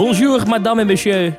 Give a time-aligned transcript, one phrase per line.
[0.00, 1.32] Bonjour, madame et monsieur.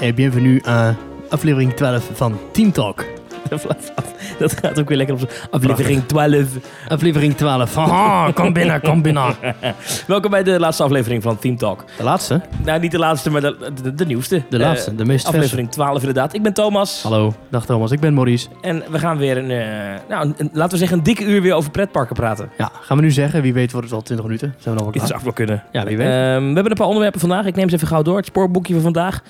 [0.00, 0.94] Et bienvenue à
[1.30, 3.15] aflevering 12 van Team Talk.
[4.38, 6.44] Dat gaat ook weer lekker op aflevering 12.
[6.88, 7.74] Aflevering 12.
[7.74, 9.34] Haha, kom binnen, kom binnen.
[10.06, 11.84] Welkom bij de laatste aflevering van Team Talk.
[11.96, 12.40] De laatste?
[12.64, 14.42] Nou, niet de laatste, maar de, de, de nieuwste.
[14.50, 15.26] De laatste, Eh, de meest.
[15.26, 16.34] Aflevering 12 inderdaad.
[16.34, 17.02] Ik ben Thomas.
[17.02, 18.48] Hallo, dag Thomas, ik ben Maurice.
[18.60, 21.54] En we gaan weer een, eh, nou, een- laten we zeggen, een dikke uur weer
[21.54, 22.50] over pretparken praten.
[22.58, 24.54] Ja, gaan we nu zeggen, wie weet wordt het al 20 minuten.
[24.58, 25.18] Zijn we nog wel zou klaar?
[25.18, 25.62] ook wel kunnen.
[25.72, 26.06] Ja, wie weet.
[26.06, 27.46] Ehm, we hebben een paar onderwerpen vandaag.
[27.46, 28.16] Ik neem ze even gauw door.
[28.16, 29.22] Het spoorboekje van vandaag.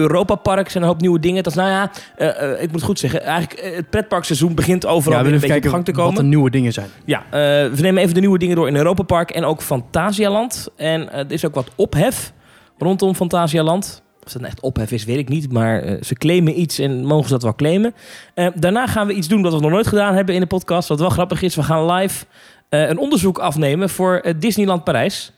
[0.00, 1.42] Europa Park zijn een hoop nieuwe dingen.
[1.42, 3.22] Dat is, nou ja, eh, eh, ik moet het goed zeggen.
[3.22, 6.04] Eigenlijk, eh, het pretparkseizoen begint overal ja, we weer een beetje op gang te wat
[6.04, 6.22] komen.
[6.22, 6.88] de nieuwe dingen zijn.
[7.04, 7.24] Ja,
[7.70, 10.68] we nemen even de nieuwe dingen door in Europa Park en ook Fantasialand.
[10.76, 12.32] En er is ook wat ophef
[12.78, 14.02] rondom Fantasialand.
[14.24, 15.52] Of dat nou echt ophef is, weet ik niet.
[15.52, 17.94] Maar ze claimen iets en mogen ze dat wel claimen.
[18.54, 20.88] Daarna gaan we iets doen dat we nog nooit gedaan hebben in de podcast.
[20.88, 22.24] Wat wel grappig is, we gaan live
[22.68, 25.32] een onderzoek afnemen voor Disneyland Parijs.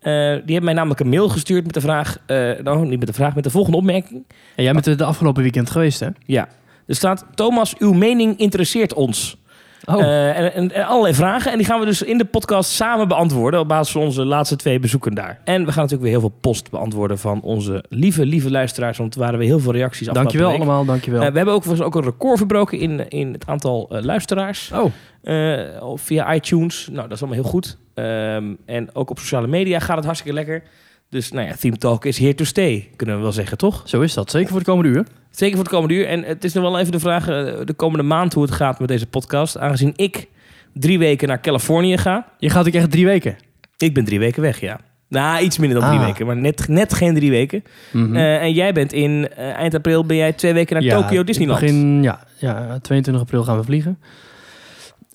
[0.00, 2.16] Eh, die hebben mij namelijk een mail gestuurd met de vraag...
[2.26, 4.24] eh, nou, niet met de vraag, met de volgende opmerking.
[4.54, 6.08] En jij bent er de afgelopen weekend geweest, hè?
[6.24, 6.48] Ja,
[6.86, 7.24] er staat...
[7.34, 9.36] Thomas, uw mening interesseert ons.
[9.84, 11.50] Oh, Eh, en, en, en allerlei vragen.
[11.52, 13.60] En die gaan we dus in de podcast samen beantwoorden.
[13.60, 15.40] Op basis van onze laatste twee bezoeken daar.
[15.44, 18.98] En we gaan natuurlijk weer heel veel post beantwoorden van onze lieve, lieve luisteraars.
[18.98, 20.60] Want er waren weer heel veel reacties afgelopen dankjewel week.
[20.60, 21.22] allemaal, dankjewel.
[21.22, 24.70] Eh, we hebben ook, ook een record verbroken in, in het aantal luisteraars.
[24.74, 25.60] oh, Eh,
[25.94, 26.88] via iTunes.
[26.92, 27.78] Nou, dat is allemaal heel goed.
[27.98, 30.62] Ehm, en ook op sociale media gaat het hartstikke lekker.
[31.10, 33.82] Dus nou ja, Theme Talk is here to stay, kunnen we wel zeggen, toch?
[33.84, 34.30] zo is dat.
[34.30, 35.06] Zeker voor het komende uur.
[35.30, 36.06] Zeker voor het komende uur.
[36.06, 38.78] En het is nog wel even de vraag eh, de komende maand hoe het gaat
[38.78, 39.58] met deze podcast.
[39.58, 40.26] Aangezien ik
[40.74, 42.26] drie weken naar Californië ga.
[42.38, 43.36] Je gaat ook echt drie weken.
[43.76, 44.80] Ik ben drie weken weg, ja.
[45.08, 46.06] Nou, iets minder dan drie Ah.
[46.06, 47.62] weken, maar net, net geen drie weken.
[47.92, 48.16] Mhm.
[48.16, 51.24] Eh, en jij bent in eh, eind april ben jij twee weken naar Ja, Tokyo
[51.24, 51.60] Disneyland.
[51.60, 53.98] Begin, ja, ja, 22 april gaan we vliegen.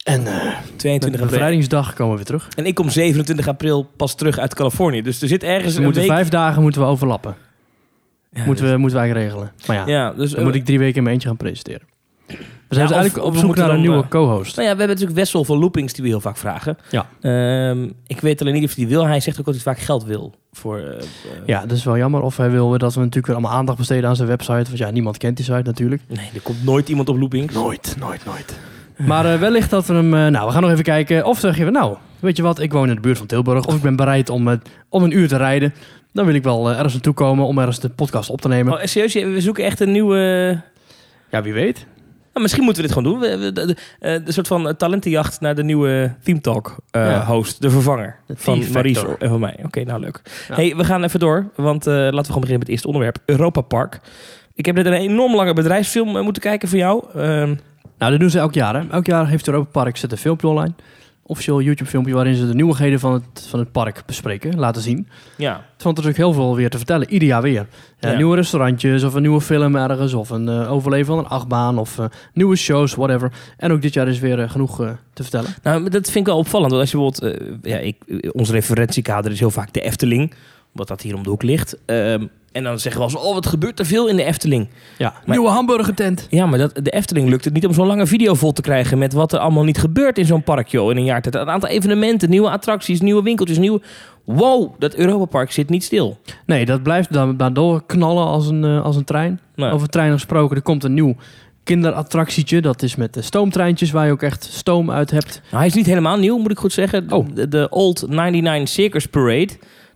[0.04, 0.34] En eh
[0.76, 1.28] 22 met april.
[1.28, 2.48] bevrijdingsdag komen we weer terug.
[2.56, 5.02] En ik kom 27 april pas terug uit Californië.
[5.02, 6.12] Dus er zit ergens Dus we een moeten week...
[6.12, 7.36] vijf dagen moeten we overlappen.
[8.32, 9.52] Ja, moeten, dus- we, moeten wij regelen.
[9.68, 10.30] Maar ja, Ja, dus...
[10.30, 11.82] dan eh, moet ik drie weken in mijn eentje gaan presenteren.
[12.28, 12.36] We
[12.80, 14.56] zijn Ja, dus eigenlijk op we zoek moeten naar een nieuwe eh, co-host.
[14.56, 16.78] Nou ja, we hebben natuurlijk Wessel van Loopings die we heel vaak vragen.
[16.90, 17.08] Ja.
[17.22, 19.08] Ehm, ik weet alleen niet of hij die wil.
[19.08, 20.34] Hij zegt ook dat hij vaak geld wil.
[20.52, 21.04] Voor, eh, eh,
[21.46, 22.22] Ja, dat is wel jammer.
[22.22, 24.64] Of hij wil dat we natuurlijk weer allemaal aandacht besteden aan zijn website.
[24.64, 26.02] Want ja, niemand kent die site natuurlijk.
[26.08, 27.54] Nee, er komt nooit iemand op Loopings.
[27.54, 28.60] Nooit, nooit, nooit.
[28.98, 30.14] Maar eh, wellicht dat we hem...
[30.14, 31.26] eh, nou, we gaan nog even kijken.
[31.26, 33.66] Of zeg je, nou, weet je wat, ik woon in de buurt van Tilburg.
[33.66, 34.58] Of ik ben bereid om, eh,
[34.90, 35.74] om een uur te rijden.
[36.14, 38.74] Dan wil ik wel ergens naartoe komen om ergens de podcast op te nemen.
[38.74, 40.62] Oh, serieus, we zoeken echt een nieuwe...
[41.32, 41.86] Ja, wie weet.
[42.34, 43.22] Nou, misschien moeten we dit gewoon doen.
[43.30, 43.66] We, we- de,
[44.00, 47.26] de, de soort van talentenjacht naar de nieuwe Theme Talk Ja.
[47.26, 47.62] host.
[47.62, 48.64] De vervanger De van.
[48.74, 49.60] Maurice en van mij.
[49.66, 50.22] Oké, nou leuk.
[50.50, 50.56] Ja.
[50.56, 51.46] Hey, we gaan even door.
[51.56, 53.18] Want laten we gewoon beginnen met het eerste onderwerp.
[53.26, 54.00] Europa Park.
[54.56, 57.04] Ik heb net een enorm lange bedrijfsfilm moeten kijken voor jou.
[57.16, 57.56] Ehm,
[57.98, 58.76] Nou, dat doen ze elk jaar.
[58.76, 58.90] Hè?
[58.90, 60.74] Elk jaar heeft Europa Park zet een filmpje online.
[61.26, 65.08] Officieel YouTube filmpje waarin ze de nieuwigheden van het, van het park bespreken, laten zien.
[65.38, 65.52] ja.
[65.74, 67.68] Het vond er natuurlijk heel veel weer te vertellen, ieder jaar weer.
[68.00, 68.16] Ja, Ja.
[68.16, 72.00] Nieuwe restaurantjes of een nieuwe film ergens of een eh, overleven van een achtbaan of
[72.00, 73.32] eh, nieuwe shows, whatever.
[73.58, 74.76] En ook dit jaar is weer eh, genoeg
[75.14, 75.50] te vertellen.
[75.64, 76.72] Nou, dat vind ik wel opvallend.
[76.72, 77.62] Want als je bijvoorbeeld...
[77.62, 77.96] ja, ik,
[78.32, 80.34] ons referentiekader is heel vaak de Efteling.
[80.74, 81.78] Omdat dat hier om de hoek ligt.
[81.86, 84.70] Ehm, en dan zeggen we als oh, wat gebeurt er veel in de Efteling.
[84.98, 86.28] Ja, Maar- nieuwe hamburgertent.
[86.30, 88.98] Ja, maar dat, de Efteling lukt het niet om zo'n lange video vol te krijgen...
[88.98, 91.36] met wat er allemaal niet gebeurt in zo'n park, joh, in een jaar tijd.
[91.36, 93.82] Een aantal evenementen, nieuwe attracties, nieuwe winkeltjes, nieuwe...
[94.24, 96.18] Wow, dat Europa Park zit niet stil.
[96.46, 99.40] Nee, dat blijft dan maar doorknallen als een, eh, als een trein.
[99.56, 101.16] Over treinen gesproken, er komt een nieuw
[101.64, 102.62] kinderattractietje.
[102.62, 105.42] Dat is met de stoomtreintjes waar je ook echt stoom uit hebt.
[105.44, 107.12] nou, hij is niet helemaal nieuw, moet ik goed zeggen.
[107.12, 107.28] Oh.
[107.34, 109.50] De, de Old 99 Circus Parade.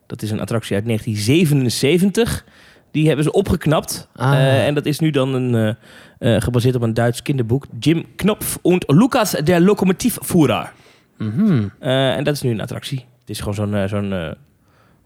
[0.07, 2.45] Dat is een attractie uit 1977.
[2.91, 4.07] Die hebben ze opgeknapt.
[4.16, 4.34] Ah.
[4.34, 5.78] Eh, en dat is nu dan een,
[6.19, 7.66] eh, eh, gebaseerd op een Duits kinderboek.
[7.79, 10.72] Jim Knopf und Lucas der Lokomotivführer.
[11.18, 11.68] Mhm.
[11.79, 13.06] En dat is nu een attractie.
[13.19, 14.35] Het is gewoon zo'n, zo'n hoe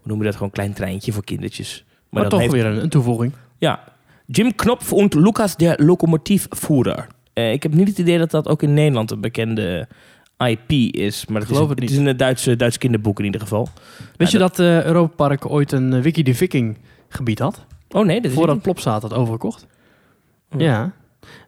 [0.02, 1.84] noemen we dat, gewoon klein treintje voor kindertjes.
[2.08, 3.32] Maar, dan toch heeft- weer een, een toevoeging.
[3.58, 3.80] Ja,
[4.26, 7.06] Jim Knopf und Lucas der Lokomotivführer.
[7.32, 9.88] Eh ik heb niet het idee dat dat ook in Nederland een bekende
[10.48, 11.26] IP is.
[11.26, 13.68] Maar het, is, Geloof een- het is een Duitse, Duits kinderboek in ieder geval.
[14.16, 16.78] Weet je dat- dat eh Europa Park ooit een eh, Wiki de Viking
[17.08, 17.64] gebied had?
[17.90, 18.64] Oh nee, dat is Voordat niet.
[18.64, 19.66] Plopsaat had overgekocht.
[20.54, 20.60] Oh.
[20.60, 20.92] Ja.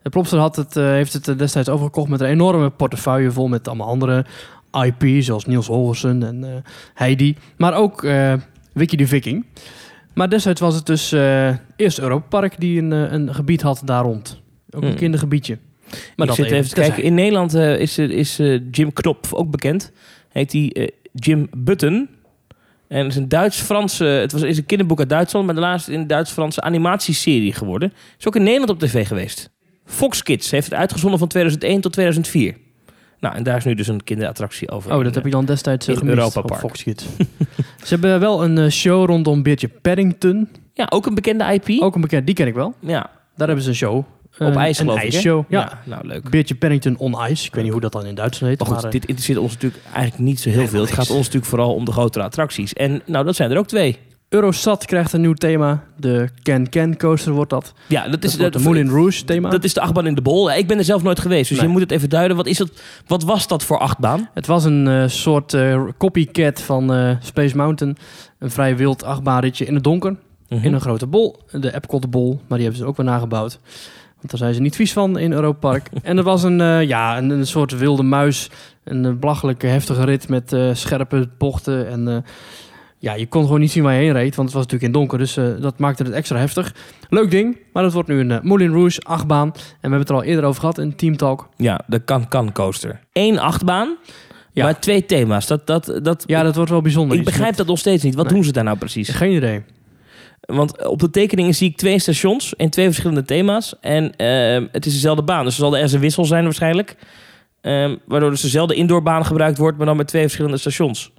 [0.03, 3.49] De Plopsaat had het, eh, heeft het eh, destijds overgekocht met een enorme portefeuille vol
[3.49, 4.25] met allemaal andere
[4.85, 6.51] IP, zoals Niels Holgersen en eh,
[6.95, 7.37] Heidi.
[7.57, 8.35] Maar ook eh,
[8.73, 9.47] Wiki de Viking.
[10.15, 13.83] Maar destijds was het dus eh, eerst Europa Park die een, eh, een gebied had
[13.85, 14.43] daar rond.
[14.71, 14.97] Ook een Hmm.
[14.97, 15.59] kindergebiedje.
[16.17, 17.03] Maar ik zit even te kijken.
[17.03, 19.93] In Nederland eh, is, eh, is eh, Jim Knopf ook bekend.
[20.29, 22.09] Heet hij Jim Button.
[22.89, 24.05] En het is een Duits-Franse...
[24.05, 27.93] Het was, is een kinderboek uit Duitsland, maar daarna is het een Duits-Franse animatieserie geworden.
[28.19, 29.51] Is ook in Nederland op tv geweest.
[29.85, 32.57] Fox Kids heeft het uitgezonden van 2001 tot 2004.
[33.21, 34.97] Nou, en daar is nu dus een kinderattractie over.
[34.97, 36.61] Oh, dat heb je dan destijds in gemist Europa op Park.
[36.61, 37.05] Fox Kids.
[37.85, 40.49] Ze hebben wel een show rondom Beertje Paddington.
[40.73, 41.83] Ja, ook een bekende IP.
[41.83, 42.75] Ook een bekend, die ken ik wel.
[42.81, 44.05] Ja, Daar hebben ze een show.
[44.39, 45.45] Op Een- ijs een ijsshow.
[45.49, 45.81] Ja.
[45.85, 46.31] nou leuk.
[46.31, 47.47] Beertje Pennington on Ice.
[47.47, 48.59] Ik weet niet hoe dat dan in Duitsland heet.
[48.59, 50.81] Maar goed, maar, dit interesseert ons natuurlijk eigenlijk niet zo heel veel.
[50.81, 52.73] Het gaat ons natuurlijk vooral om de grotere attracties.
[52.73, 53.99] En nou, dat zijn er ook twee.
[54.29, 55.85] Eurosat krijgt een nieuw thema.
[55.97, 57.73] De Can Can Coaster wordt dat.
[57.89, 59.51] Ja, dat Dat is wordt de Moulin Rouge thema.
[59.51, 60.53] Dat is de achtbaan in de bol.
[60.53, 61.67] Ik ben er zelf nooit geweest, dus Nee.
[61.67, 62.37] je moet het even duiden.
[62.37, 62.71] Wat, is dat,
[63.07, 64.29] wat was dat voor achtbaan?
[64.35, 67.97] Het was een eh, soort eh, copycat van eh, Space Mountain.
[68.39, 70.17] Een vrij wild achtbaanritje in het donker.
[70.49, 70.65] Mhm.
[70.65, 71.37] In een grote bol.
[71.51, 72.41] De Epcot bol.
[72.47, 73.59] Maar die hebben ze ook weer nagebouwd.
[74.25, 75.89] Want daar zijn ze niet vies van in Europa Park.
[76.03, 78.51] en er was een, eh, ja, een, een soort wilde muis.
[78.85, 81.89] Een eh, belachelijke heftige rit met eh, scherpe bochten.
[81.89, 82.25] En
[82.99, 84.35] ja, je kon gewoon niet zien waar je heen reed.
[84.37, 85.19] Want het was natuurlijk in donker.
[85.19, 86.75] Dus dat maakte het extra heftig.
[87.09, 87.57] Leuk ding.
[87.73, 89.47] Maar dat wordt nu een Moulin Rouge achtbaan.
[89.49, 91.49] En we hebben het er al eerder over gehad in Team Talk.
[91.57, 93.01] Ja, de Can-Can coaster.
[93.13, 93.97] Eén achtbaan,
[94.53, 94.65] Ja.
[94.65, 95.47] maar twee thema's.
[95.47, 97.19] Dat, dat, dat, Ja, dat wordt wel bijzonder.
[97.19, 98.15] ik begrijp dat nog steeds niet.
[98.15, 98.35] Wat Nee.
[98.35, 99.09] doen ze daar nou precies?
[99.09, 99.63] Geen idee.
[100.47, 103.75] Want op de tekeningen zie ik twee stations en twee verschillende thema's.
[103.81, 105.45] En ehm, het is dezelfde baan.
[105.45, 106.97] Dus er zal er ergens een wissel zijn waarschijnlijk.
[107.61, 111.13] Ehm, waardoor dus dezelfde indoorbaan gebruikt wordt, maar dan met twee verschillende stations.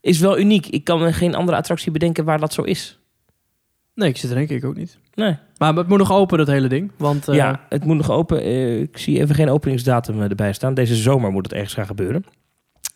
[0.00, 0.66] Is wel uniek.
[0.66, 2.98] Ik kan me geen andere attractie bedenken waar dat zo is.
[3.94, 4.98] Nee, ik zit er denk ik ook niet.
[5.14, 5.36] Nee.
[5.58, 6.92] Maar het moet nog open, dat hele ding.
[6.96, 8.40] Want eh, ja, het moet nog open.
[8.42, 10.74] Eh, ik zie even geen openingsdatum eh, erbij staan.
[10.74, 12.24] Deze zomer moet het ergens gaan gebeuren.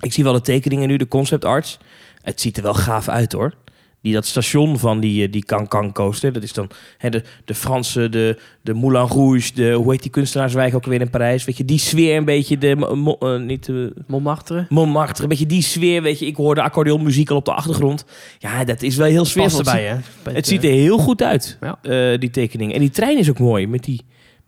[0.00, 1.78] Ik zie wel de tekeningen nu, de concept arts.
[2.22, 3.54] Het ziet er wel gaaf uit hoor.
[4.02, 6.32] Die, dat station van die, eh, die Cancan coaster.
[6.32, 10.10] Dat is dan hè, de, de Franse, de, de Moulin Rouge, de, hoe heet die
[10.10, 11.44] kunstenaarswijk ook weer in Parijs.
[11.44, 14.66] Weet je, die sfeer een beetje, de, mo- eh, niet de Montmartre.
[14.68, 16.02] Montmartre, een beetje die sfeer.
[16.02, 18.04] Weet je, ik hoorde accordeonmuziek al op de achtergrond.
[18.38, 19.58] Ja, dat is wel heel sfeervol.
[19.58, 19.96] erbij, hè?
[20.32, 21.78] Het ziet er heel goed uit, Ja.
[21.82, 22.72] eh, die tekening.
[22.74, 24.00] En die trein is ook mooi, met die,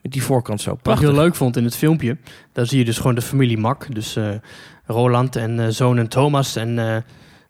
[0.02, 0.68] met die voorkant zo.
[0.68, 1.08] Wat ik Prachtig.
[1.08, 2.16] heel leuk vond in het filmpje,
[2.52, 3.94] daar zie je dus gewoon de familie Mak.
[3.94, 4.28] Dus eh,
[4.86, 6.96] Roland en eh, zoon en Thomas en, eh,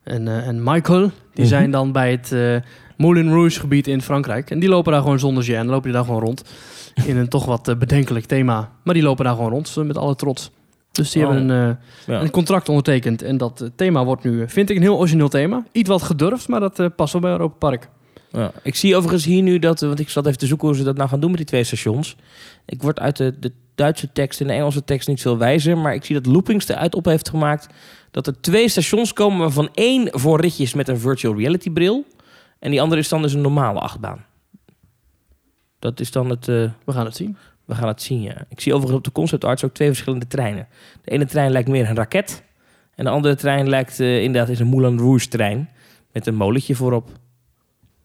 [0.05, 1.01] en, eh, en Michael.
[1.01, 1.47] Die Mhm.
[1.47, 2.57] zijn dan bij het eh,
[2.97, 4.51] Moulin Rouge gebied in Frankrijk.
[4.51, 6.43] En die lopen daar gewoon zonder je en lopen die daar gewoon rond.
[7.07, 8.71] In een toch wat eh, bedenkelijk thema.
[8.83, 10.51] Maar die lopen daar gewoon rond met alle trots.
[10.93, 11.31] Dus die Oh.
[11.31, 11.77] hebben een,
[12.07, 12.21] Ja.
[12.21, 13.23] een contract ondertekend.
[13.23, 15.65] En dat thema wordt nu, vind ik, een heel origineel thema.
[15.73, 17.89] Iets wat gedurfd, maar dat past wel bij Europa Park.
[18.33, 18.53] Ja.
[18.63, 20.97] Ik zie overigens hier nu dat, want ik zat even te zoeken hoe ze dat
[20.97, 22.17] nou gaan doen met die twee stations.
[22.64, 25.94] Ik word uit de, de Duitse tekst en de Engelse tekst niet veel wijzer, maar
[25.94, 27.67] ik zie dat Loopings eruit op heeft gemaakt
[28.11, 32.05] dat er twee stations komen waarvan één voor ritjes met een virtual reality bril
[32.59, 34.25] en die andere is dan dus een normale achtbaan.
[35.79, 37.37] Dat is dan het, eh, We gaan het zien.
[37.64, 38.44] we gaan het zien ja.
[38.49, 40.69] Ik zie overigens op de concept arts ook twee verschillende treinen.
[41.03, 42.43] De ene trein lijkt meer een raket
[42.94, 45.69] en de andere trein lijkt eh, inderdaad is een Moulin Rouge trein
[46.12, 47.11] met een molentje voorop.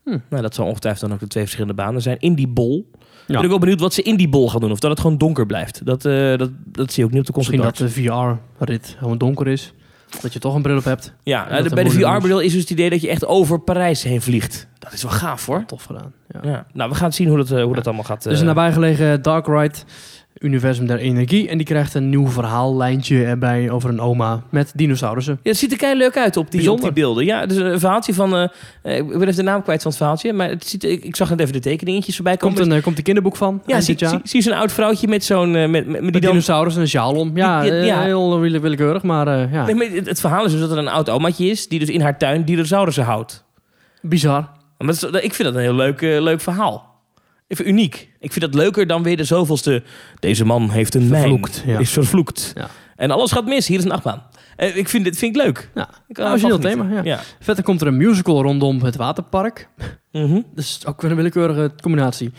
[0.03, 0.17] Hm.
[0.29, 2.19] Nou, dat zal ongetwijfeld dan ook de twee verschillende banen zijn.
[2.19, 2.91] In die bol.
[3.27, 3.33] Ja.
[3.33, 4.71] Ben ik wel benieuwd wat ze in die bol gaan doen.
[4.71, 5.85] Of dat het gewoon donker blijft.
[5.85, 9.17] Dat, eh, dat, dat zie je ook niet op de Misschien dat de VR-rit gewoon
[9.17, 9.73] donker is.
[10.21, 11.13] Dat je toch een bril op hebt.
[11.23, 14.03] Ja, eh, de- bij de VR-bril is dus het idee dat je echt over Parijs
[14.03, 14.67] heen vliegt.
[14.79, 15.63] Dat is wel gaaf hoor.
[15.65, 16.13] Tof gedaan.
[16.33, 16.49] Ja.
[16.49, 16.65] Ja.
[16.73, 17.73] Nou, we gaan zien hoe dat, eh, hoe Ja.
[17.75, 18.25] dat allemaal gaat.
[18.25, 19.75] Er is eh, een nabijgelegen Dark Ride,
[20.39, 21.47] Universum der Energie.
[21.49, 25.39] En die krijgt een nieuw verhaallijntje erbij over een oma met dinosaurussen.
[25.43, 27.25] Ja, het ziet er kei leuk uit op die, op die beelden.
[27.25, 28.35] Ja, is een verhaaltje van...
[28.83, 30.33] eh, ik ben even de naam kwijt van het verhaaltje.
[30.33, 32.55] Maar het ziet, ik, ik zag net even de tekeningetjes voorbij komen.
[32.57, 35.51] Komt een, eh, komt een kinderboek van ja, zie, zie, zo'n oud vrouwtje met zo'n...
[35.51, 37.31] met, met, met die dinosaurus en een sjaal om.
[37.37, 38.01] Ja, Die- die- ja.
[38.01, 40.87] heel wille- willekeurig, maar ja, Nee, maar het, het verhaal is dus dat er een
[40.87, 41.67] oud omaatje is...
[41.67, 43.43] die dus in haar tuin dinosaurussen houdt.
[44.01, 44.49] bizar.
[44.77, 46.95] Maar is- ik vind dat een heel leuk, leuk verhaal.
[47.47, 48.09] Even uniek.
[48.19, 49.83] Ik vind dat leuker dan weer de zoveelste...
[50.19, 51.75] Deze man heeft een Vervloekt, mijn.
[51.75, 51.79] ja.
[51.81, 52.51] Is vervloekt.
[52.55, 52.69] Ja.
[52.95, 53.67] En alles gaat mis.
[53.67, 54.23] Hier is een achtbaan.
[54.55, 55.69] Eh, ik vind dit vind ik leuk.
[55.75, 57.19] Ja, Ik kan origineel thema, ja.
[57.39, 59.69] Verder komt er een musical rondom het waterpark.
[60.11, 60.41] Mhm.
[60.55, 62.31] Dus ook weer een willekeurige combinatie.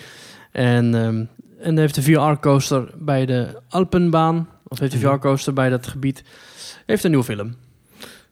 [0.52, 1.24] En, ehm,
[1.60, 5.06] en heeft de VR-coaster bij de Alpenbaan, of heeft de Mhm.
[5.14, 6.22] VR-coaster bij dat gebied,
[6.86, 7.54] heeft een nieuwe film.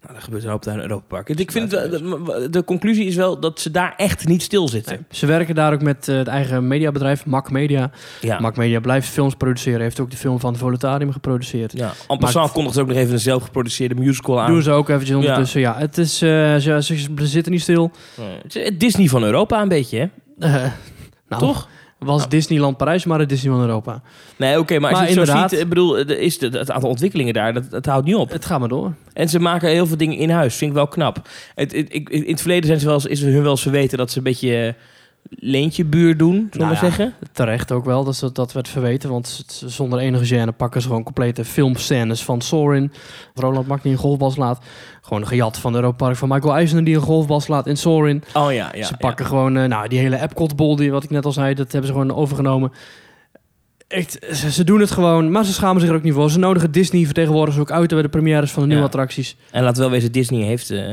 [0.07, 1.29] Nou, dat gebeurt een hoop daar in Europa Park.
[1.29, 4.93] Ik vind, de, de conclusie is wel dat ze daar echt niet stilzitten.
[4.93, 7.91] Nee, ze werken daar ook met eh, het eigen mediabedrijf, Mac Media.
[8.21, 8.41] Ja.
[8.41, 11.73] Mac Media blijft films produceren, heeft ook de film van Volutarium geproduceerd.
[11.73, 14.51] Ja, en passant kondigt ze ook nog even een zelfgeproduceerde musical aan.
[14.51, 15.61] Doen ze ook eventjes ondertussen.
[15.61, 17.91] Ja, het is, eh, ze, ze, zitten niet stil.
[18.17, 18.37] Nee.
[18.43, 20.07] Het is het Disney van Europa een beetje, hè?
[20.47, 20.71] Eh,
[21.29, 21.69] nou, Toch?
[22.07, 22.31] Was Nou.
[22.31, 24.01] Disneyland Parijs, maar het Disneyland Europa.
[24.37, 25.61] Nee, oké, maar als Maar je het zo inderdaad- ziet...
[25.61, 28.31] Ik bedoel, er is de, het aantal ontwikkelingen daar, dat, dat houdt niet op.
[28.31, 28.93] Het gaat maar door.
[29.13, 30.55] En ze maken heel veel dingen in huis.
[30.57, 31.29] Vind ik wel knap.
[31.55, 33.99] Het, het- ik, in het verleden zijn ze wel eens, is hun wel eens verweten
[33.99, 34.75] dat ze een beetje
[35.31, 36.79] leentjebuur doen, zullen we Nou ja.
[36.81, 37.15] zeggen.
[37.33, 39.11] Terecht ook wel, dat, ze- dat werd verweten.
[39.11, 42.93] Want zonder enige gêne pakken ze gewoon complete filmscènes van Sorin.
[43.35, 44.65] Roland Mack die een golfbal slaat.
[45.03, 48.23] Gewoon een gejat van Europa Park van Michael Eisner die een golfbal slaat in Sorin.
[48.35, 48.85] Oh ja, ja.
[48.87, 51.73] ze pakken gewoon, eh, nou die hele Epcot-bol, die wat ik net al zei, dat
[51.73, 52.73] hebben ze gewoon overgenomen.
[53.89, 56.31] Echt, ze, ze doen het gewoon, maar ze schamen zich er ook niet voor.
[56.31, 59.37] Ze nodigen Disney vertegenwoordigers ook uit bij de premières van de nieuwe attracties.
[59.51, 60.93] En laat wel wezen, Disney heeft, eh,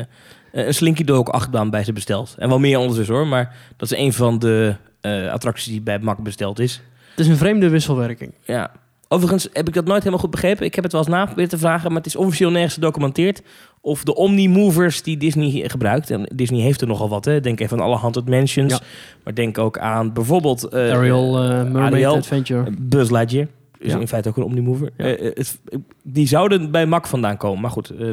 [0.54, 2.36] een Slinky Dog achtbaan bij ze besteld.
[2.38, 6.00] En wel meer ondertussen hoor, maar dat is een van de eh, attracties die bij
[6.00, 6.82] Mak besteld is.
[7.10, 8.34] Het is een vreemde wisselwerking.
[8.44, 8.72] Ja.
[9.08, 10.66] Overigens heb ik dat nooit helemaal goed begrepen.
[10.66, 13.42] Ik heb het wel eens nageprobeerd te vragen, maar het is officieel nergens gedocumenteerd.
[13.82, 16.10] Of de Omni-movers die Disney gebruikt.
[16.12, 17.40] En Disney heeft er nogal wat, hè.
[17.40, 18.74] Denk even aan alle Haunted Mansions.
[18.74, 18.80] Ja.
[19.24, 20.64] Maar denk ook aan bijvoorbeeld...
[20.68, 22.16] eh, Ariel, eh, Mermaid Ariel.
[22.16, 22.72] Adventure.
[22.80, 23.48] Buzz Lightyear.
[23.80, 24.00] Is Ja.
[24.00, 24.90] in feite ook een Omnimover.
[24.98, 25.06] Ja.
[25.06, 25.60] Eh, eh, het-
[26.04, 27.62] die zouden bij Mac vandaan komen.
[27.62, 28.10] Maar goed, eh,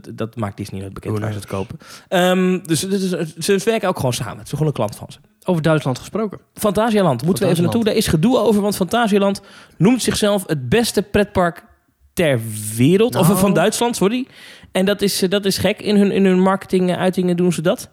[0.00, 1.78] dat, dat maakt Disney nooit bekend Who waar ze het kopen.
[2.08, 4.36] Ehm, dus, dus, dus ze werken ook gewoon samen.
[4.36, 5.18] Het is gewoon een klant van ze.
[5.44, 6.38] Over Duitsland gesproken.
[6.54, 7.84] Fantasialand, moeten we even naartoe.
[7.84, 9.40] Daar is gedoe over, want Fantasialand
[9.76, 11.64] noemt zichzelf het beste pretpark
[12.12, 12.40] ter
[12.76, 13.14] wereld.
[13.14, 13.38] Of Nou.
[13.38, 14.26] van Duitsland, sorry.
[14.72, 15.80] En dat is, eh, dat is gek.
[15.80, 17.90] In hun, in hun marketinguitingen doen ze dat.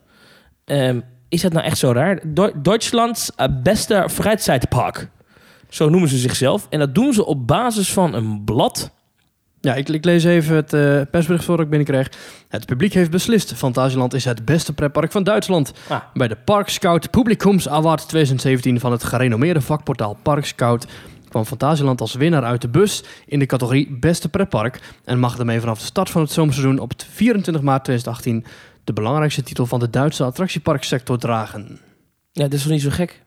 [0.66, 2.20] Ehm, is dat nou echt zo raar?
[2.28, 5.10] Do Duitslands eh, beste Freizeitpark.
[5.70, 6.68] Zo noemen ze zichzelf.
[6.70, 8.92] En dat doen ze op basis van een blad.
[9.62, 12.12] Ja, ik, ik lees even het eh, persbericht voor ik binnenkreeg.
[12.48, 13.54] Het publiek heeft beslist.
[13.54, 15.74] Fantasieland is het beste pretpark van Duitsland.
[15.88, 16.02] Ah.
[16.14, 20.86] Bij de Park Scout Publikums Award 2017 van het gerenommeerde vakportaal Park Scout
[21.30, 25.60] kwam Fantasieland als winnaar uit de bus in de categorie Beste Pretpark en mag daarmee
[25.60, 28.46] vanaf de start van het zomerseizoen op het 24 maart 2018
[28.84, 31.80] de belangrijkste titel van de Duitse attractieparksector dragen.
[32.32, 33.24] Ja, dat is toch niet zo gek?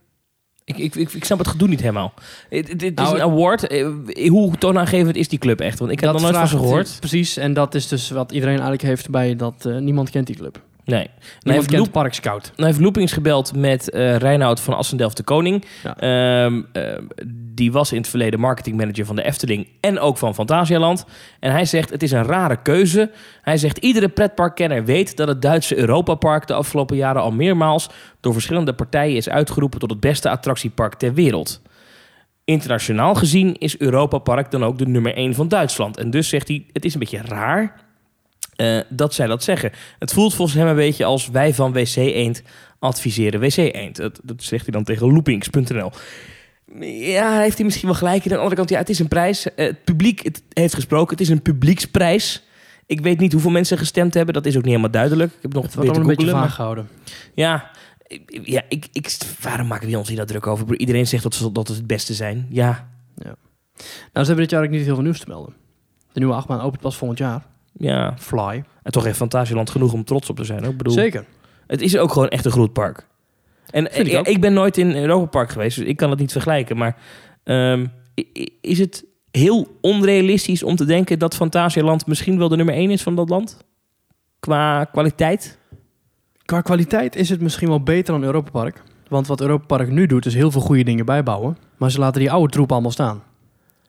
[0.67, 2.13] Ik, ik, ik, ik snap het gedoe niet helemaal.
[2.49, 3.67] Het, het- het is Nou, een award.
[3.67, 3.89] Eh,
[4.29, 5.79] Hoe toonaangevend is die club echt?
[5.79, 6.97] Want ik heb nog nooit van ze gehoord.
[7.01, 10.37] Precies, en dat is dus wat iedereen eigenlijk heeft bij dat eh, niemand kent die
[10.37, 10.61] club.
[10.85, 11.11] Nee.
[11.41, 12.53] Nou heeft, Loop, Park Scout.
[12.57, 15.65] nou heeft Loopings gebeld met eh Reinoud van Assendelft de Koning.
[15.83, 15.97] Ja.
[15.97, 17.03] Ehm, ehm,
[17.55, 21.05] die was in het verleden marketingmanager van de Efteling en ook van Fantasialand.
[21.41, 23.11] En hij zegt, het is een rare keuze.
[23.43, 27.89] Hij zegt, iedere pretparkkenner weet dat het Duitse Europapark de afgelopen jaren al meermaals
[28.21, 31.63] door verschillende partijen is uitgeroepen tot het beste attractiepark ter wereld.
[32.45, 35.97] Internationaal gezien is Europa Park dan ook de nummer 1 van Duitsland.
[35.97, 37.84] En dus zegt hij, het is een beetje raar
[38.57, 39.73] eh, dat zij dat zeggen.
[39.99, 42.43] Het voelt volgens hem een beetje als wij van WC Eend
[42.79, 43.97] adviseren WC Eend.
[43.97, 45.91] Dat, dat zegt hij dan tegen loopings.nl.
[46.89, 48.23] Ja, heeft hij misschien wel gelijk.
[48.23, 49.55] Aan de andere kant, ja, het is een prijs.
[49.55, 51.11] Eh, het publiek het heeft gesproken.
[51.11, 52.45] Het is een publieksprijs.
[52.87, 54.35] Ik weet niet hoeveel mensen gestemd hebben.
[54.35, 55.33] Dat is ook niet helemaal duidelijk.
[55.33, 56.89] Ik heb nog Het wordt te een beetje vaag gehouden.
[57.35, 57.71] Ja,
[58.43, 60.79] ja ik, ik, waarom maken we ons hier dat druk over?
[60.79, 62.47] Iedereen zegt dat ze dat het het beste zijn.
[62.51, 62.89] Ja,
[64.13, 65.55] Nou, ze hebben dit jaar ook niet heel veel nieuws te melden.
[66.13, 67.47] De nieuwe achtbaan opent pas volgend jaar.
[67.79, 68.15] Ja.
[68.19, 68.65] Fly.
[68.83, 70.65] En toch heeft Fantasieland genoeg om trots op te zijn.
[70.65, 70.71] Ook.
[70.71, 71.25] Ik bedoel, Zeker.
[71.67, 73.07] Het is ook gewoon echt een groot park.
[73.71, 74.27] En Vind ik ik, ook.
[74.27, 76.77] ik ben nooit in Europa Park geweest, dus ik kan het niet vergelijken.
[76.77, 76.97] Maar
[77.45, 77.87] ehm,
[78.61, 83.03] is het heel onrealistisch om te denken dat Fantasialand misschien wel de nummer 1 is
[83.03, 83.59] van dat land?
[84.41, 85.59] Qua kwaliteit?
[86.45, 88.83] Qua kwaliteit is het misschien wel beter dan Europa Park.
[89.09, 91.57] Want wat Europa Park nu doet, is heel veel goede dingen bijbouwen.
[91.77, 93.23] Maar ze laten die oude troep allemaal staan.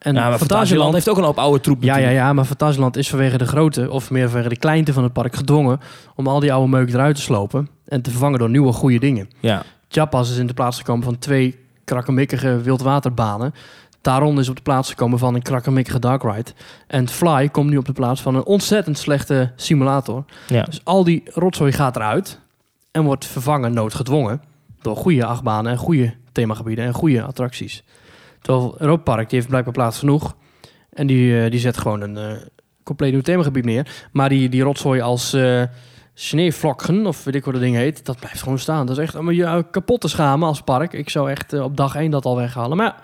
[0.05, 0.93] En ja, maar Fantasieland Fantasieland...
[0.93, 1.83] heeft ook een hoop oude troep.
[1.83, 5.03] Ja, ja, ja, maar Fantasieland is vanwege de grootte, of meer vanwege de kleinte van
[5.03, 5.79] het park, gedwongen
[6.15, 9.29] om al die oude meuk eruit te slopen en te vervangen door nieuwe goede dingen.
[9.39, 9.63] ja.
[9.87, 13.53] Japas is in de plaats gekomen van twee krakkemikkige wildwaterbanen.
[14.01, 16.51] Taron is op de plaats gekomen van een krakkemikkige dark ride.
[16.87, 20.25] En Fly komt nu op de plaats van een ontzettend slechte simulator.
[20.47, 20.63] Ja.
[20.63, 22.39] Dus al die rotzooi gaat eruit
[22.91, 24.41] en wordt vervangen noodgedwongen
[24.81, 27.83] door goede achtbanen en goede themagebieden en goede attracties.
[28.45, 30.35] Terwijl Europa Park die heeft blijkbaar plaats genoeg
[30.89, 32.41] en die, eh, die zet gewoon een eh,
[32.83, 34.07] compleet nieuw themagebied neer.
[34.11, 35.63] Maar die, die rotzooi als eh
[36.17, 38.85] sneeuwvlokken, of weet ik wat dat ding heet, dat blijft gewoon staan.
[38.85, 40.93] Dat is echt om je kapot te schamen als park.
[40.93, 42.77] Ik zou echt op dag één dat al weghalen.
[42.77, 42.95] Maar ja,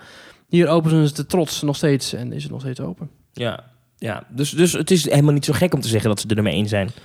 [0.48, 3.10] hier openen ze de trots nog steeds en is het nog steeds open.
[3.32, 3.64] Ja,
[3.96, 4.24] ja.
[4.28, 6.52] Dus, dus het is helemaal niet zo gek om te zeggen dat ze de nummer
[6.52, 6.86] 1 zijn.
[6.86, 7.02] Ik bedoel,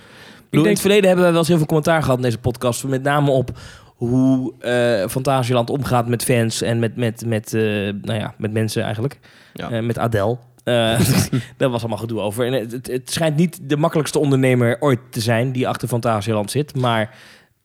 [0.50, 2.84] in denk- het verleden hebben we wel eens heel veel commentaar gehad in deze podcast.
[2.84, 3.50] Met name op
[3.98, 7.62] hoe eh Fantasieland omgaat met fans en met, met, met, eh,
[8.02, 9.18] nou ja, met mensen eigenlijk.
[9.54, 9.70] Ja.
[9.70, 10.38] Eh, met Adele.
[10.64, 11.00] Eh,
[11.56, 12.46] daar was allemaal gedoe over.
[12.46, 16.50] En het, het, het schijnt niet de makkelijkste ondernemer ooit te zijn die achter Fantasieland
[16.50, 16.76] zit.
[16.76, 17.14] Maar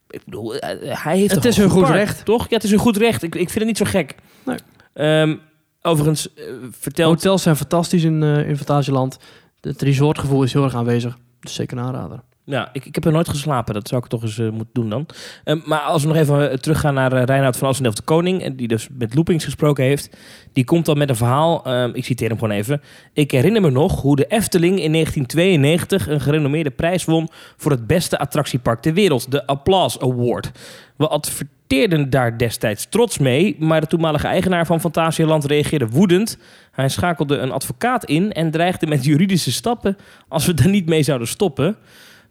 [0.09, 2.25] ik bedoel, hij heeft Het is een goed park, recht.
[2.25, 2.49] Toch?
[2.49, 3.23] Ja, het is een goed recht.
[3.23, 4.15] Ik, ik vind het niet zo gek.
[4.45, 4.57] Nee.
[4.93, 5.35] Ehm,
[5.81, 6.29] overigens,
[6.71, 7.13] vertelt...
[7.13, 9.17] Hotels zijn fantastisch in, eh in Fantasieland.
[9.61, 11.17] Het resortgevoel is heel erg aanwezig.
[11.39, 12.19] Dus zeker een aanrader.
[12.45, 13.73] Ja, ik, ik heb er nooit geslapen.
[13.73, 15.05] Dat zou ik toch eens eh, moeten doen dan.
[15.43, 18.55] Ehm, maar als we nog even eh, teruggaan naar uh, Reinoud van Assendelft de Koning...
[18.55, 20.17] die dus met Loopings gesproken heeft...
[20.53, 21.65] die komt dan met een verhaal.
[21.65, 22.81] ehm, ik citeer hem gewoon even.
[23.13, 26.07] Ik herinner me nog hoe de Efteling in 1992...
[26.07, 27.29] een gerenommeerde prijs won...
[27.57, 29.31] voor het beste attractiepark ter wereld.
[29.31, 30.51] De Applause Award.
[30.95, 33.55] We adverteerden daar destijds trots mee...
[33.59, 36.37] maar de toenmalige eigenaar van Fantasieland reageerde woedend.
[36.71, 38.31] Hij schakelde een advocaat in...
[38.31, 39.97] en dreigde met juridische stappen...
[40.27, 41.77] als we daar niet mee zouden stoppen...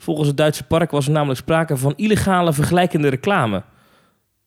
[0.02, 3.62] Volgens het Duitse park was er namelijk sprake van illegale vergelijkende reclame.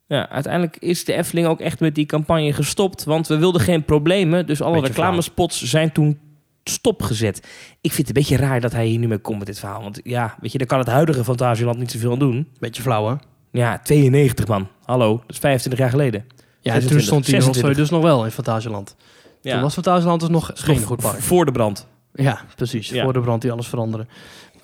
[0.07, 3.85] Ja, uiteindelijk is de Efteling ook echt met die campagne gestopt, want we wilden geen
[3.85, 4.45] problemen.
[4.45, 6.19] Dus alle Beetje reclamespots zijn toen
[6.63, 7.37] stopgezet.
[7.81, 9.81] Ik vind het een beetje raar dat hij hier nu mee komt met dit verhaal.
[9.81, 12.47] Want ja, weet je, daar kan het huidige Fantasieland niet zoveel aan doen.
[12.59, 13.15] Beetje flauw, hè?
[13.51, 14.67] Ja, 92 man.
[14.83, 16.25] Hallo, dat is 25 jaar geleden.
[16.61, 17.77] Ja, en toen 26, stond hij nog 26.
[17.77, 18.95] dus nog wel in Fantasieland.
[19.41, 21.21] Toen was Fantasieland dus nog geen goed park.
[21.21, 21.87] Voor de brand.
[22.13, 22.89] Ja, precies.
[22.89, 23.03] Ja.
[23.03, 24.07] Voor de brand die alles veranderde.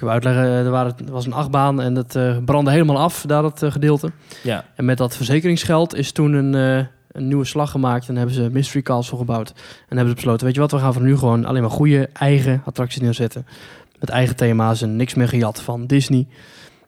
[0.02, 3.24] Ik wil uitleggen, er, waren, er was een achtbaan en het eh, brandde helemaal af,
[3.28, 4.12] daar dat eh, gedeelte.
[4.44, 4.66] Ja.
[4.76, 8.50] En met dat verzekeringsgeld is toen een, eh, een nieuwe slag gemaakt en hebben ze
[8.52, 9.50] Mystery Castle gebouwd.
[9.90, 12.10] En hebben ze besloten, weet je wat, we gaan van nu gewoon alleen maar goede
[12.14, 13.46] eigen attracties neerzetten.
[14.00, 16.28] Met eigen thema's en niks meer gejat van Disney.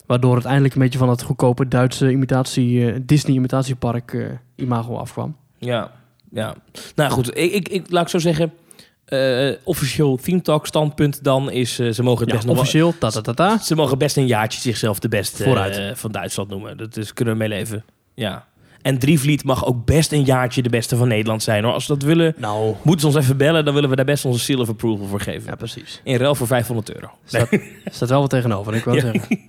[0.05, 4.95] Waardoor het eindelijk een beetje van het goedkope Duitse imitatie, eh, Disney imitatiepark eh, imago
[4.95, 5.35] afkwam.
[5.57, 5.91] Ja,
[6.31, 6.55] ja.
[6.95, 8.53] Nou goed, ik, ik, ik laat ik zo zeggen.
[9.05, 12.97] Eh, officieel Theme Talk standpunt dan is eh, ze mogen het Ja, best nog officieel,
[12.97, 13.57] ta ta ta ta.
[13.57, 16.77] Ze mogen best een jaartje zichzelf de beste eh, van Duitsland noemen.
[16.77, 17.83] Dat is, kunnen we mee leven.
[18.15, 18.45] Ja.
[18.81, 21.63] En Drievliet mag ook best een jaartje de beste van Nederland zijn.
[21.63, 21.73] Hoor.
[21.73, 23.65] Als ze dat willen, Nou, moeten ze ons even bellen.
[23.65, 25.43] Dan willen we daar best onze seal of approval voor geven.
[25.49, 26.01] ja precies.
[26.03, 27.09] In ruil voor 500 euro.
[27.25, 27.47] Staat,
[27.85, 29.01] staat wel wat tegenover, ik wil Ja.
[29.01, 29.39] zeggen.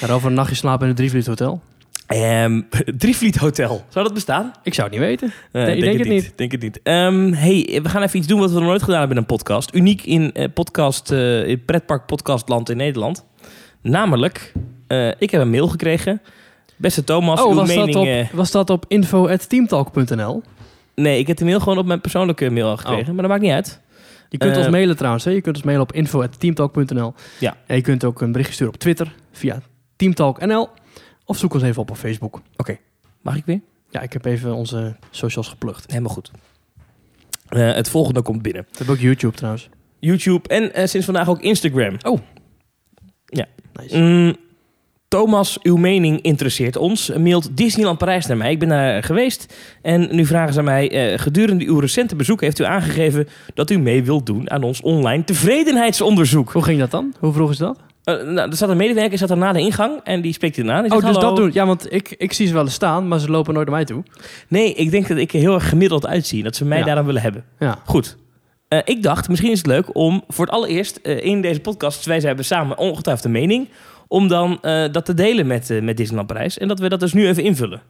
[0.00, 1.60] En over een nachtje slapen in het Drievliet Hotel.
[2.06, 2.60] Ehm
[2.98, 3.84] Drievliet Hotel.
[3.88, 4.52] Zou dat bestaan?
[4.62, 5.32] Ik zou het niet weten.
[5.52, 6.32] Eh, Nee, ik denk het niet.
[6.36, 6.80] Denk het niet.
[6.82, 9.28] Ehm, hey, we gaan even iets doen wat we nog nooit gedaan hebben in een
[9.28, 9.74] podcast.
[9.74, 13.24] Uniek in, eh, podcast, eh, in pretpark podcastland in Nederland.
[13.82, 14.52] Namelijk,
[15.18, 16.20] ik heb een mail gekregen.
[16.76, 17.96] Beste Thomas, Oh, uw was dat, mening...
[17.96, 20.42] op, eh, was dat op info.teamtalk.nl?
[20.94, 23.00] nee, ik heb de mail gewoon op mijn persoonlijke mail al gekregen.
[23.08, 23.12] Oh.
[23.12, 23.80] Maar dat maakt niet uit.
[24.28, 25.24] Je kunt ons mailen trouwens.
[25.24, 25.30] Hè?
[25.30, 27.14] Je kunt ons mailen op info.teamtalk.nl.
[27.38, 27.56] Ja.
[27.66, 29.60] En je kunt ook een berichtje sturen op Twitter via
[29.96, 30.68] teamtalk.nl.
[31.26, 32.40] Of zoek ons even op op Facebook.
[33.22, 33.60] Mag ik weer?
[33.90, 35.84] Ja, ik heb even onze socials geplukt.
[35.90, 36.30] Helemaal goed.
[37.48, 38.62] Eh, het volgende komt binnen.
[38.70, 39.68] We hebben ook YouTube trouwens.
[39.98, 41.96] YouTube en eh, sinds vandaag ook Instagram.
[43.80, 43.98] Nice.
[43.98, 44.36] Mm,
[45.08, 47.12] Thomas, uw mening interesseert ons.
[47.16, 48.50] Mailt Disneyland Parijs naar mij.
[48.50, 49.54] Ik ben daar geweest.
[49.82, 50.90] En nu vragen ze mij...
[50.90, 53.28] eh, gedurende uw recente bezoek heeft u aangegeven...
[53.54, 56.52] dat u mee wilt doen aan ons online tevredenheidsonderzoek.
[56.52, 57.14] Hoe ging dat dan?
[57.18, 57.78] Hoe vroeg is dat?
[58.06, 60.00] Eh, nou, er staat een medewerker zat er na de ingang...
[60.04, 60.84] en die spreekt u aan.
[60.84, 61.50] Oh, dus "Hallo." dat doen.
[61.52, 63.84] Ja, want ik, ik zie ze wel eens staan, maar ze lopen nooit naar mij
[63.84, 64.02] toe.
[64.48, 66.42] Nee, ik denk dat ik er heel erg gemiddeld uitzie.
[66.42, 66.84] Dat ze mij Ja.
[66.84, 67.44] daaraan willen hebben.
[67.58, 67.78] Ja.
[67.84, 68.16] Goed.
[68.68, 72.04] Eh, ik dacht, misschien is het leuk om voor het allereerst eh, in deze podcast...
[72.04, 73.68] wij hebben samen ongetwijfeld een mening...
[74.08, 74.58] om dan
[74.92, 76.58] dat te delen met, met Disneyland Parijs.
[76.58, 77.82] En dat we dat dus nu even invullen.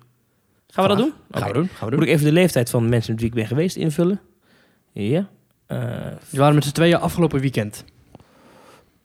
[0.69, 1.13] Gaan we dat doen?
[1.31, 1.67] Gaan we doen.
[1.69, 2.03] Gaan we Moet doen.
[2.03, 4.21] ik even de leeftijd van de mensen met wie ik ben geweest invullen?
[4.93, 5.29] Ja.
[5.67, 5.79] Eh,
[6.31, 7.85] We waren met z'n tweeën afgelopen weekend.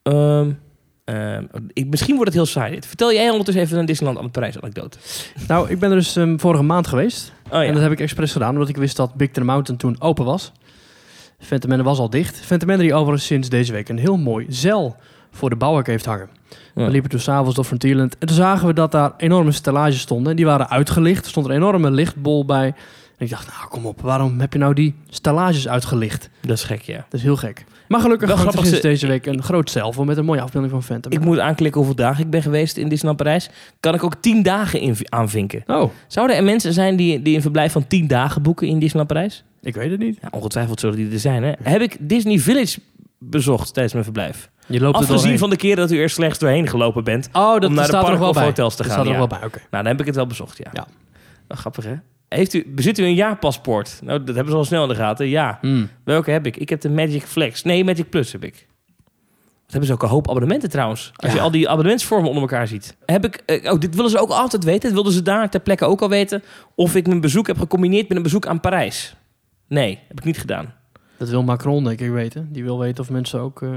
[0.03, 0.51] ehm,
[1.15, 2.86] ehm, ik, misschien wordt het heel saai dit.
[2.86, 4.97] Vertel jij ondertussen even een Disneyland aan het Parijs anekdote.
[5.47, 7.34] Nou, ik ben er dus ehm, vorige maand geweest.
[7.45, 7.63] Oh ja.
[7.63, 10.26] En dat heb ik expres gedaan, omdat ik wist dat Big Thunder Mountain toen open
[10.26, 10.52] was.
[11.39, 12.38] Phantom was al dicht.
[12.38, 14.95] Phantom die overigens sinds deze week een heel mooi zeil
[15.32, 16.30] voor de bouwwerk heeft hangen.
[16.76, 16.86] Ja.
[16.86, 20.30] We liepen toen s'avonds door Frontierland en toen zagen we dat daar enorme stellages stonden.
[20.30, 21.24] En die waren uitgelicht.
[21.24, 22.74] Er stond een enorme lichtbol bij.
[23.21, 26.29] En ik dacht, nou kom op, waarom heb je nou die stellages uitgelicht?
[26.41, 26.95] Dat is gek, ja.
[26.95, 27.65] Dat is heel gek.
[27.88, 30.84] Maar gelukkig Wel grappig, ze- deze week een groot zeil met een mooie afbeelding van
[30.84, 33.49] Phantom Ik moet aanklikken hoeveel dagen ik ben geweest in Disneyland Parijs.
[33.79, 35.63] Kan ik ook tien dagen aanvinken.
[35.67, 39.07] Oh, Zouden er mensen zijn die, die een verblijf van 10 dagen boeken in Disneyland
[39.07, 39.43] Parijs?
[39.62, 40.17] ik weet het niet.
[40.21, 41.43] Ja, ongetwijfeld zullen die er zijn.
[41.43, 41.51] Hè?
[41.63, 42.79] Heb ik Disney Village
[43.19, 44.49] bezocht tijdens mijn verblijf?
[44.67, 45.38] Je loopt Afgezien doorheen.
[45.39, 47.29] van de keren dat u er slechts doorheen gelopen bent.
[47.34, 48.43] Oh, dat om naar de staat er nog wel of bij.
[48.45, 49.27] hotels te Dat gaan, staat er ja.
[49.27, 49.57] wel bij, oké.
[49.57, 50.69] Nou, dan heb ik het wel bezocht, ja.
[50.73, 50.88] Ja.
[51.55, 51.93] Grappig, hè?
[52.35, 53.99] Heeft u, bezit u een jaarpaspoort?
[54.03, 55.27] Nou, dat hebben ze al snel in de gaten.
[55.27, 55.57] Ja.
[55.61, 55.89] Hmm.
[56.03, 56.57] Welke heb ik?
[56.57, 57.63] Ik heb de Magic Flex.
[57.63, 58.67] Nee, Magic Plus heb ik.
[59.63, 61.11] Wat hebben ze ook een hoop abonnementen trouwens.
[61.15, 61.37] Als Ja.
[61.37, 62.95] je al die abonnementsvormen onder elkaar ziet.
[63.05, 64.93] Heb ik, eh, oh, dit willen ze ook altijd weten.
[64.93, 66.43] Wilden ze daar ter plekke ook al weten.
[66.75, 69.15] Of ik mijn bezoek heb gecombineerd met een bezoek aan Parijs.
[69.67, 70.73] Nee, heb ik niet gedaan.
[71.17, 72.49] Dat wil Macron denk ik weten.
[72.51, 73.69] Die wil weten of mensen ook eh,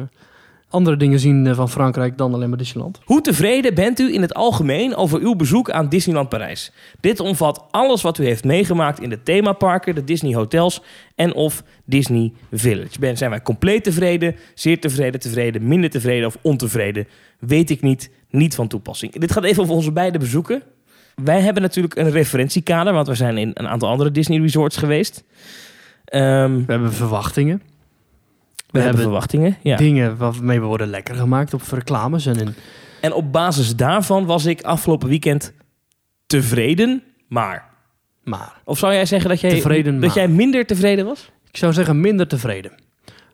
[0.75, 3.01] andere dingen zien eh, van Frankrijk dan alleen maar Disneyland.
[3.05, 6.73] Hoe tevreden bent u in het algemeen over uw bezoek aan Disneyland Parijs?
[7.01, 10.83] Dit omvat alles wat u heeft meegemaakt in de themaparken, de Disney hotels
[11.15, 12.99] en of Disney Village.
[12.99, 17.07] Ben, zijn wij compleet tevreden, zeer tevreden, tevreden, minder tevreden of ontevreden?
[17.39, 19.13] Weet ik niet, niet van toepassing.
[19.13, 20.63] Dit gaat even over onze beide bezoeken.
[21.25, 25.25] Wij hebben natuurlijk een referentiekader, want we zijn in een aantal andere Disney resorts geweest.
[26.05, 27.63] Ehm, we, We hebben verwachtingen.
[28.83, 29.57] Hebben, hebben verwachtingen.
[29.63, 29.77] Ja.
[29.77, 32.55] Dingen waarmee we worden lekker gemaakt op reclames en in...
[33.01, 35.53] En op basis daarvan was ik afgelopen weekend
[36.27, 37.65] tevreden, maar
[38.25, 40.19] Maar Of zou jij zeggen dat jij, Tevreden, dat maar.
[40.19, 41.31] jij minder tevreden was?
[41.51, 42.73] ik zou zeggen minder tevreden.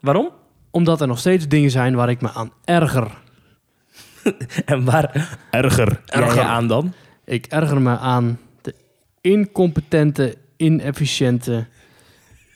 [0.00, 0.31] Waarom?
[0.70, 3.11] Omdat er nog steeds dingen zijn waar ik me aan erger.
[4.64, 6.35] En waar erger, Erger.
[6.35, 6.92] je aan dan?
[7.24, 8.74] Ik erger me aan de
[9.20, 11.66] incompetente, inefficiënte,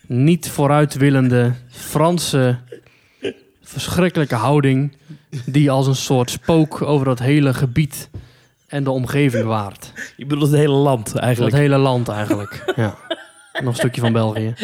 [0.07, 2.57] niet vooruitwillende Franse
[3.63, 4.97] verschrikkelijke houding
[5.47, 8.11] die als een soort spook over dat hele gebied
[8.69, 9.93] en de omgeving waart.
[10.17, 11.55] Je bedoelt het hele land eigenlijk.
[11.55, 12.63] hele land eigenlijk.
[12.77, 12.95] Ja.
[13.53, 14.55] Nog een stukje van België.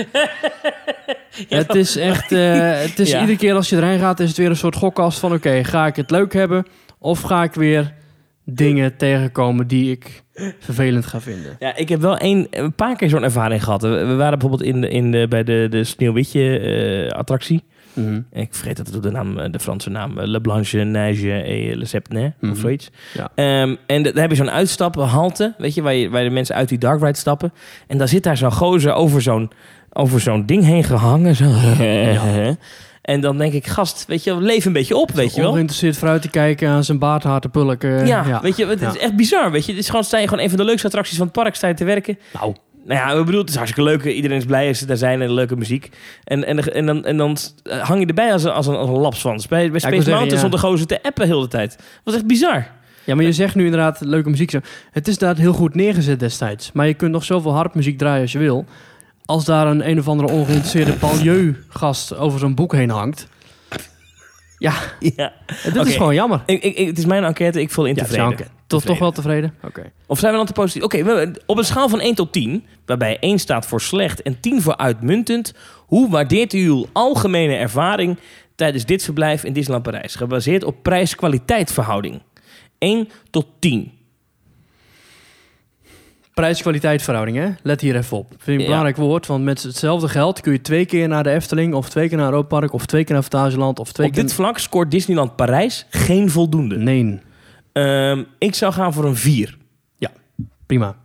[1.48, 3.20] Het is echt, eh, het is Ja.
[3.20, 5.86] iedere keer als je erheen gaat, is het weer een soort gokkast van oké, ga
[5.86, 6.66] ik het leuk hebben
[6.98, 7.94] of ga ik weer
[8.44, 10.22] dingen tegenkomen die ik
[10.58, 11.56] vervelend ga vinden.
[11.58, 13.82] Ja, ik heb wel een, een paar keer zo'n ervaring gehad.
[13.82, 17.62] We, we waren bijvoorbeeld in de, in de, bij de, de Sneeuwwitje-attractie.
[17.92, 18.20] Mhm.
[18.32, 20.18] ik vergeet het, de, naam, eh, de Franse naam.
[20.18, 22.52] eh, Le Blanche Neige et Le Sepne, Mhm.
[22.52, 22.90] of zoiets.
[23.14, 23.30] Ja.
[23.34, 26.68] Ehm, en daar heb je zo'n uitstappenhalte, weet je, waar, je, waar de mensen uit
[26.68, 27.52] die dark ride stappen.
[27.86, 29.50] En daar zit daar zo'n gozer over zo'n,
[29.92, 31.36] over zo'n ding heen gehangen.
[31.36, 31.44] Zo.
[33.10, 35.50] En dan denk ik, gast, weet je, leef een beetje op, weet je wel.
[35.50, 38.06] Ongeïnteresseerd vooruit te kijken aan zijn baardhaar te pulken.
[38.06, 38.98] Ja, weet je, het is Ja.
[39.00, 39.70] echt bizar, weet je.
[39.72, 41.68] Het is gewoon, sta je gewoon een van de leukste attracties van het park, sta
[41.68, 42.18] je te werken.
[42.32, 44.04] Nou, Nou ja, ik bedoel, het is hartstikke leuk.
[44.04, 45.88] Iedereen is blij als ze daar zijn en leuke muziek.
[46.24, 47.36] En, en, en, dan, en dan
[47.82, 49.48] hang je erbij als een, als een, als een lapswans.
[49.48, 50.46] Bij, bij Space zeggen, Mountain ja.
[50.46, 51.70] stond de gozer te appen heel de tijd.
[51.76, 52.66] Dat was echt bizar.
[53.04, 54.50] Ja, maar je zegt nu inderdaad leuke muziek.
[54.50, 54.58] zo.
[54.90, 56.72] Het is daar heel goed neergezet destijds.
[56.72, 58.64] Maar je kunt nog zoveel harpmuziek draaien als je wil.
[59.30, 63.28] Als daar een een of andere ongeïnteresseerde Palieu-gast over zo'n boek heen hangt.
[64.58, 65.32] Ja, Ja.
[65.72, 66.42] dit is gewoon jammer.
[66.46, 68.46] Ik, ik, ik- het is mijn enquête, ik vul in Ja, tevreden.
[68.66, 69.54] Toch, toch wel tevreden?
[69.62, 69.92] Oké.
[70.06, 70.82] Of zijn we dan te positief?
[70.82, 74.40] Oké, we- op een schaal van 1 tot 10, waarbij 1 staat voor slecht en
[74.40, 75.54] 10 voor uitmuntend,
[75.86, 78.18] hoe waardeert u uw algemene ervaring
[78.54, 80.14] tijdens dit verblijf in Disneyland Parijs?
[80.14, 82.22] Gebaseerd op prijs-kwaliteit verhouding.
[82.78, 83.92] 1 tot 10.
[86.40, 87.48] Prijs-kwaliteit verhouding, hè?
[87.62, 88.26] Let hier even op.
[88.30, 88.64] Vind ik een Ja.
[88.64, 92.08] belangrijk woord, want met hetzelfde geld kun je twee keer naar de Efteling, of twee
[92.08, 94.22] keer naar Europa Park, of twee keer naar Fantasieland, of twee Op keer...
[94.22, 96.76] dit vlak scoort Disneyland Parijs geen voldoende.
[96.76, 97.20] Nee,
[97.72, 99.58] Ehm, ik zou gaan voor een 4.
[100.66, 100.96] prima.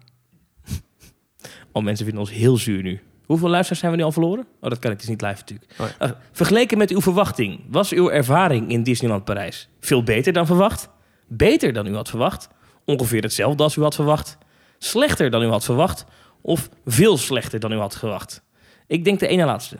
[1.72, 3.02] Oh, mensen vinden ons heel zuur nu.
[3.26, 4.46] Hoeveel luisteraars zijn we nu al verloren?
[4.62, 5.72] Oh, dat kan ik dus niet live natuurlijk.
[6.02, 10.90] Oh vergeleken met uw verwachting, was uw ervaring in Disneyland Parijs veel beter dan verwacht?
[11.28, 12.50] Beter dan u had verwacht?
[12.86, 14.38] Ongeveer hetzelfde als u had verwacht?
[14.86, 16.06] Slechter dan u had verwacht?
[16.42, 18.42] Of veel slechter dan u had verwacht?
[18.88, 19.78] Ik denk de ene laatste.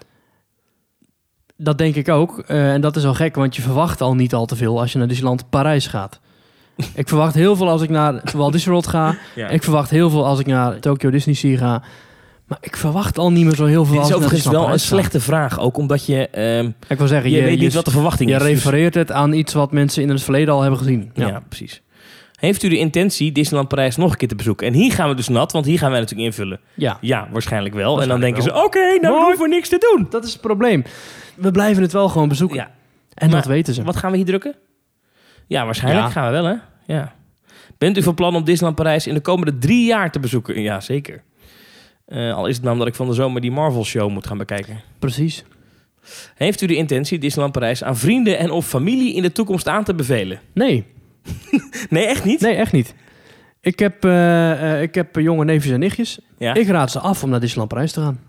[1.58, 2.40] Dat denk ik ook.
[2.40, 4.92] Eh, en dat is al gek, want je verwacht al niet al te veel als
[4.92, 6.20] je naar Disneyland Parijs gaat.
[6.94, 9.18] ik verwacht heel veel als ik naar Walt Disney World ga.
[9.36, 9.48] Ja.
[9.48, 11.84] Ik verwacht heel veel als ik naar Tokyo Disney Sea ga.
[12.46, 15.20] Maar ik verwacht al niet meer zo heel veel als is overigens wel een slechte
[15.20, 17.92] vraag, ook omdat je, ehm, Ik wil zeggen, je, je, weet je, niet wat de
[17.92, 18.42] verwachting je is.
[18.42, 21.12] Dus- refereert het aan iets wat mensen in het verleden al hebben gezien.
[21.14, 21.28] ja.
[21.28, 21.44] Ja.
[21.50, 21.82] precies.
[22.46, 24.68] Heeft u de intentie Disneyland Parijs nog een keer te bezoeken?
[24.68, 26.60] En hier gaan we dus nat, want hier gaan wij natuurlijk invullen.
[26.74, 26.98] ja.
[27.02, 28.02] Ja, waarschijnlijk wel.
[28.02, 29.24] en dan denken ze, oké, nou Mooi.
[29.26, 30.08] hoeven we niks te doen.
[30.10, 30.84] Dat is het probleem.
[31.36, 32.58] We blijven het wel gewoon bezoeken.
[32.58, 32.72] Ja.
[33.14, 33.84] En Maar dat weten ze.
[33.84, 34.56] Wat gaan we hier drukken?
[35.48, 36.12] Ja, waarschijnlijk Ja.
[36.12, 36.56] gaan we wel, hè?
[36.94, 37.16] Ja.
[37.78, 40.62] Bent u van plan om Disneyland Parijs in de komende drie jaar te bezoeken?
[40.62, 41.24] Ja, zeker.
[42.06, 44.82] Eh, al is het maar omdat ik van de zomer die Marvel-show moet gaan bekijken.
[45.00, 45.44] Precies.
[46.36, 49.84] Heeft u de intentie Disneyland Parijs aan vrienden en of familie in de toekomst aan
[49.84, 50.40] te bevelen?
[50.54, 50.86] Nee,
[51.90, 52.40] Nee, echt niet?
[52.42, 52.94] nee, echt niet.
[53.62, 56.20] Ik heb, eh, eh, ik heb eh, jonge neefjes en nichtjes.
[56.38, 56.54] Ja?
[56.54, 58.20] Ik raad ze af om naar Disneyland Parijs te gaan.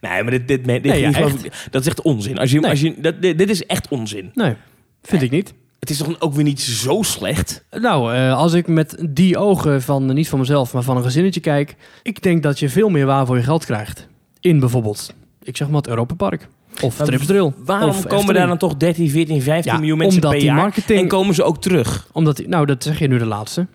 [0.00, 1.66] Nee, maar dit, dit, dit, Nee, ja, dit- echt.
[1.70, 2.38] dat is echt onzin.
[2.38, 2.70] Als je, Nee.
[2.70, 4.30] als je, dat, dit, dit is echt onzin.
[4.34, 4.54] Nee,
[5.02, 5.54] vind ik niet.
[5.80, 7.64] Het is toch ook weer niet zo slecht?
[7.70, 11.76] Nou, als ik met die ogen van, niet van mezelf, maar van een gezinnetje kijk...
[12.02, 14.08] ik denk dat je veel meer waar voor je geld krijgt.
[14.40, 16.48] In bijvoorbeeld, ik zeg maar het Europa Park.
[16.80, 17.52] Of Tripsdrill.
[17.64, 20.56] Waarom of komen daar dan toch 13, 14, 15 Ja, miljoen mensen omdat per jaar?
[20.56, 22.08] marketing- En komen ze ook terug?
[22.12, 23.66] Omdat die, nou, dat zeg je nu de laatste.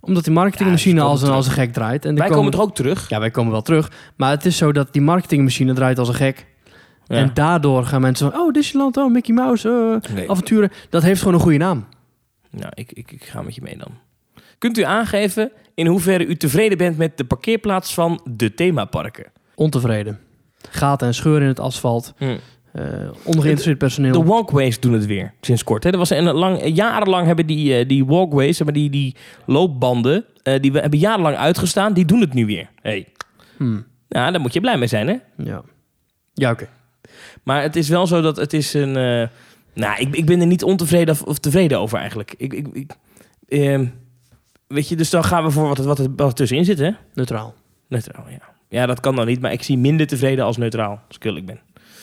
[0.00, 2.04] Omdat die marketingmachine Ja, als, een, als een gek draait.
[2.04, 3.08] En er Wij komen toch ook terug?
[3.08, 3.92] Ja, wij komen wel terug.
[4.16, 6.46] Maar het is zo dat die marketingmachine draait als een gek.
[7.06, 7.16] Ja.
[7.16, 8.40] En daardoor gaan mensen van...
[8.40, 10.30] Oh, Disneyland, oh, Mickey Mouse, eh, Nee.
[10.30, 10.70] avonturen.
[10.90, 11.86] Dat heeft gewoon een goede naam.
[12.50, 13.90] Nou, ik, ik, ik ga met je mee dan.
[14.58, 19.24] Kunt u aangeven in hoeverre u tevreden bent met de parkeerplaats van de themaparken?
[19.54, 20.18] Ontevreden.
[20.70, 22.14] Gaten en scheuren in het asfalt.
[22.18, 22.84] Eh
[23.24, 24.12] ongeïnteresseerd personeel.
[24.12, 25.84] De walkways doen het weer, sinds kort.
[25.84, 25.90] Hè.
[25.90, 30.60] Er was een lang, jarenlang hebben die, eh, die walkways, maar die, die loopbanden, eh,
[30.60, 32.68] die we hebben jarenlang uitgestaan, die doen het nu weer.
[32.82, 33.06] Hey.
[33.56, 35.16] Hm, Nou, daar moet je blij mee zijn, hè?
[35.44, 35.62] ja,
[36.34, 36.68] ja oké.
[37.42, 38.92] Maar het is wel zo dat het is een...
[39.74, 42.34] nou, ik, ik ben er niet ontevreden of, tevreden over eigenlijk.
[42.36, 42.92] Ik, ik, ik,
[43.48, 43.86] ehm,
[44.66, 46.78] weet je, dus dan gaan we voor wat, er- wat, er, wat er tussenin zit,
[46.78, 46.90] hè?
[47.14, 47.54] Neutraal.
[47.88, 48.49] Neutraal, ja.
[48.70, 51.46] Ja, dat kan dan niet, maar ik zie minder tevreden als neutraal, als ik eerlijk
[51.46, 51.60] ben.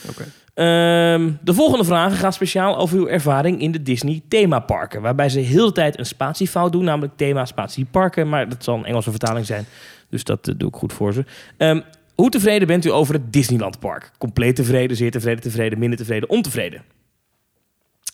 [0.09, 0.23] Oké.
[0.53, 5.01] Ehm, de volgende vragen gaan speciaal over uw ervaring in de Disney themaparken.
[5.01, 8.29] Waarbij ze heel de tijd een spatiefout doen, namelijk thema spatieparken.
[8.29, 9.65] Maar dat zal een Engelse vertaling zijn,
[10.09, 11.25] dus dat eh, doe ik goed voor ze.
[11.57, 11.81] Ehm,
[12.15, 14.11] hoe tevreden bent u over het Disneyland Park?
[14.17, 16.81] Compleet tevreden, zeer tevreden, tevreden, minder tevreden, ontevreden?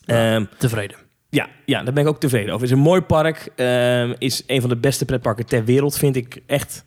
[0.06, 0.98] Ehm, Tevreden.
[1.30, 2.62] ja, ja, daar ben ik ook tevreden over.
[2.62, 3.52] Het is een mooi park.
[4.18, 6.86] is een van de beste pretparken ter wereld, vind ik echt.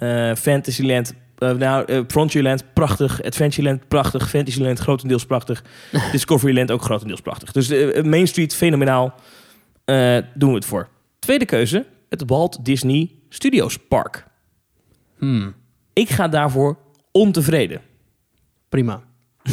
[0.00, 3.22] Eh, Fantasyland, eh, nou, eh, Frontierland, prachtig.
[3.22, 4.28] Adventureland, prachtig.
[4.30, 5.64] Fantasyland, grotendeels prachtig.
[6.12, 7.52] Discoveryland, ook grotendeels prachtig.
[7.52, 7.68] Dus
[8.02, 9.14] Main Street, fenomenaal.
[10.34, 10.88] Doen we het voor.
[11.18, 14.24] Tweede keuze, het Walt Disney Studios Park.
[15.18, 15.54] Hmm,
[15.92, 16.78] Ik ga daarvoor
[17.12, 17.80] ontevreden.
[18.68, 19.00] prima.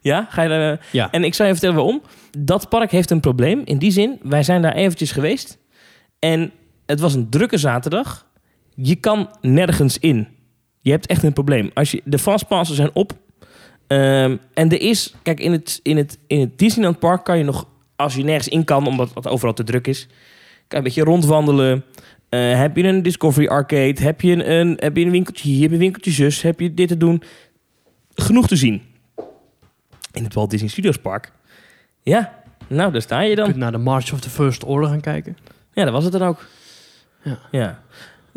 [0.00, 0.86] Ja, ga je daar...
[0.92, 1.10] Ja.
[1.10, 2.02] En ik zal je vertellen waarom.
[2.38, 3.62] Dat park heeft een probleem.
[3.64, 5.58] In die zin, wij zijn daar eventjes geweest.
[6.18, 6.52] En
[6.86, 8.26] het was een drukke zaterdag.
[8.82, 10.28] Je kan nergens in.
[10.80, 11.70] Je hebt echt een probleem.
[11.74, 13.12] Als je, de fastpassen zijn op.
[13.86, 15.14] Ehm, en er is...
[15.22, 17.68] Kijk, in het, in, het, in het Disneyland Park kan je nog...
[17.96, 20.06] Als je nergens in kan, omdat het overal te druk is...
[20.06, 20.16] Kan
[20.68, 21.84] je een beetje rondwandelen.
[22.28, 24.02] Eh, heb je een Discovery Arcade?
[24.02, 25.60] Heb je een, een, heb je een winkeltje hier?
[25.60, 26.42] Heb je een winkeltje zus?
[26.42, 27.22] Heb je dit te doen?
[28.14, 28.82] Genoeg te zien.
[30.12, 31.32] In het Walt Disney Studios Park.
[32.02, 33.44] Ja, nou, daar sta je Je dan.
[33.44, 35.36] kunt naar de March of the First Order gaan kijken.
[35.72, 36.46] Ja, dat was het dan ook.
[37.22, 37.38] Ja.
[37.50, 37.82] Ja,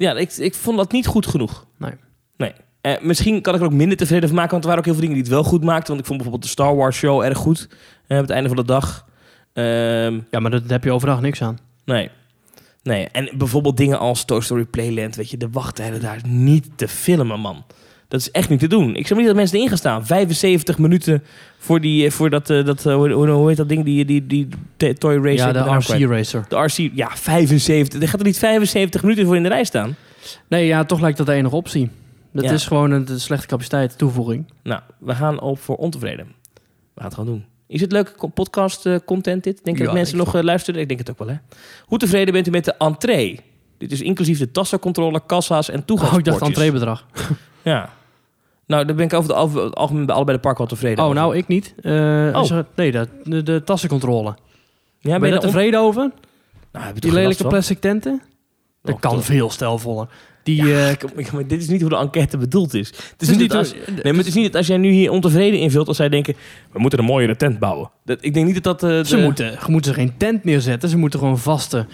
[0.01, 1.65] ja ik, ik vond dat niet goed genoeg.
[1.77, 1.91] Nee.
[2.37, 2.53] Nee.
[2.81, 4.99] Eh, misschien kan ik er ook minder tevreden van maken, want er waren ook heel
[4.99, 5.87] veel dingen die het wel goed maakten.
[5.87, 7.69] Want ik vond bijvoorbeeld de Star Wars show erg goed.
[8.07, 9.05] eh, op het einde van de dag.
[9.53, 11.57] Ehm, Ja, maar daar heb je overdag niks aan.
[11.85, 12.09] nee.
[12.83, 16.87] Nee, en bijvoorbeeld dingen als Toy Story Playland, weet je, de wachttijden daar niet te
[16.87, 17.63] filmen, man.
[18.11, 18.95] Dat is echt niet te doen.
[18.95, 20.05] Ik zou niet dat mensen erin gaan staan.
[20.05, 21.23] 75 minuten
[21.57, 24.47] voor, die, eh, voor dat, eh, dat eh, hoe, heet dat ding, die, die, die,
[24.77, 25.37] die toy racer.
[25.37, 26.09] ja, de RC kwijt.
[26.09, 26.45] Racer.
[26.47, 28.01] De RC, ja, 75.
[28.01, 29.95] Er gaat er niet 75 minuten voor in de rij staan.
[30.47, 31.89] Nee, ja, toch lijkt dat de enige optie.
[32.31, 32.51] Dat Ja.
[32.51, 34.45] is gewoon een, slechte capaciteit toevoeging.
[34.63, 36.25] Nou, we gaan op voor ontevreden.
[36.53, 36.61] We
[36.95, 37.45] gaan het gewoon doen.
[37.67, 39.63] Is het leuke podcast content dit?
[39.63, 40.81] Denk je Ja, dat mensen nog luisteren?
[40.81, 41.35] Ik denk het ook wel, hè?
[41.85, 43.39] Hoe tevreden bent u met de entree?
[43.77, 47.05] Dit is inclusief de tassencontrole, kassa's en Oh, ik dacht entreebedrag.
[47.61, 47.89] Ja.
[48.71, 50.97] Nou, dan ben ik over het al- het algemeen bij allebei de parken wel tevreden
[50.99, 51.15] Oh, over.
[51.21, 51.73] nou, ik niet.
[51.81, 52.51] Eh, Oh.
[52.51, 54.29] er- nee, de, de, de tassencontrole.
[54.29, 54.35] ja,
[54.99, 56.11] ben je daar daar tevreden over?
[56.71, 58.21] Nou, Die lelijke plastic tenten?
[58.81, 59.25] Dat Oh, kan toch.
[59.25, 60.07] veel stijlvoller.
[60.43, 60.95] Die, eh, Ja,
[61.33, 62.87] maar dit is niet hoe de enquête bedoeld is.
[62.87, 65.11] Het is, niet dat als, nee, maar het is niet dat als jij nu hier
[65.11, 65.87] ontevreden invult...
[65.87, 66.35] als zij denken,
[66.71, 67.91] we moeten een mooiere tent bouwen.
[68.05, 68.91] Dat, ik denk niet dat dat...
[68.91, 70.89] eh, Ze de- moeten, moeten geen tent neerzetten.
[70.89, 71.85] Ze moeten gewoon vaste,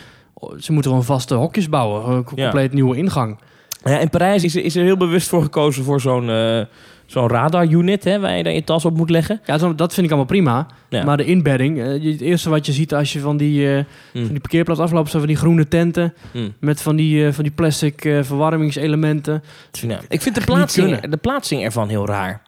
[0.60, 2.08] ze moeten gewoon vaste hokjes bouwen.
[2.10, 2.24] Een Ja.
[2.24, 3.40] compleet nieuwe ingang.
[3.84, 6.62] Ja, in Parijs is er, is er heel bewust voor gekozen voor zo'n eh,
[7.06, 8.04] zo'n radar-unit...
[8.04, 9.42] Hè, waar je dan je tas op moet leggen.
[9.46, 10.68] Ja, dat vind ik allemaal prima.
[10.90, 11.04] Ja.
[11.04, 13.84] Maar de inbedding, eh, het eerste wat je ziet als je van die, Hm.
[14.12, 15.10] van die parkeerplaats afloopt...
[15.10, 16.50] zijn van die groene tenten Hm.
[16.60, 19.44] met van die, van die plastic verwarmingselementen.
[19.72, 20.00] Ja.
[20.10, 22.42] Ik vind de plaatsing, de plaatsing ervan heel raar.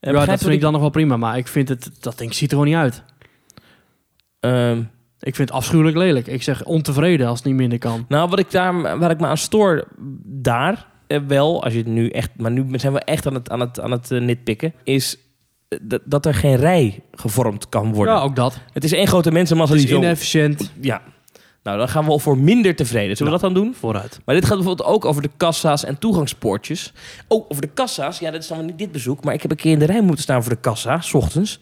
[0.00, 1.16] Ja, dat vind ik dan nog wel prima.
[1.16, 3.02] Maar ik vind het, dat ding ziet er gewoon niet uit.
[4.40, 4.82] Ehm,
[5.26, 6.26] Ik vind het afschuwelijk lelijk.
[6.26, 8.04] Ik zeg ontevreden als het niet minder kan.
[8.08, 9.84] nou, wat ik daar, waar ik me aan stoor,
[10.24, 13.50] daar eh, wel, als je het nu echt, maar nu zijn we echt aan het,
[13.50, 15.18] aan het, aan het eh, nitpikken, is
[15.68, 18.14] eh, dat, dat er geen rij gevormd kan worden.
[18.14, 18.58] Ja, ook dat.
[18.72, 19.96] Het is één grote mensenmassa die zo...
[19.96, 20.72] inefficiënt.
[20.80, 21.02] Ja.
[21.62, 23.16] Nou, dan gaan we al voor minder tevreden.
[23.16, 23.74] Zullen we dat dan doen?
[23.74, 24.20] Vooruit.
[24.24, 26.92] Maar dit gaat bijvoorbeeld ook over de kassa's en toegangspoortjes.
[27.28, 28.18] Oh, over de kassa's.
[28.18, 29.24] Ja, dat is dan niet dit bezoek.
[29.24, 31.60] Maar ik heb een keer in de rij moeten staan voor de kassa, s ochtends.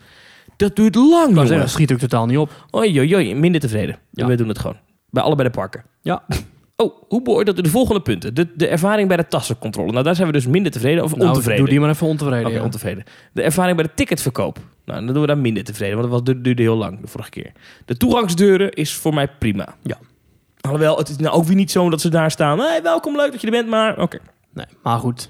[0.57, 1.47] Dat duurt lang, jongen.
[1.47, 2.51] zeggen, schiet ook totaal niet op.
[2.77, 3.99] Oei, oei, oei, minder tevreden.
[4.11, 4.27] Ja.
[4.27, 4.77] We doen het gewoon.
[5.11, 5.85] Bij allebei de parken.
[6.03, 6.23] Ja.
[6.77, 8.35] Oh, hoe beoordeelt u de volgende punten?
[8.35, 9.93] De, de ervaring bij de tassencontrole.
[9.93, 11.61] Nou, daar zijn we dus minder tevreden of Nou, ontevreden.
[11.61, 12.53] doe die maar even ontevreden.
[12.53, 12.63] Ja.
[12.63, 13.05] ontevreden.
[13.33, 14.59] De ervaring bij de ticketverkoop.
[14.85, 17.31] Nou, dan doen we daar minder tevreden, want dat was, duurde heel lang de vorige
[17.31, 17.53] keer.
[17.85, 19.75] De toegangsdeuren is voor mij prima.
[19.83, 19.99] Ja.
[20.61, 22.59] Alhoewel, het is nou ook weer niet zo dat ze daar staan.
[22.59, 24.19] Hey, welkom, leuk dat je er bent, maar oké.
[24.53, 25.29] Nee, maar goed.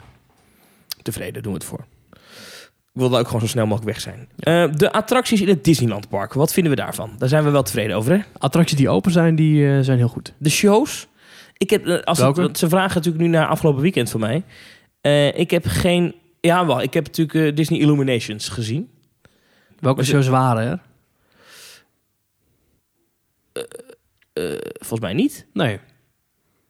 [1.02, 1.84] Tevreden, doen we het voor.
[2.94, 4.28] Ik wil dan ook gewoon zo snel mogelijk weg zijn.
[4.38, 7.10] Eh, de attracties in het Disneyland Park, wat vinden we daarvan?
[7.18, 8.22] Daar zijn we wel tevreden over, hè?
[8.38, 10.32] Attracties die open zijn, die eh, zijn heel goed.
[10.38, 11.06] De shows.
[11.56, 14.42] Ik heb, eh, als het- ze vragen natuurlijk nu naar afgelopen weekend van mij.
[15.34, 16.14] Ik heb geen...
[16.40, 16.82] Ja, wel.
[16.82, 18.90] Ik heb natuurlijk Disney Illuminations gezien.
[19.78, 20.80] Welke shows waren er?
[24.78, 25.46] Volgens mij niet.
[25.52, 25.78] Nee.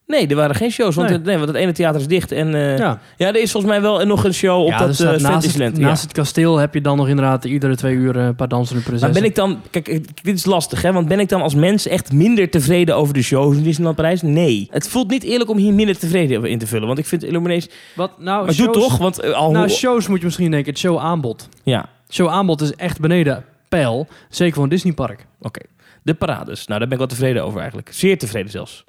[0.07, 0.95] Nee, er waren geen shows.
[0.95, 1.17] Want, Nee.
[1.19, 2.33] het, nee, want het ene theater is dicht.
[2.33, 3.01] En eh, ja.
[3.17, 3.27] ja.
[3.29, 5.79] er is volgens mij wel nog een show op ja, dat staat eh, naast, het,
[5.79, 6.07] naast ja.
[6.09, 8.89] het kasteel heb je dan nog inderdaad iedere twee uur eh, een paar dansende Maar
[8.91, 9.21] prinsessen.
[9.23, 9.61] ben ik dan...
[9.71, 9.87] Kijk,
[10.25, 10.93] dit is lastig, hè?
[10.93, 14.23] Want ben ik dan als mens echt minder tevreden over de shows in Disneyland Parijs?
[14.23, 14.69] Nee.
[14.71, 16.87] Het voelt niet eerlijk om hier minder tevreden in te vullen.
[16.87, 17.71] Want ik vind Illumination...
[17.95, 19.23] Wat, nou, Maar shows, doe toch, want...
[19.35, 20.71] al Nou, hoe- shows moet je misschien denken.
[20.71, 21.49] Het show aanbod.
[21.63, 24.07] ja, Show aanbod is echt beneden pijl.
[24.29, 25.27] Zeker voor een Disneypark.
[25.41, 25.61] oké.
[26.03, 26.67] De parades.
[26.67, 27.89] Nou, daar ben ik wel tevreden over eigenlijk.
[27.93, 28.85] Zeer tevreden zelfs.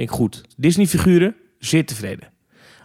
[0.00, 0.40] Vind ik goed.
[0.56, 2.28] Disney-figuren, zeer tevreden.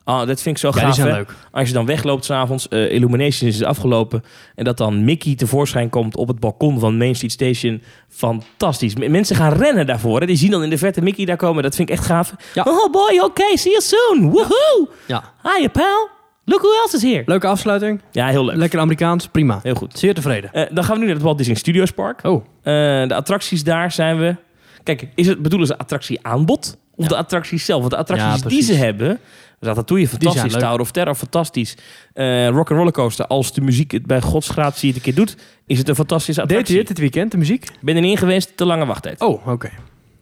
[0.03, 1.33] Ah, dat vind ik zo Ja, die gaaf, leuk.
[1.51, 4.23] Als je dan wegloopt s'avonds, eh Illumination is afgelopen...
[4.55, 7.81] en dat dan Mickey tevoorschijn komt op het balkon van Main Street Station.
[8.09, 8.95] Fantastisch.
[8.95, 10.19] Mensen gaan rennen daarvoor.
[10.19, 10.25] Hè?
[10.25, 11.63] Die zien dan in de verte Mickey daar komen.
[11.63, 12.33] Dat vind ik echt gaaf.
[12.53, 12.63] Ja.
[12.63, 14.31] Oh boy, okay, see you soon.
[14.31, 14.89] Woohoo!
[15.07, 15.33] Ja.
[15.43, 16.09] Hiya, pal.
[16.45, 17.23] Look who else is here.
[17.25, 18.01] Leuke afsluiting.
[18.11, 18.55] Ja, heel leuk.
[18.55, 19.27] Lekker Amerikaans.
[19.27, 19.59] Prima.
[19.63, 19.99] Heel goed.
[19.99, 20.53] Zeer tevreden.
[20.53, 22.23] Eh, dan gaan we nu naar het Walt Disney Studios Park.
[22.23, 22.73] Oh, Eh,
[23.07, 24.35] de attracties daar zijn we...
[24.83, 27.07] Kijk, is het, bedoelen ze attractie aanbod of Ja.
[27.07, 27.79] de attracties zelf?
[27.79, 29.19] Want de attracties Ja, die ze hebben...
[29.59, 30.53] Ratatouille, fantastisch.
[30.53, 31.77] Tower of Terror, fantastisch.
[32.13, 35.35] Eh Rock and Rollercoaster, als de muziek het bij Gods gratie het een keer doet...
[35.65, 36.77] is het een fantastische deed je attractie.
[36.77, 37.67] dit dit weekend, de muziek?
[37.81, 39.21] Ben er niet in geweest, te lange wachttijd.
[39.21, 39.69] Oh, oké.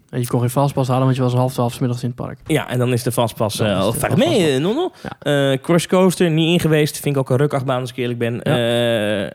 [0.10, 2.40] En je kon geen vastpas halen, want je was half twaalf middags in het park.
[2.48, 4.92] Ja, en dan is de vastpas uh, al vastpas mee, eh, no, no.
[5.20, 7.00] Eh, Crush Coaster, niet in geweest.
[7.00, 8.40] Vind ik ook een rukachtbaan als ik eerlijk ben.
[8.44, 9.32] Ja.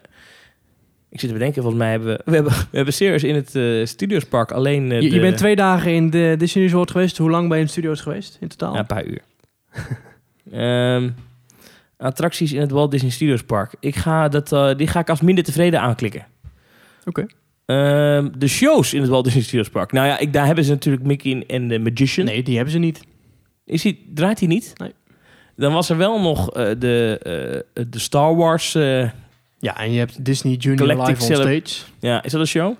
[1.10, 2.22] Ik zit te bedenken, volgens mij hebben we...
[2.24, 4.92] We hebben, we hebben serieus in het eh Studiospark alleen...
[4.92, 7.18] eh, Je, bent twee dagen in de Disney Resort geweest.
[7.18, 8.72] Hoe lang ben je in de studio's geweest in totaal?
[8.72, 9.20] Ja, een paar uur.
[10.52, 11.10] Ehm,
[11.96, 13.74] attracties in het Walt Disney Studios Park.
[13.80, 16.26] Ik ga dat, eh, die ga ik als minder tevreden aanklikken.
[17.04, 17.26] Oké.
[17.66, 19.92] Ehm, de shows in het Walt Disney Studios Park.
[19.92, 22.26] Nou ja, ik, daar hebben ze natuurlijk Mickey en de Magician.
[22.26, 23.00] Nee, die hebben ze niet.
[23.64, 24.72] Is die, draait hij niet?
[24.76, 24.92] Nee.
[25.56, 28.76] Dan was er wel nog de, de Star Wars...
[29.58, 31.84] Ja, en je hebt Disney Junior Galactic Live on Stage.
[32.00, 32.74] ja, is dat een show?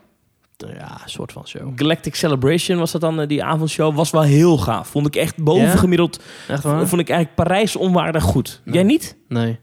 [0.57, 1.73] Ja, een soort van show.
[1.77, 3.95] Galactic Celebration was dat dan, eh, die avondshow.
[3.97, 4.89] Was wel heel gaaf.
[4.89, 6.21] Vond ik echt bovengemiddeld.
[6.49, 6.89] Echt waar?
[6.89, 8.61] Vond ik eigenlijk Parijs onwaardig goed.
[8.65, 8.75] Nee.
[8.75, 9.17] Jij niet?
[9.29, 9.59] Nee.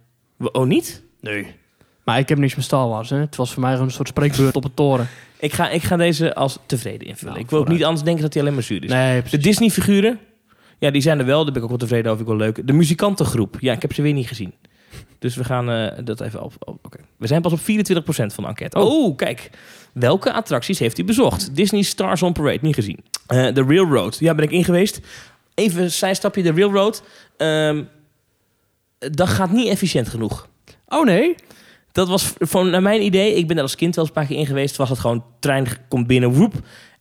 [0.51, 1.03] Oh, niet?
[1.21, 1.47] Nee.
[2.03, 3.17] Maar ik heb niks met Star Wars, hè.
[3.17, 5.07] Het was voor mij gewoon een soort spreekbeurt op een toren.
[5.39, 7.33] Ik ga, ik ga deze als tevreden invullen.
[7.33, 8.89] Nou, ik wil ook niet anders denken dat hij alleen maar zuur is.
[8.89, 9.37] Nee, De.
[9.37, 10.19] Disney-figuren,
[10.79, 11.43] ja, die zijn er wel.
[11.43, 12.21] Daar ben ik ook wel tevreden over.
[12.21, 12.67] Ik wel leuk.
[12.67, 14.53] De muzikantengroep, ja, ik heb ze weer niet gezien.
[15.19, 16.53] Dus we gaan eh, dat even op.
[17.17, 17.63] We zijn pas op 24%
[18.05, 18.79] van de enquête.
[18.79, 19.15] Oh.
[19.15, 19.49] kijk.
[19.93, 21.55] Welke attracties heeft u bezocht?
[21.55, 22.99] Disney Stars on Parade, niet gezien.
[23.27, 24.99] Eh, De Railroad, ja, ben ik in geweest.
[25.53, 27.03] Even een zijstapje, de Railroad.
[27.37, 27.83] Ehm,
[28.99, 30.47] dat gaat niet efficiënt genoeg.
[30.87, 31.35] Oh nee?
[31.91, 33.35] Dat was van naar mijn idee.
[33.35, 34.75] Ik ben daar als kind wel eens een paar keer in geweest.
[34.75, 36.53] Was het gewoon trein komt binnen, woep.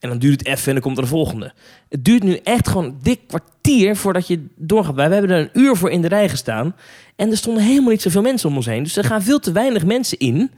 [0.05, 1.53] En dan duurt het even en dan komt er de volgende.
[1.89, 4.95] Het duurt nu echt gewoon een dik kwartier voordat je doorgaat.
[4.95, 6.75] Wij hebben er een uur voor in de rij gestaan.
[7.17, 8.83] En er stonden helemaal niet zoveel mensen om ons heen.
[8.83, 10.51] Dus er gaan veel te weinig mensen in.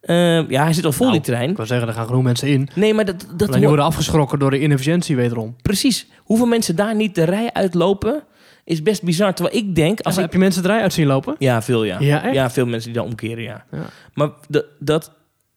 [0.00, 1.50] Eh, ja, hij zit al vol Nou, die trein.
[1.50, 2.68] Ik wil zeggen, er gaan genoeg mensen in.
[2.74, 5.56] Nee, maar dat, dat Alleen die hoort- worden afgeschrokken door de inefficiëntie wederom.
[5.62, 6.06] precies.
[6.18, 8.22] Hoeveel mensen daar niet de rij uitlopen,
[8.64, 9.34] is best bizar.
[9.34, 11.34] Terwijl ik denk, als ik Heb je mensen de rij uit zien lopen?
[11.38, 11.96] Ja, veel ja.
[12.00, 12.34] Ja, echt?
[12.34, 13.64] Ja, veel mensen die dan omkeren, ja.
[13.72, 13.86] Ja.
[14.14, 14.30] Maar
[14.78, 15.10] dat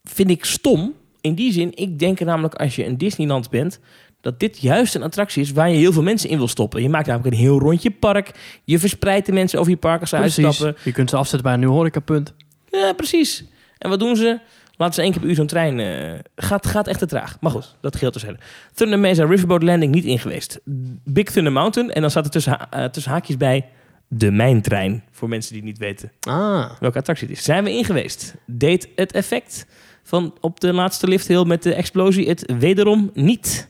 [0.04, 0.94] vind ik stom.
[1.22, 3.80] In die zin, ik denk er namelijk als je een Disneyland bent...
[4.22, 6.82] dat dit juist een attractie is waar je heel veel mensen in wil stoppen.
[6.82, 8.32] Je maakt namelijk een heel rondje park.
[8.64, 10.46] Je verspreidt de mensen over je park als ze Precies.
[10.46, 10.82] uitstappen.
[10.84, 12.34] Je kunt ze afzetten bij een nieuw horecapunt.
[12.72, 13.44] Ja, precies.
[13.78, 14.40] En wat doen ze?
[14.78, 15.80] Laten ze één keer per uur zo'n trein...
[15.80, 17.38] eh, gaat, gaat echt te traag.
[17.42, 18.40] Maar goed, dat geldt terzijde.
[18.74, 20.60] Thunder Mesa Riverboat Landing niet in geweest.
[21.04, 21.92] Big Thunder Mountain.
[21.92, 23.66] En dan staat er tussen, ha- eh, tussen haakjes bij...
[24.10, 25.04] De mijntrein.
[25.12, 26.70] Voor mensen die het niet weten Ah.
[26.80, 27.44] welke attractie het is.
[27.44, 28.36] Zijn we in geweest?
[28.46, 29.66] Deed het effect
[30.08, 33.70] van op de laatste lift heel met de explosie het wederom niet?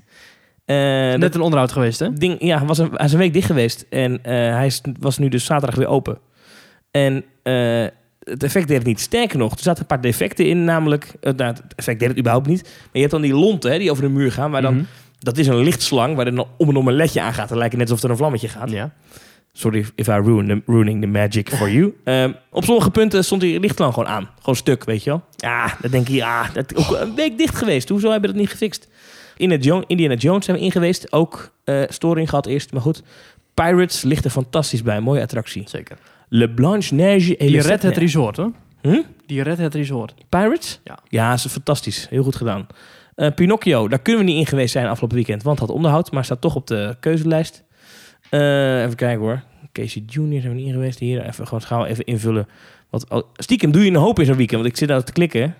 [0.65, 2.13] Eh, Net dat een onderhoud geweest, hè?
[2.13, 3.85] ding ja, was een, hij is een week dicht geweest.
[3.89, 6.17] En eh, hij is, was nu dus zaterdag weer open.
[6.91, 7.85] En eh,
[8.19, 8.99] het effect deed het niet.
[8.99, 10.63] Sterker nog, er zaten een paar defecten in.
[10.63, 12.61] Namelijk, nou, het effect deed het überhaupt niet.
[12.63, 14.51] Maar je hebt dan die lonten hè, die over de muur gaan.
[14.51, 14.83] Waar dan, Mhm.
[15.19, 17.49] Dat is een lichtslang waar er dan om en om een ledje aan gaat.
[17.49, 18.69] Dan lijkt het net alsof er een vlammetje gaat.
[18.69, 18.91] Ja.
[19.59, 21.93] Sorry if I ruin the, ruining the magic for you.
[22.03, 24.29] Ehm, op sommige punten stond die lichtlang gewoon aan.
[24.39, 25.23] Gewoon stuk, weet je wel.
[25.35, 27.89] Ja, dan denk je, ja, dat is ook een week dicht geweest.
[27.89, 28.87] Hoezo hebben we dat niet gefixt?
[29.37, 31.11] In het Jo- Indiana Jones zijn we in geweest.
[31.11, 33.03] Ook eh, storing gehad eerst, maar goed.
[33.53, 34.99] Pirates ligt er fantastisch bij.
[34.99, 35.63] Mooie attractie.
[35.69, 35.97] Zeker.
[36.29, 37.31] Le Blanche Neige.
[37.31, 38.51] et Die le Red Sept het resort, hoor.
[38.81, 39.01] Hm?
[39.25, 40.13] Die Red het resort.
[40.29, 40.79] Pirates?
[40.83, 40.97] Ja.
[41.09, 42.07] Ja, is fantastisch.
[42.09, 42.67] Heel goed gedaan.
[43.15, 46.11] Eh, Pinocchio, daar kunnen we niet in geweest zijn afgelopen weekend, want het had onderhoud,
[46.11, 47.63] maar staat toch op de keuzelijst.
[48.29, 49.43] Eh, even kijken hoor.
[49.71, 50.99] Casey Junior zijn we niet geweest.
[50.99, 52.47] Hier even gewoon we even invullen.
[52.89, 55.11] Wat, oh, stiekem doe je een hoop in zo'n weekend, want ik zit daar te
[55.11, 55.55] klikken.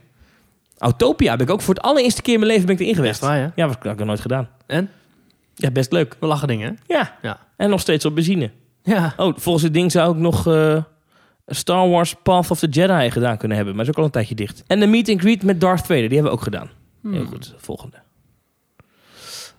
[0.77, 3.19] Autopia ben ik ook voor het allereerste keer in mijn leven ben ik erin geweest.
[3.19, 3.37] Waar?
[3.37, 4.49] Ja, dat heb ik nog nooit gedaan.
[4.65, 4.89] En?
[5.55, 6.15] Ja, best leuk.
[6.19, 6.93] We lachen dingen, hè?
[6.95, 7.17] Ja.
[7.21, 7.39] Ja.
[7.55, 8.51] En nog steeds op benzine.
[8.83, 9.13] Ja.
[9.17, 10.83] Oh, volgens het ding zou ik nog eh,
[11.47, 13.75] Star Wars Path of the Jedi gedaan kunnen hebben.
[13.75, 14.63] Maar dat is ook al een tijdje dicht.
[14.67, 16.69] En de meet and greet met Darth Vader, die hebben we ook gedaan.
[17.03, 17.25] Heel Hmm.
[17.27, 17.97] goed, volgende.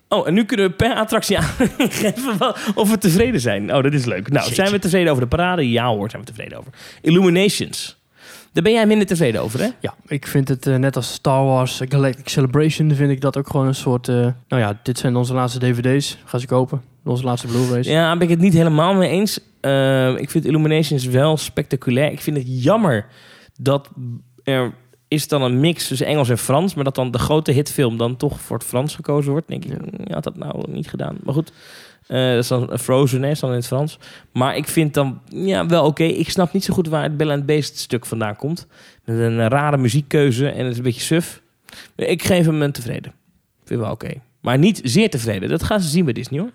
[0.09, 3.75] Oh, en nu kunnen we per attractie aangeven of we tevreden zijn.
[3.75, 4.29] Oh, dat is leuk.
[4.29, 5.69] Nou, zijn we tevreden over de parade?
[5.69, 6.71] Ja hoor, zijn we tevreden over.
[7.01, 7.97] Illuminations.
[8.53, 9.67] Daar ben jij minder tevreden over, hè?
[9.79, 13.37] Ja, ik vind het eh, net als Star Wars eh, Galactic Celebration, vind ik dat
[13.37, 14.07] ook gewoon een soort...
[14.07, 14.15] eh,
[14.47, 16.17] nou ja, dit zijn onze laatste dvd's.
[16.25, 16.81] Ga ze kopen.
[17.03, 17.87] Onze laatste Blu-rays.
[17.87, 19.37] Ja, daar ben ik het niet helemaal mee eens.
[20.21, 22.11] Ik vind Illuminations wel spectaculair.
[22.11, 23.05] Ik vind het jammer
[23.59, 23.89] dat
[24.43, 24.73] er
[25.09, 28.17] is dan een mix tussen Engels en Frans, maar dat dan de grote hitfilm dan
[28.17, 29.47] toch voor het Frans gekozen wordt.
[29.47, 29.77] Denk ik, Ja.
[30.05, 30.13] ja.
[30.13, 31.17] had dat nou niet gedaan.
[31.23, 31.51] Maar goed,
[32.07, 33.99] eh, dat is dan Frozen, hè, is dan in het Frans.
[34.31, 36.03] Maar ik vind dan ja, wel oké.
[36.03, 38.67] Ik snap niet zo goed waar het Bell and Beast stuk vandaan komt.
[39.05, 41.41] Met een rare muziekkeuze en het is een beetje suf.
[41.95, 43.13] Ik geef hem een tevreden.
[43.63, 44.11] Vind wel oké.
[44.41, 45.49] Maar niet zeer tevreden.
[45.49, 46.51] Dat gaan ze zien bij Disney hoor.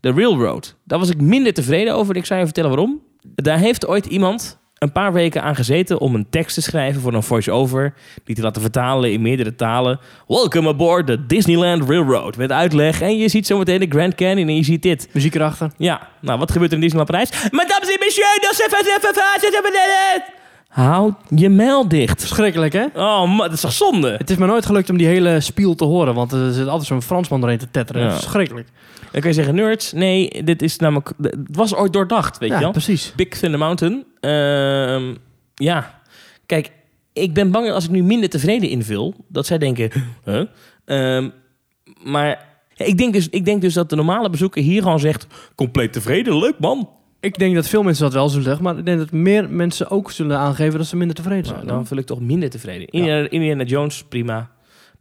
[0.00, 0.76] De Railroad.
[0.84, 2.16] Daar was ik minder tevreden over.
[2.16, 3.00] Ik zou je vertellen waarom.
[3.34, 7.14] Daar heeft ooit iemand een paar weken aan gezeten om een tekst te schrijven voor
[7.14, 7.94] een voice-over.
[8.24, 10.00] Die te laten vertalen in meerdere talen.
[10.26, 12.36] Welcome aboard the Disneyland Railroad.
[12.36, 13.00] Met uitleg.
[13.00, 15.08] En je ziet zometeen de Grand Canyon en je ziet dit.
[15.12, 15.70] Muziek erachter.
[15.76, 17.50] Ja, nou wat gebeurt er in Disneyland Parijs?
[17.50, 20.41] Madame et messieurs, dat is
[20.72, 22.20] Houd je mijl dicht.
[22.20, 22.86] Verschrikkelijk, hè?
[22.94, 24.14] Oh, man, dat is toch zonde?
[24.18, 26.88] Het is me nooit gelukt om die hele spiel te horen, want er zit altijd
[26.88, 28.02] zo'n Fransman doorheen te tetteren.
[28.02, 28.12] Ja.
[28.12, 28.68] Verschrikkelijk.
[29.10, 31.12] Dan kun je zeggen, nerds, nee, dit is namelijk...
[31.20, 32.70] Het was ooit doordacht, weet ja, je wel?
[32.70, 33.12] precies.
[33.16, 34.04] Big Thunder Mountain.
[34.20, 35.14] Ehm,
[35.54, 36.00] ja,
[36.46, 36.70] kijk,
[37.12, 39.90] ik ben bang als ik nu minder tevreden invul, dat zij denken,
[40.24, 40.44] huh?
[40.84, 41.28] Ehm,
[42.02, 42.46] maar
[42.76, 46.38] ik, denk dus, ik denk dus dat de normale bezoeker hier gewoon zegt, compleet tevreden,
[46.38, 46.88] leuk man.
[47.22, 49.90] Ik denk dat veel mensen dat wel zullen zeggen, maar ik denk dat meer mensen
[49.90, 51.56] ook zullen aangeven dat ze minder tevreden zijn.
[51.56, 52.88] Nou, dan vul ik toch minder tevreden.
[52.88, 54.50] Indiana, Indiana Jones, prima.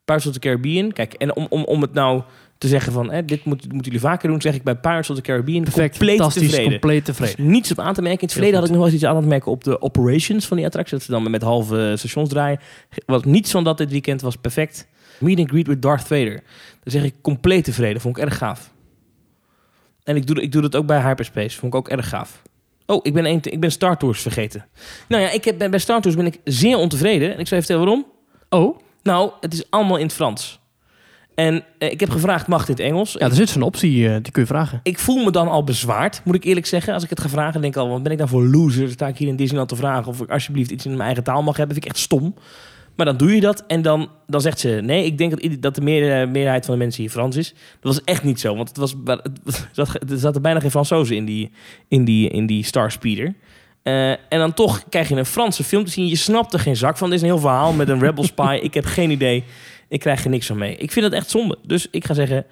[0.06, 2.22] Pirates of the Caribbean, kijk, en om, om, om het nou
[2.58, 5.16] te zeggen van, hè, dit, moet, moeten jullie vaker doen, zeg ik bij Pirates of
[5.16, 6.72] the Caribbean, Perfect, compleet fantastisch, tevreden.
[6.72, 7.50] compleet tevreden.
[7.50, 8.20] niets op aan te merken.
[8.20, 10.46] In het verleden had ik nog wel eens iets aan te merken op de operations
[10.46, 10.98] van die attractie.
[10.98, 12.60] Dat ze dan met halve stations draaien.
[13.06, 14.88] Wat niets van dat dit weekend was perfect.
[15.20, 16.44] Meet and greet with Darth Vader.
[16.84, 18.02] Dan zeg ik compleet tevreden.
[18.02, 18.72] Vond ik erg gaaf.
[20.04, 21.58] En ik doe, ik doe dat ook bij Hyperspace.
[21.58, 22.42] Vond ik ook erg gaaf.
[22.86, 24.66] Oh, ik ben, een, ik ben Star Tours vergeten.
[25.08, 27.34] Nou ja, ik heb, bij Star Tours ben ik zeer ontevreden.
[27.34, 28.06] En ik zal even vertellen waarom.
[28.50, 30.60] Oh, Nou, het is allemaal in het Frans.
[31.36, 33.14] En eh, ik heb gevraagd, mag dit Engels?
[33.14, 34.80] ja, er zit zo'n optie, eh, die kun je vragen.
[34.84, 36.94] ik voel me dan al bezwaard, moet ik eerlijk zeggen.
[36.94, 38.90] Als ik het ga vragen, denk ik al, wat ben ik dan voor loser?
[38.90, 41.44] Sta ik hier in Disneyland te vragen of ik alsjeblieft iets in mijn eigen taal
[41.44, 41.76] mag hebben.
[41.76, 42.36] Vind ik echt stom.
[42.96, 44.70] Maar dan doe je dat en dan, dan zegt ze...
[44.84, 47.50] Nee, ik denk dat, dat de meer, meerderheid van de mensen hier Frans is.
[47.50, 49.32] Dat was echt niet zo, want het was, het
[49.72, 51.52] zat, er zaten bijna geen Fransozen in die,
[51.88, 53.36] in die, in die Star Speeder.
[53.84, 56.08] Eh, en dan toch krijg je een Franse film te zien.
[56.08, 57.10] Je snapt er geen zak van.
[57.10, 58.60] Dit is een heel verhaal met een Rebel Spy.
[58.62, 59.44] ik heb geen idee.
[59.88, 60.76] Ik krijg er niks van mee.
[60.76, 61.58] Ik vind het echt zonde.
[61.66, 62.46] Dus ik ga zeggen...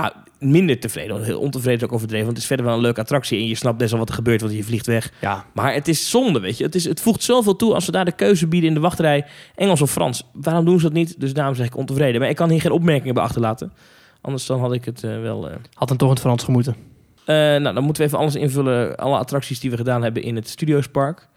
[0.00, 1.22] Nou, minder tevreden.
[1.24, 2.24] Heel ontevreden ook overdreven.
[2.24, 3.38] Want het is verder wel een leuke attractie.
[3.38, 5.12] En je snapt best wel wat er gebeurt, want je vliegt weg.
[5.20, 6.64] Ja, Maar het is zonde, weet je.
[6.64, 9.24] Het, is, het voegt zoveel toe als ze daar de keuze bieden in de wachtrij.
[9.54, 10.22] Engels of Frans.
[10.32, 11.20] Waarom doen ze dat niet?
[11.20, 12.20] Dus daarom zeg ik ontevreden.
[12.20, 13.72] Maar ik kan hier geen opmerkingen bij achterlaten.
[14.20, 15.48] Anders dan had ik het eh, wel...
[15.50, 15.56] eh.
[15.72, 16.76] had dan toch in het Frans gemoeten.
[17.24, 18.96] Eh, nou, dan moeten we even alles invullen.
[18.96, 21.28] Alle attracties die we gedaan hebben in het Studiospark.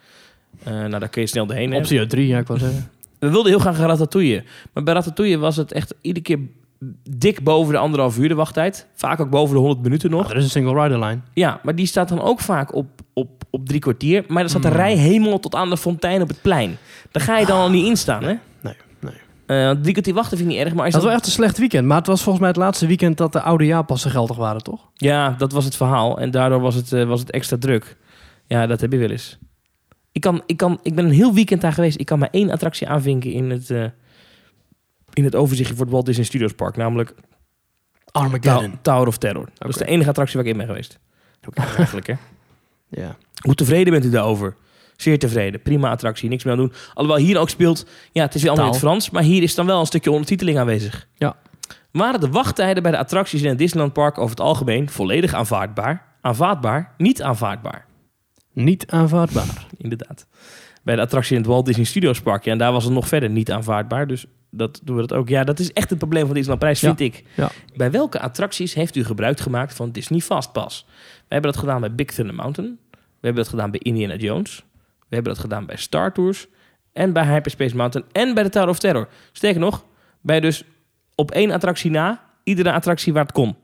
[0.63, 1.73] Nou, daar kun je snel doorheen.
[1.73, 2.89] Optie uit drie, ja, ik zeggen.
[3.19, 4.43] We wilden heel graag ratatouille.
[4.73, 6.39] Maar bij ratatouille was het echt iedere keer
[7.09, 8.87] dik boven de anderhalf uur de wachttijd.
[8.93, 10.23] Vaak ook boven de 100 minuten nog.
[10.23, 11.19] Ja, er is een single rider line.
[11.33, 14.23] Ja, maar die staat dan ook vaak op, op, op drie kwartier.
[14.27, 14.77] Maar dan staat de Hmm.
[14.77, 16.77] rij helemaal tot aan de fontein op het plein.
[17.11, 18.33] Daar ga je dan al niet in staan, hè?
[18.61, 19.65] Nee, nee.
[19.65, 20.73] Want drie kwartier wachten vind ik niet erg.
[20.75, 21.11] Maar als Het was dat...
[21.11, 23.41] wel echt een slecht weekend, maar het was volgens mij het laatste weekend dat de
[23.41, 24.89] oude jaarpassen geldig waren, toch?
[24.93, 26.19] Ja, dat was het verhaal.
[26.19, 27.97] En daardoor was het, eh, was het extra druk.
[28.47, 29.37] Ja, dat heb je wel eens.
[30.11, 31.99] Ik, kan, ik, kan, ik ben een heel weekend daar geweest.
[31.99, 33.83] Ik kan maar één attractie aanvinken in het, eh,
[35.19, 36.75] in het overzichtje voor het Walt Disney Studios Park.
[36.75, 37.13] Namelijk
[38.11, 38.79] Armageddon.
[38.81, 39.49] Tower of Terror.
[39.57, 40.99] Dat is de enige attractie waar ik in ben geweest.
[41.47, 42.13] Ook eigenlijk, hè?
[42.87, 43.15] Ja.
[43.41, 44.55] Hoe tevreden bent u daarover?
[44.95, 45.61] Zeer tevreden.
[45.61, 46.73] Prima attractie, niks meer aan doen.
[46.93, 48.81] Alhoewel hier ook speelt, ja, het is wel allemaal in het.
[48.81, 51.07] Frans, maar hier is dan wel een stukje ondertiteling aanwezig.
[51.15, 51.35] Ja.
[51.91, 56.05] Waren de wachttijden bij de attracties in het Disneyland Park over het algemeen volledig aanvaardbaar?
[56.21, 56.93] Aanvaardbaar?
[56.97, 57.85] Niet aanvaardbaar.
[58.53, 59.65] Niet aanvaardbaar.
[59.77, 60.27] Inderdaad.
[60.83, 63.07] Bij de attractie in het Walt Disney Studios Park, ja, en daar was het nog
[63.07, 64.07] verder niet aanvaardbaar.
[64.07, 65.29] Dus dat doen we dat ook.
[65.29, 66.87] Ja, dat is echt het probleem van Disneyland Prijs, Ja.
[66.95, 67.23] vind ik.
[67.35, 67.49] Ja.
[67.75, 70.85] Bij welke attracties heeft u gebruik gemaakt van Disney Fastpass?
[71.17, 72.79] We hebben dat gedaan bij Big Thunder Mountain.
[72.91, 72.97] We
[73.27, 74.63] hebben dat gedaan bij Indiana Jones.
[74.99, 76.47] We hebben dat gedaan bij Star Tours.
[76.93, 78.07] En bij Hyperspace Mountain.
[78.11, 79.07] En bij de Tower of Terror.
[79.31, 79.85] Sterker nog,
[80.21, 80.63] bij dus
[81.15, 83.55] op één attractie na, iedere attractie waar het kon.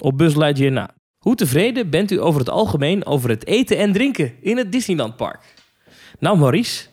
[0.00, 0.90] Op Buzz Lightyear na.
[1.18, 5.16] Hoe tevreden bent u over het algemeen over het eten en drinken in het Disneyland
[5.16, 5.54] Park?
[6.18, 6.86] Nou, Maurice,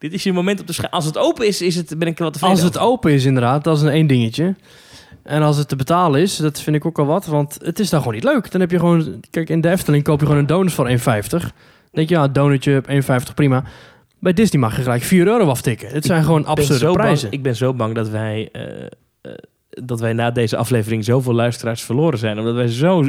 [0.00, 0.90] dit is je moment op de schijn.
[0.90, 2.92] Als het open is, is het, ben ik wat tevreden Als het over.
[2.92, 4.54] open is, inderdaad, dat is een één dingetje.
[5.22, 7.26] En als het te betalen is, dat vind ik ook al wat.
[7.26, 8.50] Want het is dan gewoon niet leuk.
[8.50, 9.20] Dan heb je gewoon...
[9.30, 10.94] Kijk, in de Efteling koop je gewoon een donut voor 1,50.
[11.28, 11.40] Dan
[11.90, 13.64] denk je, ja, een donutje op 1,50, prima.
[14.18, 15.88] Bij Disney mag je gelijk 4 euro aftikken.
[15.88, 17.22] Het zijn gewoon Ik absurde prijzen.
[17.22, 18.84] Bang, ik ben zo bang dat wij, eh,
[19.20, 19.32] eh,
[19.68, 22.38] dat wij na deze aflevering zoveel luisteraars verloren zijn.
[22.38, 23.02] Omdat wij zo...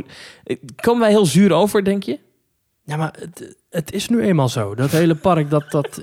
[0.44, 2.20] Eh, Komen wij heel zuur over, denk je?
[2.84, 4.76] Ja, maar het, het is nu eenmaal zo.
[4.76, 5.72] Dat hele park, dat...
[5.72, 6.00] dat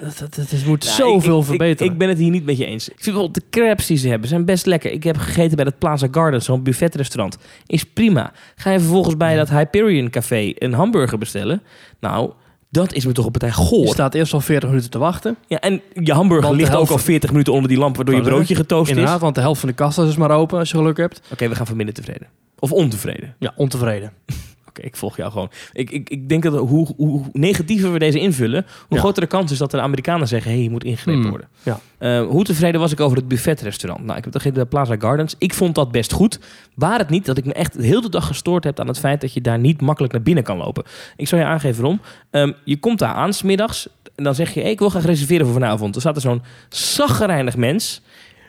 [0.00, 1.86] dat, dat, moet Nou, zoveel ik- ik- verbeteren.
[1.86, 2.88] Ik, ik ben het hier niet met je eens.
[2.88, 4.90] Ik vind bijvoorbeeld de crabs die ze hebben, zijn best lekker.
[4.92, 7.36] Ik heb gegeten bij dat Plaza Garden, zo'n buffetrestaurant.
[7.66, 8.32] Is prima.
[8.56, 11.62] Ga je vervolgens bij dat Hyperion Café een hamburger bestellen?
[12.00, 12.32] Nou,
[12.70, 13.86] dat is me toch een partij je goor.
[13.86, 15.36] staat eerst al 40 minuten te wachten.
[15.46, 18.20] Ja, en je hamburger Want ligt ook al 40 minuten onder die lamp, waardoor je
[18.22, 18.96] broodje getoast is.
[18.96, 21.20] Inderdaad, want de helft van de kassa is maar open als je geluk hebt.
[21.32, 22.28] Oké, we gaan van minder tevreden.
[22.58, 23.34] Of ontevreden.
[23.38, 24.12] Ja, ontevreden.
[24.78, 25.50] Ik volg jou gewoon.
[25.72, 28.98] Ik, ik, ik denk dat hoe, hoe negatiever we deze invullen, hoe Ja.
[28.98, 31.48] groter de kans is dat de Amerikanen zeggen: hé, hey, je moet ingegrepen Hmm, worden.
[31.62, 31.80] ja.
[31.98, 34.04] Eh, hoe tevreden was ik over het buffetrestaurant?
[34.04, 35.34] Nou, ik heb gegeten bij Plaza Gardens.
[35.38, 36.38] Ik vond dat best goed.
[36.74, 39.20] Waar het niet dat ik me echt heel de dag gestoord heb aan het feit
[39.20, 40.84] dat je daar niet makkelijk naar binnen kan lopen.
[41.16, 42.00] Ik zal je aangeven waarom.
[42.30, 45.44] Ehm, je komt daar aan smiddags en dan zeg je: hey, ik wil graag reserveren
[45.46, 45.92] voor vanavond.
[45.92, 48.02] Dan staat er zo'n zaggerijnig mens.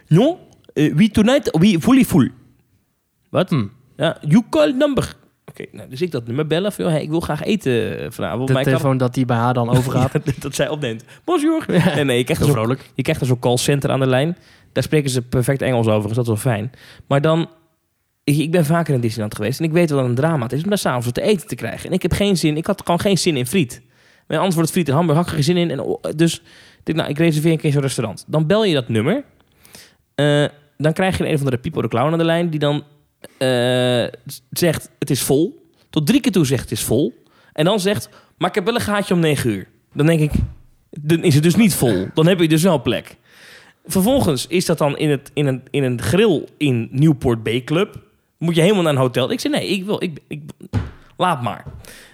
[0.07, 0.37] Non,
[0.73, 2.31] eh, we tonight, we fully full.
[3.29, 3.49] Wat?
[3.49, 3.71] Hmm.
[3.97, 5.15] Ja, you call number.
[5.59, 6.71] Oké, nou, dus ik dat nummer bellen.
[6.71, 8.47] Van, hey, ik wil graag eten eh, vanavond.
[8.47, 10.13] De maar ik kan- telefoon dat die bij haar dan overgaat.
[10.13, 11.03] Ja, dat zij opneemt.
[11.23, 11.65] Bonjour.
[11.67, 12.89] Nee, nee, je krijgt er zo'n vrolijk.
[12.93, 14.37] je krijgt zo'n callcenter aan de lijn.
[14.71, 16.71] Daar spreken ze perfect Engels over, dus dat is wel fijn.
[17.07, 17.49] Maar dan...
[18.23, 20.63] Ik, ben vaker in Disneyland geweest en ik weet wel dat een drama het is
[20.63, 21.89] om daar s'avonds wat te eten te krijgen.
[21.89, 23.81] En ik heb geen zin, ik had gewoon geen zin in friet.
[24.27, 25.71] Wordt het friet en hamburger, had ik er geen zin in.
[25.71, 26.41] En, oh, dus ik
[26.83, 28.23] denk, nou, ik reserveer een keer zo'n restaurant.
[28.27, 29.23] Dan bel je dat nummer.
[30.15, 30.45] Eh,
[30.77, 32.49] dan krijg je een of andere Pipo de Clown aan de lijn...
[32.49, 32.83] die dan
[33.37, 34.19] eh,
[34.49, 35.69] zegt, het is vol.
[35.89, 37.23] Tot drie keer toe zegt, het is vol.
[37.53, 39.67] En dan zegt, maar ik heb wel een gaatje om 9 uur.
[39.93, 40.31] Dan denk ik,
[40.89, 42.07] dan is het dus niet vol.
[42.13, 43.15] Dan heb je dus wel plek.
[43.85, 48.01] Vervolgens is dat dan in, het, in, een, in een grill in Newport Bay Club.
[48.37, 49.31] Moet je helemaal naar een hotel.
[49.31, 50.41] Ik zei, nee, ik wil, ik, ik,
[51.17, 51.65] laat maar.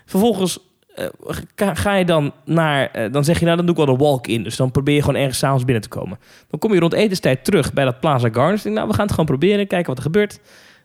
[0.05, 0.59] Vervolgens
[0.95, 1.07] eh,
[1.55, 4.43] ga, je dan naar, eh, dan zeg je nou, dan doe ik wel de walk-in.
[4.43, 6.19] Dus dan probeer je gewoon ergens s'avonds binnen te komen.
[6.49, 8.63] Dan kom je rond etenstijd terug bij dat Plaza Gardens.
[8.63, 10.39] Denk, nou, we gaan het gewoon proberen, kijken wat er gebeurt.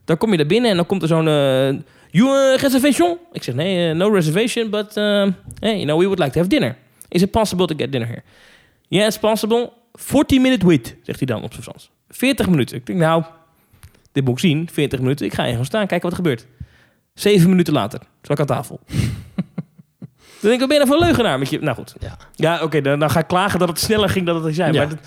[0.07, 1.29] Dan kom je daar binnen en dan komt er zo'n...
[1.29, 1.75] eh
[2.11, 3.19] you uh, reservation?
[3.33, 6.49] Ik zeg, nee, eh, no reservation, but hey, you know, we would like to have
[6.49, 6.77] dinner.
[7.09, 8.23] Is it possible to get dinner here?
[8.89, 9.73] Yeah, it's possible.
[9.93, 11.91] 40 minute wait, zegt hij dan op zijn Frans.
[12.09, 12.77] 40 minuten.
[12.77, 13.25] Ik denk, nou,
[14.13, 14.69] dit moet ik zien.
[14.73, 15.27] 40 minuten.
[15.27, 16.47] Ik ga even staan, kijken wat er gebeurt.
[17.15, 18.81] Zeven minuten later, zat ik aan tafel.
[20.41, 21.59] Dan denk ik, wat ben je nou voor een leugenaar met je...
[21.59, 21.95] Nou goed.
[22.01, 22.17] Ja.
[22.35, 24.73] Ja, oké, dan, dan ga ik klagen dat het sneller ging dan het zei.
[24.73, 24.79] Ja.
[24.79, 24.99] Maar, dat-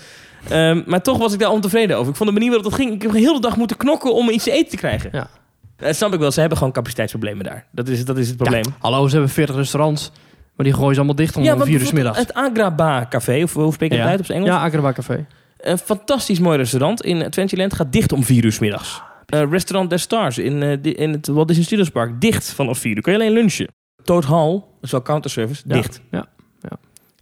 [0.48, 2.10] ehm, maar toch was ik daar ontevreden over.
[2.10, 2.92] Ik vond de manier waarop dat ging...
[2.92, 5.10] Ik heb de hele dag moeten knokken om iets te eten te krijgen.
[5.12, 5.28] Ja.
[5.76, 6.30] Dat snap ik wel.
[6.30, 7.66] Ze hebben gewoon capaciteitsproblemen daar.
[7.72, 8.64] Dat is, dat is het probleem.
[8.64, 10.10] Ja, hallo, ze hebben 40 restaurants,
[10.56, 12.18] maar die gooien ze allemaal dicht om Ja, 4 uur 's middags.
[12.18, 14.54] Het Agraba Café, of hoe spreek je het uit op zijn Engels?
[14.54, 15.26] Ja, Agraba Café.
[15.58, 19.02] Een fantastisch mooi restaurant in Adventureland gaat dicht om 4 uur 's middags.
[19.26, 22.78] Eh, restaurant des Stars in, eh, di- in het Walt Disney Studios Park dicht vanaf
[22.78, 23.02] 4 uur.
[23.02, 23.66] Kun je alleen lunchen.
[24.04, 26.00] Toad Hall, dat is wel counterservice, dicht.
[26.10, 26.26] Ja.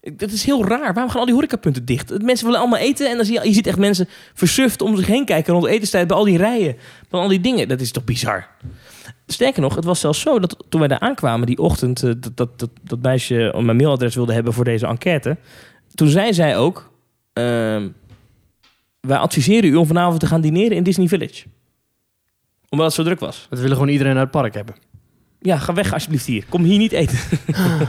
[0.00, 0.94] Dat is heel raar.
[0.94, 2.22] Waarom gaan al die horecapunten dicht?
[2.22, 5.06] Mensen willen allemaal eten en dan zie je, je ziet echt mensen versuft om zich
[5.06, 6.76] heen kijken rond etenstijd bij al die rijen.
[7.08, 7.68] Van al die dingen.
[7.68, 8.46] Dat is toch bizar?
[9.26, 12.36] Sterker nog, het was zelfs zo dat toen wij daar aankwamen die ochtend, eh, dat,
[12.36, 15.36] dat, dat, dat meisje mijn mailadres wilde hebben voor deze enquête.
[15.94, 16.90] Toen zei zij ook,
[17.32, 17.88] ehm,
[19.00, 21.44] wij adviseren u om vanavond te gaan dineren in Disney Village.
[22.68, 23.46] Omdat het zo druk was.
[23.50, 24.74] Dat willen gewoon iedereen uit het park hebben.
[25.40, 26.44] Ja, ga weg alsjeblieft hier.
[26.48, 27.18] Kom hier niet eten.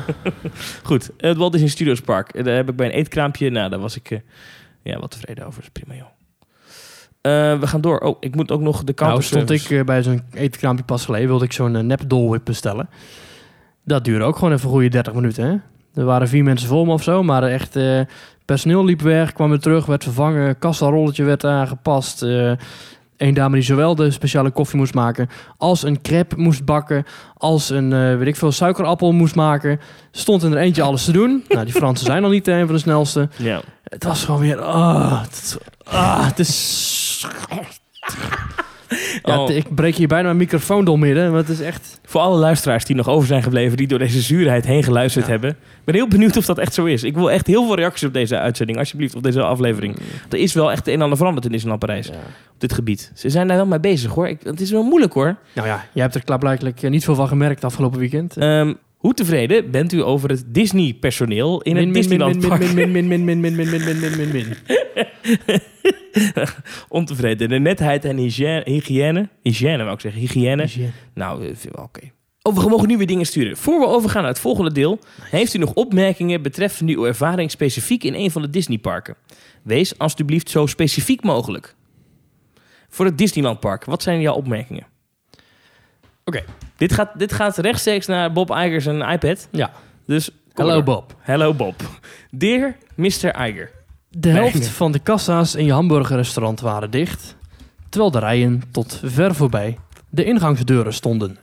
[0.83, 2.29] Goed, het Walt Disney Studios Park.
[2.33, 3.49] Eh, Daar heb ik bij een eetkraampje.
[3.49, 4.19] Nou, daar was ik eh,
[4.83, 5.61] ja, wat tevreden over.
[5.63, 6.07] Dat is prima, joh.
[7.21, 7.99] Eh, we gaan door.
[7.99, 11.05] Oh, ik moet ook nog de Nou, counter stond ik eh, bij zo'n etenkraampje pas
[11.05, 12.89] geleden, wilde ik zo'n uh, nep dolwip bestellen.
[13.85, 15.55] Dat duurde ook gewoon even een goede 30 minuten, hè?
[16.01, 17.75] Er waren vier mensen voor me of zo, maar echt...
[17.75, 18.01] eh,
[18.45, 22.21] personeel liep weg, kwam weer terug, werd vervangen, kassarolletje werd aangepast.
[22.23, 22.51] eh
[23.20, 27.70] Eén dame die zowel de speciale koffie moest maken, als een crepe moest bakken, als
[27.70, 29.80] een, eh, weet ik veel, suikerappel moest maken.
[30.11, 31.43] Stond in er eentje alles te doen.
[31.47, 33.30] nou, die Fransen zijn al niet een van de snelste.
[33.38, 33.61] Ja.
[33.84, 34.61] Het was gewoon weer...
[34.61, 37.28] ah, het, ah, het is...
[39.23, 39.49] Ja, Oh.
[39.49, 41.99] ik breek hier bijna mijn microfoon door midden, maar het is echt...
[42.05, 45.31] Voor alle luisteraars die nog over zijn gebleven, die door deze zuurheid heen geluisterd Ja.
[45.31, 45.49] hebben.
[45.49, 47.03] Ik ben heel benieuwd of dat echt zo is.
[47.03, 49.95] Ik wil echt heel veel reacties op deze uitzending, alsjeblieft, op deze aflevering.
[50.29, 52.13] Er is wel echt een en ander veranderd in Disneyland Parijs, Ja.
[52.53, 53.11] op dit gebied.
[53.15, 54.27] Ze zijn daar wel mee bezig, hoor.
[54.27, 55.35] Ik, het is wel moeilijk, hoor.
[55.53, 58.37] Nou ja, jij hebt er klaarblijkelijk eh, niet veel van gemerkt afgelopen weekend.
[58.37, 62.49] Ehm, hoe tevreden bent u over het Disney-personeel in het Min, min, min, Disneyland min,
[62.49, 62.73] Park?
[62.73, 64.55] min, min, min, min, min, min, min, min, min, min, min, min.
[66.87, 67.49] Ontevreden.
[67.49, 70.67] De netheid en hygiëne, hygiëne, hygiëne wou ik zeggen, hygiëne.
[71.13, 72.11] Nou, eh, oké.
[72.41, 73.57] Oh, we mogen nu weer dingen sturen.
[73.57, 78.03] Voor we overgaan naar het volgende deel, heeft u nog opmerkingen betreffende uw ervaring specifiek
[78.03, 79.15] in een van de Disneyparken?
[79.63, 81.75] Wees alsjeblieft zo specifiek mogelijk.
[82.89, 84.87] Voor het Disneylandpark, wat zijn jouw opmerkingen?
[86.30, 86.43] Oké.
[86.77, 89.47] Dit gaat, dit gaat rechtstreeks naar Bob Iger zijn iPad.
[89.51, 89.71] Ja.
[90.05, 90.84] Dus Hallo.
[90.84, 91.13] Bob.
[91.19, 91.75] Hello Bob.
[92.32, 93.47] Dear Mr.
[93.47, 93.71] Iger.
[94.09, 94.63] De helft Nee.
[94.69, 97.36] van de kassa's in je hamburgerrestaurant waren dicht,
[97.89, 99.77] terwijl de rijen tot ver voorbij
[100.09, 101.38] de ingangsdeuren stonden.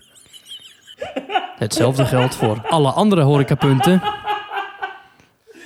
[1.58, 4.02] Hetzelfde geldt voor alle andere horecapunten.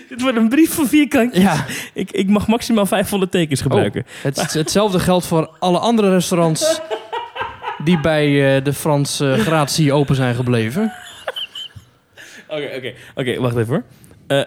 [0.08, 1.36] Dit wordt een brief van vierkant.
[1.36, 1.64] Ja,
[1.94, 4.06] Ik, ik mag maximaal 500 tekens gebruiken.
[4.22, 6.80] het, hetzelfde geldt voor alle andere restaurants
[7.84, 10.92] die bij eh, de Franse gratie open zijn gebleven.
[12.48, 13.84] Oké, oké, oké, wacht even hoor.
[14.26, 14.40] Eh,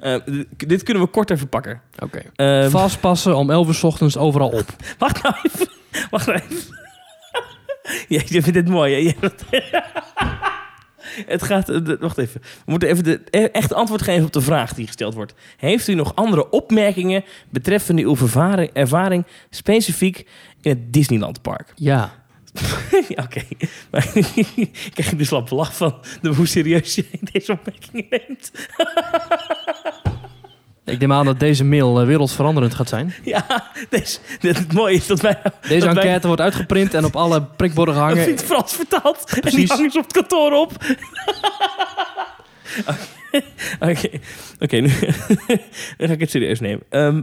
[0.14, 0.20] eh,
[0.56, 1.80] dit- kunnen we kort even pakken.
[1.98, 2.22] Oké.
[2.36, 4.66] Ehm, Vastpassen om 11 uur 's ochtends overal op.
[4.98, 5.68] wacht nou even.
[6.10, 6.56] Wacht nou even.
[8.16, 9.28] ja, je vindt dit mooi, hè?
[11.26, 11.96] Het gaat...
[12.00, 12.40] Wacht even.
[12.40, 15.34] We moeten even de, e- echt antwoord geven op de vraag die gesteld wordt.
[15.56, 18.16] Heeft u nog andere opmerkingen betreffende uw
[18.72, 20.26] ervaring specifiek
[20.62, 21.72] in het Disneylandpark?
[21.90, 22.20] Ja.
[23.08, 23.42] ja, oké.
[23.90, 24.10] Maar
[24.54, 28.50] ik krijg de slappe lach van de, hoe serieus jij deze opmerkingen neemt.
[30.84, 33.14] Ik neem aan dat deze mail eh, wereldveranderend gaat zijn.
[33.24, 35.38] Ja, deze, dit, het mooie is dat wij...
[35.68, 38.24] Deze dat wij- enquête wordt uitgeprint en op alle prikborden Dat gehangen.
[38.24, 39.24] vindt Frans vertaald.
[39.28, 39.70] En die Precies.
[39.70, 40.72] hangen ze op het kantoor op.
[42.86, 43.40] Oké,
[43.80, 44.08] oké,
[44.60, 44.90] oké, nu,
[45.98, 46.82] nu ga ik het serieus nemen.
[46.88, 47.22] Ehm,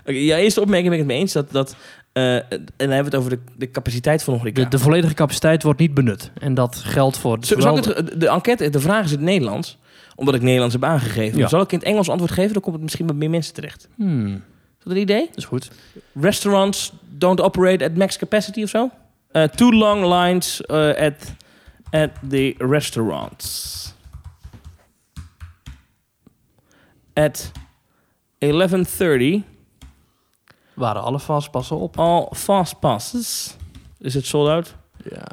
[0.00, 1.32] Oké, ja, eerste opmerking ben ik het mee eens.
[1.32, 1.76] Dat, dat,
[2.14, 4.62] eh, en dan hebben we het over de, de capaciteit van de horeca.
[4.62, 6.30] De, de volledige capaciteit wordt niet benut.
[6.40, 7.38] En dat geldt voor...
[7.40, 9.78] Zal ik het, de enquête, de vraag is in het Nederlands.
[10.16, 11.38] Omdat ik Nederlands heb aangegeven.
[11.38, 11.48] Ja.
[11.48, 12.52] Zal ik in het Engels antwoord geven?
[12.52, 13.88] Dan komt het misschien bij meer mensen terecht.
[13.96, 15.26] Hmm, Is dat een idee?
[15.26, 15.70] dat is goed.
[16.20, 18.90] Restaurants don't operate at max capacity of zo?
[19.32, 21.34] Uh, too long lines uh, at,
[21.90, 23.94] at the restaurants.
[27.12, 27.52] At
[28.44, 29.53] 11.30,
[30.74, 31.98] Waren alle vastpassen op?
[31.98, 33.56] all fast passes.
[33.98, 34.74] Is het sold out?
[35.10, 35.26] Ja.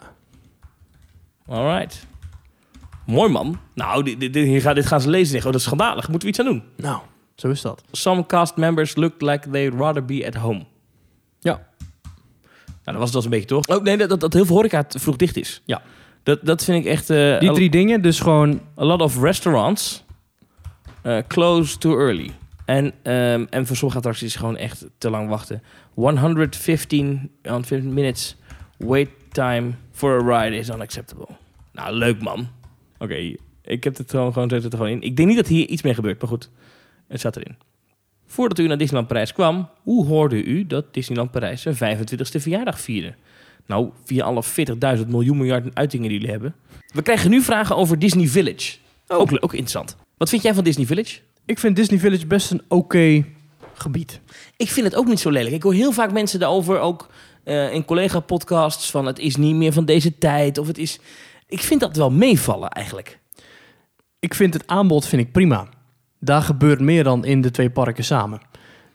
[1.48, 2.06] Alright.
[3.06, 3.60] Mooi man.
[3.74, 6.08] Nou, dit, dit, gaat, dit gaan ze lezen oh, dat is schandalig.
[6.08, 6.64] Moeten we iets aan doen?
[6.78, 7.00] Nou,
[7.36, 7.84] zo is dat.
[7.92, 10.66] Some cast members looked like they'd rather be at home.
[11.40, 11.70] Ja.
[12.66, 13.78] Nou, dat was het wel een beetje toch?
[13.78, 15.62] Oh nee, dat, dat, dat heel veel horeca te vroeg dicht is.
[15.66, 15.82] Ja.
[16.24, 17.10] Dat, dat vind ik echt...
[17.10, 18.62] eh, Die drie dingen, dus gewoon...
[18.80, 20.04] A lot of restaurants
[21.02, 22.32] eh, close too early.
[22.72, 25.62] En, ehm, en voor sommige attracties is gewoon echt te lang wachten.
[25.94, 28.36] 115 on 15 minutes
[28.78, 31.28] wait time for a ride is unacceptable.
[31.74, 32.48] Nou, leuk man.
[32.98, 35.02] Oké, ik heb het gewoon, gewoon, zet het er gewoon in.
[35.02, 36.50] Ik denk niet dat hier iets mee gebeurt, maar goed.
[37.08, 37.56] Het staat erin.
[38.26, 42.80] Voordat u naar Disneyland Parijs kwam, hoe hoorde u dat Disneyland Parijs zijn 25e verjaardag
[42.80, 43.14] vierde?
[43.66, 44.44] Nou, via alle
[44.98, 46.56] 40.000 miljoen miljard uitingen die jullie hebben.
[46.94, 48.78] We krijgen nu vragen over Disney Village.
[49.08, 49.96] Ook, le- ook interessant.
[50.18, 51.20] Wat vind jij van Disney Village?
[51.46, 53.26] Ik vind Disney Village best een oké
[53.74, 54.22] gebied.
[54.58, 55.56] Ik vind het ook niet zo lelijk.
[55.56, 57.10] Ik hoor heel vaak mensen daarover, ook
[57.44, 60.58] eh, in collega-podcasts, van het is niet meer van deze tijd.
[60.58, 61.00] Of het is...
[61.48, 63.20] Ik vind dat wel meevallen eigenlijk.
[64.20, 65.68] Ik vind het aanbod vind ik prima.
[66.20, 68.42] Daar gebeurt meer dan in de twee parken samen.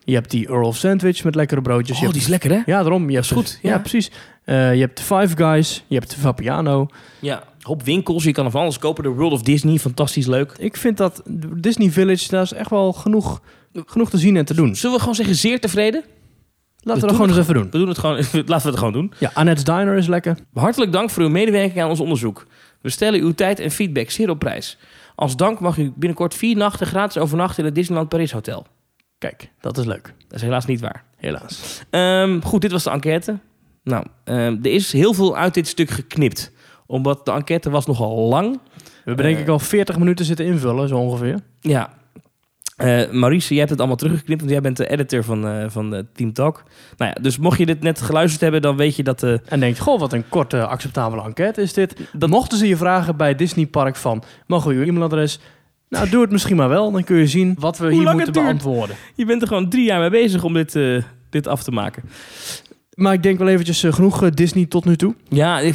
[0.07, 1.91] Je hebt die Earl of Sandwich met lekkere broodjes.
[1.91, 2.57] Oh, je hebt die is lekker hè?
[2.73, 3.09] Ja, daarom.
[3.09, 3.79] Je hebt is goed, Ja, ja.
[3.79, 4.11] precies.
[4.45, 6.87] Eh, je hebt de Five Guys, je hebt de Vapiano.
[7.21, 7.43] Ja.
[7.61, 9.03] Hoop winkels, je kan er van alles kopen.
[9.03, 10.53] De World of Disney, fantastisch leuk.
[10.59, 11.23] Ik vind dat
[11.57, 13.41] Disney Village, daar is echt wel genoeg,
[13.73, 14.75] genoeg te zien en te doen.
[14.77, 16.01] Zullen we gewoon zeggen zeer tevreden?
[16.03, 16.15] Laten
[16.81, 17.71] we doen dat gewoon het eens even doen.
[17.71, 18.17] We doen het gewoon,
[18.53, 19.13] laten we het gewoon doen.
[19.19, 20.37] Ja, Annette's Diner is lekker.
[20.55, 22.47] Hartelijk dank voor uw medewerking aan ons onderzoek.
[22.81, 24.79] We stellen uw tijd en feedback zeer op prijs.
[25.15, 28.67] Als dank mag u binnenkort vier nachten gratis overnachten in het Disneyland Paris Hotel.
[29.29, 30.15] Kijk, dat is leuk.
[30.29, 31.05] Dat is helaas niet waar.
[31.17, 31.83] Helaas.
[31.91, 33.39] Ehm, goed, dit was de enquête.
[33.85, 36.53] Nou, ehm, er is heel veel uit dit stuk geknipt.
[36.87, 38.61] Omdat de enquête was nogal lang.
[38.75, 41.39] We hebben denk ik al 40 minuten zitten invullen, zo ongeveer.
[41.61, 41.95] Ja.
[42.77, 45.95] Eh Maurice, jij hebt het allemaal teruggeknipt, want jij bent de editor van, eh, van
[45.95, 46.63] eh, Team Talk.
[46.97, 49.23] Nou ja, dus mocht je dit net geluisterd hebben, dan weet je dat...
[49.23, 52.01] eh, En denkt, goh, wat een korte, acceptabele enquête is dit.
[52.13, 55.39] Dan mochten ze je vragen bij Disney Park van, mogen we uw e-mailadres?
[55.89, 56.91] Nou, doe het misschien maar wel.
[56.93, 58.63] Dan kun je zien wat we Hoe hier lang moeten het duurt.
[58.63, 58.97] beantwoorden.
[59.15, 62.03] je bent er gewoon drie jaar mee bezig om dit, eh, dit af te maken.
[62.95, 65.15] Maar ik denk wel eventjes eh, genoeg eh, Disney tot nu toe.
[65.29, 65.75] Ja, ik-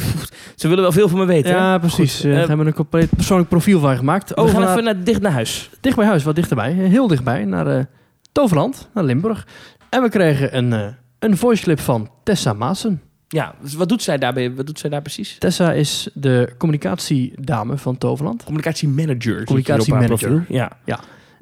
[0.56, 1.50] ze willen wel veel van me weten.
[1.50, 1.56] hè?
[1.56, 2.14] Ja, precies.
[2.16, 4.28] Goed, Eh, eh, Daar hebben we een compleet persoonlijk profiel van gemaakt.
[4.28, 5.70] We Over gaan naar, even naar, dicht naar huis.
[5.80, 6.70] dicht bij huis, wat dichterbij.
[6.70, 7.84] eh, Heel dichtbij, naar eh,
[8.32, 9.46] Toverland, naar Limburg.
[9.88, 10.86] En we kregen een, eh
[11.18, 13.00] een voice clip van Tessa Maassen.
[13.32, 14.54] Ja, dus wat doet zij daarbij?
[14.54, 15.36] Wat doet zij daar precies?
[15.38, 18.44] Tessa is de communicatiedame van Toverland.
[18.44, 19.44] Communicatiemanager.
[19.44, 20.44] Communicatiemanager.
[20.48, 20.70] Ja.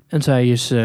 [0.09, 0.79] En zij is, eh,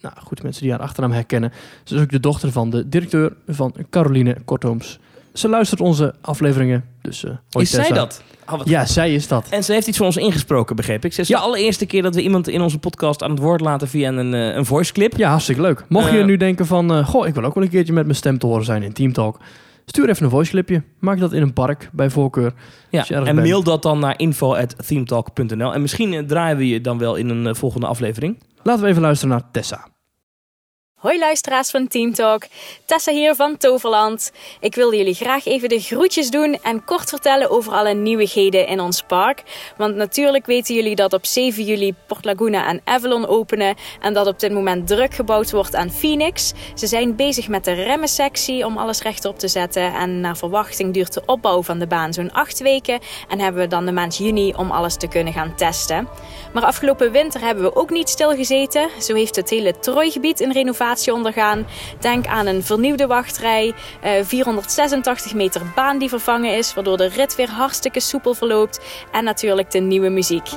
[0.00, 1.52] nou goed, mensen die haar achternaam herkennen.
[1.84, 4.98] Ze is ook de dochter van de directeur van Caroline Kortooms.
[5.32, 8.22] Ze luistert onze afleveringen, dus eh hoi Is zij dat?
[8.52, 9.46] Oh, Ja, zij is dat.
[9.48, 11.12] En ze heeft iets voor ons ingesproken, begreep ik.
[11.12, 11.36] Ze is Ja.
[11.38, 14.34] de allereerste keer dat we iemand in onze podcast aan het woord laten via een,
[14.34, 15.16] eh, een voice clip.
[15.16, 15.84] Ja, hartstikke leuk.
[15.88, 18.38] Mocht je nu denken van, goh, ik wil ook wel een keertje met mijn stem
[18.38, 19.38] te horen zijn in Team Talk.
[19.88, 20.82] Stuur even een voice clipje.
[20.98, 22.52] Maak dat in een park, bij voorkeur.
[22.90, 23.36] Ja, en bent.
[23.36, 25.74] mail dat dan naar info.themetalk.nl.
[25.74, 28.42] En misschien eh, draaien we je dan wel in een eh, volgende aflevering.
[28.62, 29.88] Laten we even luisteren naar Tessa.
[30.98, 32.42] Hoi luisteraars van Team Talk,
[32.84, 34.32] Tessa hier van Toverland.
[34.60, 38.80] Ik wilde jullie graag even de groetjes doen en kort vertellen over alle nieuwigheden in
[38.80, 39.42] ons park.
[39.76, 44.26] Want natuurlijk weten jullie dat op 7 juli Port Laguna en Avalon openen en dat
[44.26, 46.52] op dit moment druk gebouwd wordt aan Phoenix.
[46.74, 51.14] Ze zijn bezig met de remmensectie om alles rechtop te zetten en naar verwachting duurt
[51.14, 54.54] de opbouw van de baan zo'n 8 weken en hebben we dan de maand juni
[54.56, 56.08] om alles te kunnen gaan testen.
[56.52, 58.88] Maar afgelopen winter hebben we ook niet stilgezeten.
[59.00, 61.66] Zo heeft het hele Trooigebied een renovatie ondergaan.
[62.00, 67.36] Denk aan een vernieuwde wachtrij, eh, 486 meter baan die vervangen is, waardoor de rit
[67.36, 68.80] weer hartstikke soepel verloopt.
[69.12, 70.48] En natuurlijk de nieuwe muziek.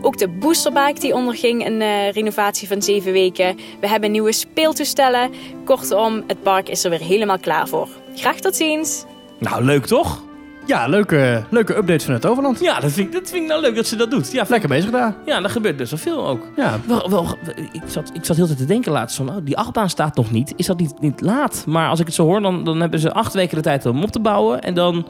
[0.00, 3.56] Ook de boosterbike die onderging een eh, renovatie van 7 weken.
[3.80, 5.32] We hebben nieuwe speeltoestellen.
[5.64, 7.88] Kortom, het park is er weer helemaal klaar voor.
[8.14, 9.04] Graag tot ziens!
[9.38, 10.27] Nou, leuk toch?
[10.68, 12.60] Ja, leuke, leuke update vanuit Toverland.
[12.60, 14.32] Ja, dat vind, ik, dat vind ik nou leuk dat ze dat doet.
[14.32, 15.14] Ja, Lekker bezig daar.
[15.26, 16.46] ja daar gebeurt best wel veel ook.
[16.56, 17.26] Ja, Wel, wel,
[17.72, 20.16] ik, zat, ik zat heel de tijd te denken laatst van, oh, die achtbaan staat
[20.16, 20.52] nog niet.
[20.56, 21.64] Is dat niet, niet laat?
[21.66, 24.02] Maar als ik het zo hoor, dan, dan hebben ze acht weken de tijd om
[24.02, 24.60] op te bouwen.
[24.62, 25.06] En dan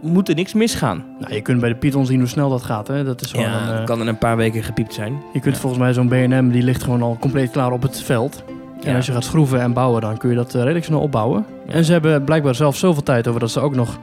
[0.00, 1.04] moet er niks misgaan.
[1.18, 2.88] Nou, je kunt bij de Python zien hoe snel dat gaat.
[2.88, 3.04] Hè?
[3.04, 5.12] Dat is gewoon Ja, een, eh, kan er een paar weken gepiept zijn.
[5.32, 5.60] Je kunt Ja.
[5.60, 8.42] volgens mij zo'n B&M, die ligt gewoon al compleet klaar op het veld.
[8.82, 11.46] En als je gaat schroeven en bouwen, dan kun je dat eh, redelijk snel opbouwen.
[11.66, 13.98] En ze hebben blijkbaar zelf zoveel tijd over dat ze ook nog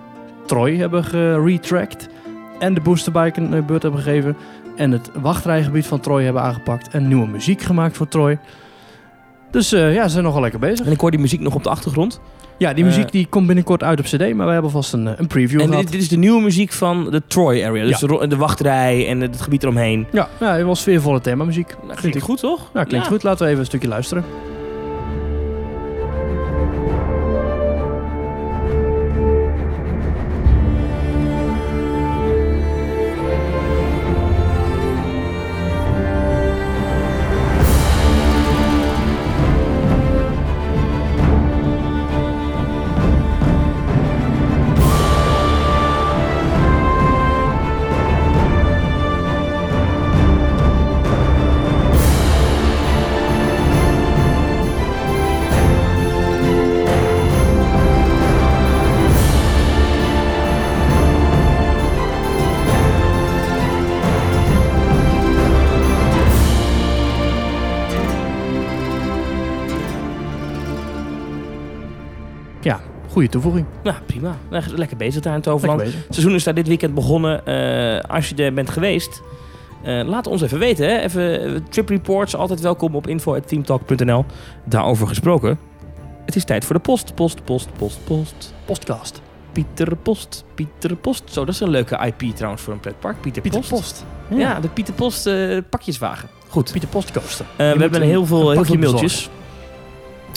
[0.45, 2.09] Troy hebben geretracked.
[2.59, 4.37] En de boosterbike een eh, beurt hebben gegeven.
[4.75, 6.87] En het wachtrijgebied van Troy hebben aangepakt.
[6.89, 8.39] En nieuwe muziek gemaakt voor Troy.
[9.51, 10.85] Dus eh, ja, ze zijn nogal lekker bezig.
[10.85, 12.21] En ik hoor die muziek nog op de achtergrond.
[12.57, 14.33] Ja, die Eh, muziek die komt binnenkort uit op cd.
[14.33, 15.81] Maar wij hebben vast een, eh, een preview En gehad.
[15.83, 17.85] dit, dit is de nieuwe muziek van de Troy area.
[17.85, 18.25] Dus Ja.
[18.27, 20.07] de, wachtrij en het gebied eromheen.
[20.11, 21.75] Ja, ja, het was sfeervolle themamuziek.
[21.85, 22.69] Nou, klinkt goed, toch?
[22.73, 23.11] Ja, klinkt Ja.
[23.11, 23.23] goed.
[23.23, 24.23] Laten we even een stukje luisteren.
[73.12, 73.66] Goede toevoeging.
[73.84, 74.38] Nou, prima.
[74.49, 75.80] Nou, Lekker bezig daar in Toverland.
[75.80, 76.05] Lekker bezig.
[76.07, 77.45] Het seizoen is daar dit weekend begonnen.
[77.45, 79.22] Eh, als je er bent geweest,
[79.84, 80.89] eh, laat ons even weten.
[80.89, 80.97] Hè?
[80.99, 84.26] Even eh, trip reports, altijd welkom op info.teamtalk.nl.
[84.66, 85.59] Daarover gesproken.
[86.26, 87.16] Het is tijd voor de post.
[87.16, 88.53] Post, post, post, post.
[88.66, 89.22] Postcast.
[89.51, 91.24] Pieter Post, Pieter Post.
[91.26, 93.22] Zo, dat is een leuke IP trouwens voor een pretpark.
[93.22, 93.72] Pieter, Pieter Post.
[93.72, 94.05] Post.
[94.39, 96.30] Ja, de Pieter Post eh, pakjeswagen.
[96.47, 96.72] Goed.
[96.72, 97.45] Pieter Postcoaster.
[97.51, 99.30] Eh, we hebben een- heel veel, een heel veel mailtjes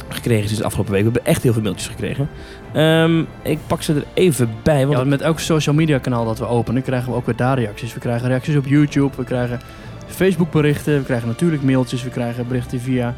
[0.09, 1.03] gekregen sinds de afgelopen week.
[1.05, 2.29] We hebben echt heel veel mailtjes gekregen.
[2.75, 4.87] Ehm, ik pak ze er even bij.
[4.87, 7.95] Want met elk social media kanaal dat we openen, krijgen we ook weer daar reacties.
[7.95, 9.61] We krijgen reacties op YouTube, we krijgen
[10.07, 13.14] Facebook berichten, we krijgen natuurlijk mailtjes, we krijgen berichten via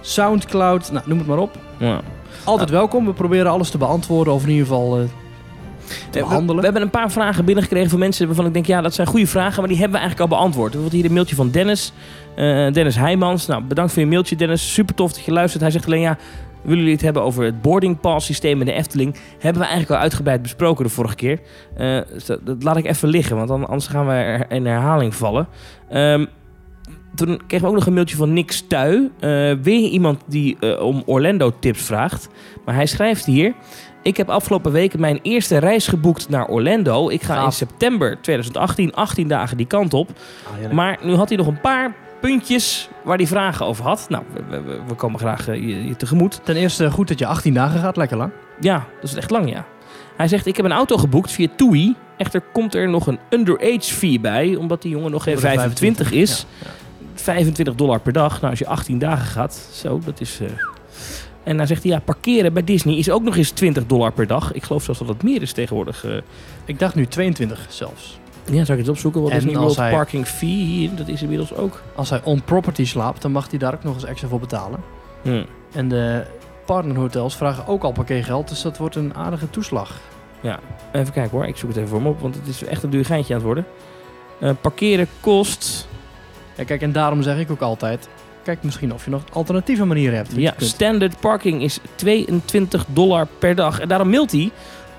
[0.00, 1.56] Soundcloud, nou noem het maar op.
[1.78, 2.00] ja.
[2.44, 5.04] Altijd welkom, we proberen alles te beantwoorden of in ieder geval eh,
[6.10, 6.56] te Eh, we, behandelen.
[6.56, 9.26] we hebben een paar vragen binnengekregen van mensen waarvan ik denk, ja, dat zijn goede
[9.26, 10.70] vragen, maar die hebben we eigenlijk al beantwoord.
[10.70, 11.92] Bijvoorbeeld hier een mailtje van Dennis,
[12.36, 13.46] eh, Dennis Heijmans.
[13.46, 14.72] Nou, bedankt voor je mailtje, Dennis.
[14.72, 15.62] Super tof dat je luistert.
[15.62, 16.16] Hij zegt alleen, ja,
[16.62, 19.16] willen jullie het hebben over het boarding pass systeem in de Efteling?
[19.38, 21.40] Hebben we eigenlijk al uitgebreid besproken de vorige keer.
[21.76, 25.14] Eh, dus dat, dat laat ik even liggen, want anders gaan we er in herhaling
[25.14, 25.48] vallen.
[25.88, 26.26] Ehm,
[27.14, 29.10] toen kregen we ook nog een mailtje van Nick Stuy.
[29.20, 29.30] Eh,
[29.62, 32.28] weer iemand die eh, om Orlando tips vraagt.
[32.64, 33.54] Maar hij schrijft hier...
[34.02, 37.08] Ik heb afgelopen weken mijn eerste reis geboekt naar Orlando.
[37.08, 40.10] Ik ga in september 2018, 18 dagen die kant op.
[40.44, 40.72] Ah.
[40.72, 44.06] Maar nu had hij nog een paar puntjes waar hij vragen over had.
[44.08, 46.40] Nou, we, we, we komen graag eh, je, je tegemoet.
[46.44, 48.32] Ten eerste goed dat je 18 dagen gaat, lekker lang.
[48.60, 49.64] Ja, dat is echt lang, ja.
[50.16, 51.94] Hij zegt, ik heb een auto geboekt via TUI.
[52.16, 56.46] Echter komt er nog een underage fee bij, omdat die jongen nog geen 25 is.
[56.60, 56.70] Ja, ja.
[57.14, 58.36] 25 dollar per dag.
[58.38, 60.38] Nou, als je 18 dagen gaat, zo, dat is...
[60.40, 60.46] eh.
[61.42, 64.26] En dan zegt hij, ja, parkeren bij Disney is ook nog eens 20 dollar per
[64.26, 64.52] dag.
[64.52, 66.04] Ik geloof zelfs dat het meer is tegenwoordig.
[66.04, 66.12] eh.
[66.64, 68.18] Ik dacht nu 22 zelfs.
[68.44, 69.22] Ja, zou ik het opzoeken?
[69.22, 71.82] Wat En Disney als World hij- Parking Fee hier, dat is inmiddels ook.
[71.94, 74.80] Als hij on property slaapt, dan mag hij daar ook nog eens extra voor betalen.
[75.22, 75.42] Hm.
[75.72, 76.22] En de
[76.66, 79.98] partnerhotels vragen ook al parkeergeld, dus dat wordt een aardige toeslag.
[80.92, 82.90] Even kijken hoor, ik zoek het even voor me op, want het is echt een
[82.90, 83.66] duur geintje aan het worden.
[84.40, 85.88] Eh, parkeren kost,
[86.56, 88.08] Ja, kijk, en daarom zeg ik ook altijd,
[88.42, 90.32] kijk misschien of je nog alternatieve manieren hebt.
[90.36, 93.80] ja, standard parking is 22 dollar per dag.
[93.80, 94.50] En daarom mailt hij,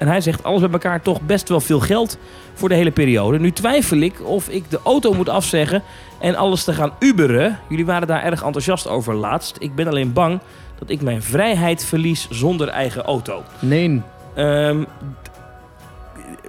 [0.02, 2.18] en hij zegt alles bij elkaar toch best wel veel geld
[2.54, 3.40] voor de hele periode.
[3.40, 5.84] Nu twijfel ik of ik de auto moet afzeggen
[6.20, 7.60] en alles te gaan uberen.
[7.70, 9.56] Jullie waren daar erg enthousiast over laatst.
[9.60, 10.40] Ik ben alleen bang
[10.80, 13.44] dat ik mijn vrijheid verlies zonder eigen auto.
[13.60, 14.02] Nee,
[14.36, 14.84] Ehm,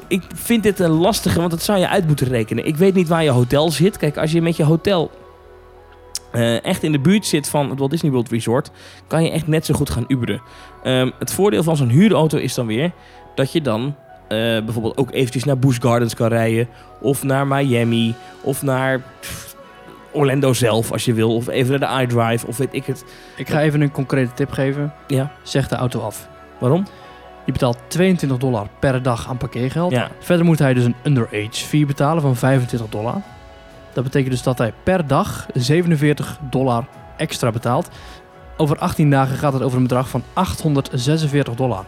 [0.09, 2.66] ik vind dit een lastige, want dat zou je uit moeten rekenen.
[2.66, 3.96] Ik weet niet waar je hotel zit.
[3.96, 5.11] Kijk, als je met je hotel
[6.32, 8.70] eh, echt in de buurt zit van het Walt Disney World Resort,
[9.07, 10.42] kan je echt net zo goed gaan uberen.
[10.82, 12.92] Ehm, het voordeel van zo'n huurauto is dan weer
[13.35, 13.95] dat je dan
[14.28, 16.68] eh, bijvoorbeeld ook eventjes naar Busch Gardens kan rijden,
[17.01, 19.57] of naar Miami, of naar pff,
[20.12, 23.05] Orlando zelf als je wil, of even naar de iDrive, of weet ik het.
[23.37, 24.93] ik ga even een concrete tip geven.
[25.07, 26.28] Ja, Zeg de auto af.
[26.59, 26.87] waarom?
[27.47, 29.93] Je betaalt 22 dollar per dag aan parkeergeld.
[29.93, 33.20] Ja, Verder moet hij dus een underage fee betalen van 25 dollar.
[33.93, 36.85] Dat betekent dus dat hij per dag 47 dollar
[37.16, 37.89] extra betaalt.
[38.57, 41.85] Over 18 dagen gaat het over een bedrag van 846 dollar.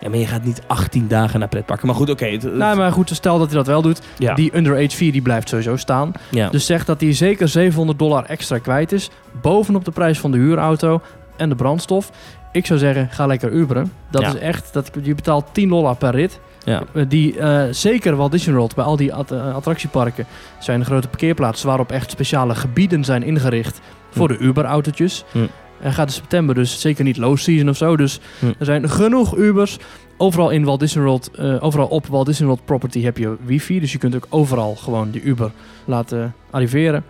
[0.00, 1.86] Ja maar je gaat niet 18 dagen naar pretparken.
[1.86, 2.38] Maar goed, oké.
[2.52, 4.00] Nou, maar goed, stel dat hij dat wel doet.
[4.18, 4.34] ja.
[4.34, 6.12] Die underage fee die blijft sowieso staan.
[6.30, 6.48] ja.
[6.48, 9.10] Dus zeg dat hij zeker 700 dollar extra kwijt is.
[9.42, 11.00] Bovenop de prijs van de huurauto
[11.36, 12.10] en de brandstof.
[12.52, 13.92] Ik zou zeggen, ga lekker uberen.
[14.10, 14.28] Dat Ja.
[14.28, 16.40] is echt, dat, je betaalt 10 dollar per rit.
[16.64, 16.82] Ja.
[16.94, 20.26] Eh, Die, eh, zeker Walt Disney World, bij al die at- eh, attractieparken,
[20.58, 23.80] zijn grote parkeerplaatsen waarop echt speciale gebieden zijn ingericht
[24.10, 25.24] voor de Uber-autootjes.
[25.32, 25.38] Hm.
[25.80, 27.96] Er gaat in september dus zeker niet low season of zo.
[27.96, 28.46] Dus Hm.
[28.58, 29.78] er zijn genoeg Ubers.
[30.18, 33.80] Overal in Walt Disney World, eh, overal op Walt Disney World property heb je wifi.
[33.80, 35.50] Dus je kunt ook overal gewoon die Uber
[35.84, 37.04] laten arriveren.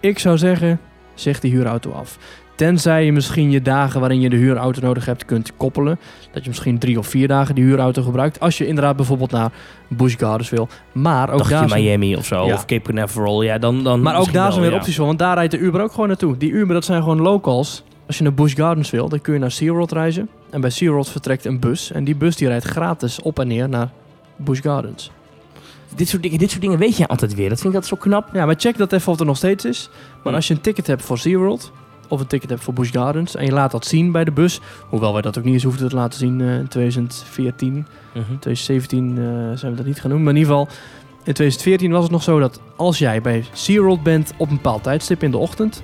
[0.00, 0.80] Ik zou zeggen,
[1.14, 2.18] zeg die huurauto af.
[2.54, 5.98] Tenzij je misschien je dagen waarin je de huurauto nodig hebt kunt koppelen.
[6.32, 8.40] Dat je misschien drie of vier dagen die huurauto gebruikt.
[8.40, 9.50] Als je inderdaad bijvoorbeeld naar
[9.88, 10.68] Busch Gardens wil.
[10.92, 12.54] Maar ook Dacht je daar zijn, Miami of zo, Ja.
[12.54, 13.84] of Cape Canaveral, ja, dan...
[13.84, 14.76] dan maar ook daar wel, zijn weer ja.
[14.78, 15.06] opties voor.
[15.06, 16.36] Want daar rijdt de Uber ook gewoon naartoe.
[16.36, 17.84] Die Uber, dat zijn gewoon locals.
[18.10, 20.28] Als je naar Busch Gardens wil, dan kun je naar SeaWorld reizen.
[20.50, 21.92] En bij SeaWorld vertrekt een bus.
[21.92, 23.90] En die bus die rijdt gratis op en neer naar
[24.36, 25.10] Busch Gardens.
[25.94, 27.48] Dit soort, dingen, dit soort dingen weet je altijd weer.
[27.48, 28.28] Dat vind ik dat zo knap.
[28.32, 29.90] Ja, maar check dat even of het er nog steeds is.
[30.12, 30.34] Maar Hm.
[30.34, 31.72] als je een ticket hebt voor SeaWorld...
[32.08, 33.36] of een ticket hebt voor Busch Gardens...
[33.36, 34.60] en je laat dat zien bij de bus...
[34.88, 37.72] hoewel wij dat ook niet eens hoefden te laten zien eh, in 2014...
[37.72, 38.24] Mhm.
[38.38, 39.24] 2017 eh,
[39.58, 40.22] zijn we dat niet gaan doen.
[40.22, 40.68] Maar in ieder geval,
[41.24, 44.82] in 2014 was het nog zo dat als jij bij SeaWorld bent op een bepaald
[44.82, 45.82] tijdstip in de ochtend,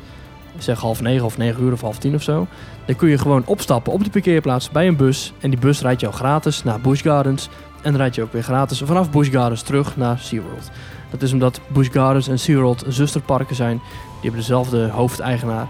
[0.58, 2.46] zeg half negen of negen uur of half tien of zo,
[2.84, 5.32] dan kun je gewoon opstappen op die parkeerplaats bij een bus.
[5.40, 7.48] En die bus rijdt jou gratis naar Busch Gardens.
[7.82, 10.70] En dan rijd je ook weer gratis vanaf Busch Gardens terug naar SeaWorld.
[11.10, 13.76] Dat is omdat Busch Gardens en SeaWorld zusterparken zijn.
[13.76, 15.68] Die hebben dezelfde hoofdeigenaar.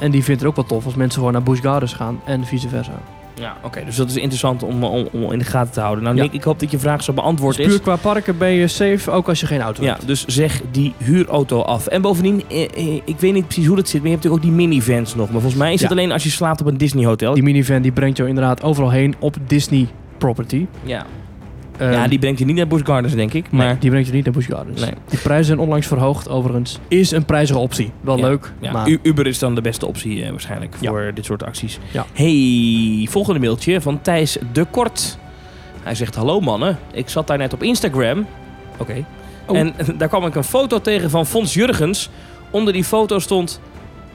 [0.00, 2.44] En die vindt het ook wel tof als mensen gewoon naar Busch Gardens gaan en
[2.44, 3.00] vice versa.
[3.40, 3.84] Ja, oké.
[3.84, 6.04] dus dat is interessant om, om, om in de gaten te houden.
[6.04, 6.22] Nou, Ja.
[6.22, 7.72] Nick, ik hoop dat je vraag zo beantwoord Dus is.
[7.72, 10.06] puur qua parken ben je safe, ook als je geen auto Ja, hebt.
[10.06, 11.86] dus zeg die huurauto af.
[11.86, 14.56] En bovendien, eh, eh, ik weet niet precies hoe dat zit, maar je hebt natuurlijk
[14.56, 15.30] ook die minivans nog.
[15.30, 15.96] Maar volgens mij is het Ja.
[15.96, 17.34] alleen als je slaapt op een Disney hotel.
[17.34, 19.86] Die minivan die brengt jou inderdaad overal heen op Disney
[20.18, 20.66] property.
[20.82, 21.06] Ja.
[21.78, 23.52] Ehm, ja, die brengt je niet naar Busch Gardens, denk ik.
[23.52, 24.80] nee, Maar die brengt je niet naar Busch Gardens.
[24.80, 24.90] Nee.
[25.08, 26.78] Die prijzen zijn onlangs verhoogd overigens.
[26.88, 27.90] Is een prijzige optie.
[28.00, 30.90] Wel Ja, leuk, ja, maar Uber is dan de beste optie eh, waarschijnlijk Ja.
[30.90, 31.78] voor dit soort acties.
[32.12, 35.18] Hey, volgende mailtje van Thijs de Kort.
[35.82, 38.26] Hij zegt, hallo mannen, ik zat daar net op Instagram.
[38.76, 39.04] Oké.
[39.46, 39.56] Oh.
[39.58, 42.10] En daar kwam ik een foto tegen van Fons Jurgens.
[42.50, 43.60] Onder die foto stond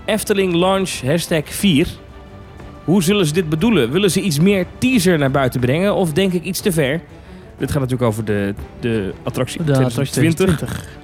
[0.06, 1.88] Efteling Launch hashtag 4.
[2.84, 3.92] Hoe zullen ze dit bedoelen?
[3.92, 7.02] Willen ze iets meer teaser naar buiten brengen of denk ik iets te ver?
[7.58, 10.36] Dit gaat natuurlijk over de, de attractie de 2020.
[10.36, 11.02] 2020.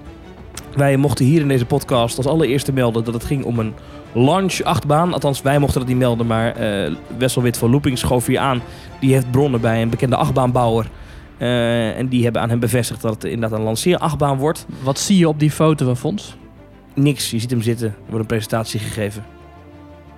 [0.75, 3.73] Wij mochten hier in deze podcast als allereerste melden dat het ging om een
[4.13, 5.13] launch achtbaan.
[5.13, 8.61] Althans, wij mochten dat niet melden, maar eh Wesselwit van Looping schoof hier aan.
[8.99, 10.89] Die heeft bronnen bij een bekende achtbaanbouwer.
[11.37, 14.65] Eh, en die hebben aan hem bevestigd dat het inderdaad een lanceerachtbaan wordt.
[14.83, 16.35] Wat zie je op die foto van Fons?
[16.93, 17.87] Niks, je ziet hem zitten.
[17.87, 19.25] Er wordt een presentatie gegeven.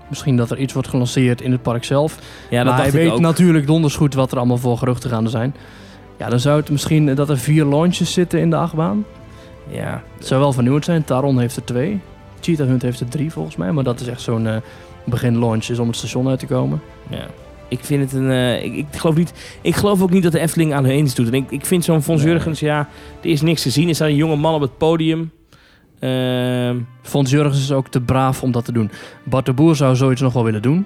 [0.10, 2.18] Misschien dat er iets wordt gelanceerd in het park zelf.
[2.50, 3.20] Ja, dat maar hij weet ook.
[3.20, 5.56] natuurlijk donders goed wat er allemaal voor geruchten gaande zijn.
[6.22, 9.05] Ja, dan zou het misschien eh, dat er vier launches zitten in de achtbaan.
[9.69, 11.03] Ja, Het zou wel vernieuwd zijn.
[11.03, 11.99] Taron heeft er twee.
[12.39, 13.72] Cheetah Hunt heeft er drie volgens mij.
[13.72, 14.55] Maar dat is echt zo'n eh,
[15.05, 16.82] begin launch is om het station uit te komen.
[17.09, 17.26] ja.
[17.67, 18.32] Ik vind het een...
[18.32, 21.15] eh, ik, ik, geloof niet, ik geloof ook niet dat de Efteling aan hun eens
[21.15, 21.28] doet.
[21.28, 22.24] En ik, ik vind zo'n Fons.
[22.24, 22.88] Jurgens, ja,
[23.22, 23.88] er is niks te zien.
[23.89, 25.32] Er staat een jonge man op het podium.
[25.99, 28.91] Ehm Fons Jurgens is ook te braaf om dat te doen.
[29.24, 30.86] Bart de Boer zou zoiets nog wel willen doen.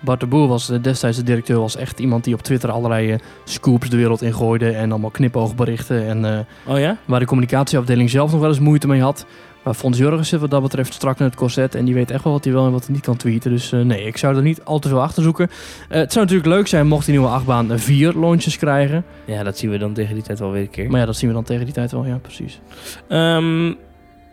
[0.00, 3.18] Bart de Boer was destijds de directeur, was echt iemand die op Twitter allerlei eh,
[3.44, 6.06] scoops de wereld ingooide en allemaal knipoogberichten.
[6.06, 6.96] En eh, oh ja?
[7.04, 9.26] waar de communicatieafdeling zelf nog wel eens moeite mee had.
[9.64, 12.24] Maar Fons Jurgens zit wat dat betreft strak in het corset en die weet echt
[12.24, 13.50] wel wat hij wel en wat hij niet kan tweeten.
[13.50, 15.50] Dus eh, nee, ik zou er niet al te veel achter zoeken.
[15.88, 19.04] Het zou natuurlijk leuk zijn mocht die nieuwe achtbaan vier launches krijgen.
[19.24, 20.90] Ja, dat zien we dan tegen die tijd wel weer een keer.
[20.90, 22.60] Maar ja, dat zien we dan tegen die tijd wel, ja precies.
[23.08, 23.72] Ehm,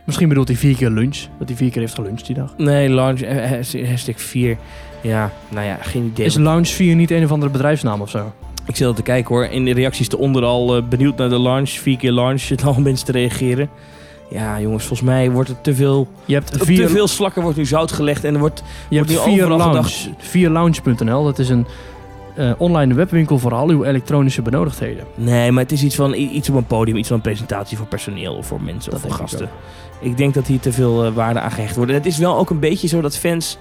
[0.05, 2.53] Misschien bedoelt hij vier keer lunch, dat hij vier keer heeft geluncht die dag.
[2.57, 4.57] nee, launch, has- hashtag 4.
[5.07, 6.25] Ja, nou ja, geen idee.
[6.25, 8.31] Is Lounge 4 niet een of andere bedrijfsnaam of zo?
[8.65, 9.45] Ik zit al te kijken hoor.
[9.45, 11.69] In de reacties eronder al eh, benieuwd naar de launch.
[11.69, 12.39] Vier keer launch.
[12.51, 13.69] Zitten al mensen te reageren.
[14.29, 16.07] Ja, jongens, volgens mij wordt er te veel...
[16.25, 18.23] Je hebt vier, te veel slakken wordt nu zout gelegd.
[18.23, 18.63] En er wordt...
[18.89, 19.63] je hebt nu vier lounge.
[19.63, 21.65] gedacht- Vierlounge.nl, dat is een
[22.35, 25.03] eh, online webwinkel voor al uw elektronische benodigdheden.
[25.15, 26.97] Nee, maar het is iets van iets op een podium.
[26.97, 29.49] Iets van een presentatie voor personeel of voor mensen Dat of voor ik gasten.
[29.99, 31.91] Ik, denk dat hier te veel eh, waarde aan gehecht wordt.
[31.91, 33.57] En het is wel ook een beetje zo dat fans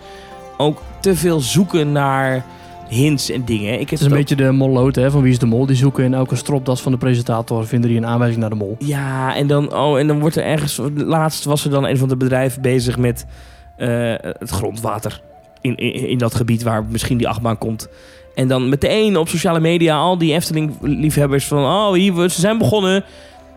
[0.56, 2.44] ook te veel zoeken naar
[2.88, 3.72] hints en dingen.
[3.72, 5.66] Ik heb Het is een ook- beetje de molloot hè, van Wie is de Mol.
[5.66, 8.76] Die zoeken in elke stropdas van de presentator, vinden die een aanwijzing naar de mol.
[8.78, 10.80] Ja, en dan, oh, en dan wordt er ergens...
[10.94, 13.26] Laatst was er dan een van de bedrijven bezig met
[13.76, 13.88] eh,
[14.18, 15.20] het grondwater.
[15.60, 17.88] In, in, in dat gebied waar misschien die achtbaan komt.
[18.34, 21.64] En dan meteen op sociale media al die Efteling-liefhebbers van...
[21.64, 23.04] Oh, hier, ze zijn begonnen.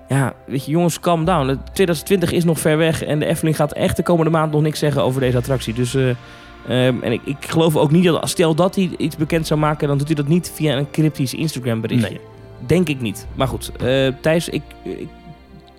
[0.08, 1.60] Ja, weet je, jongens, calm down.
[1.74, 3.04] 2020 is nog ver weg.
[3.04, 5.74] En de Efteling gaat echt de komende maand nog niks zeggen over deze attractie.
[5.74, 5.96] Dus...
[5.96, 6.04] eh,
[6.68, 8.30] ehm, en ik, ik geloof ook niet dat...
[8.30, 9.88] Stel dat hij iets bekend zou maken...
[9.88, 12.10] dan doet hij dat niet via een cryptisch Instagram berichtje.
[12.10, 12.20] Nee.
[12.66, 13.28] Denk ik niet.
[13.36, 15.08] Maar goed, eh, Thijs, ik, ik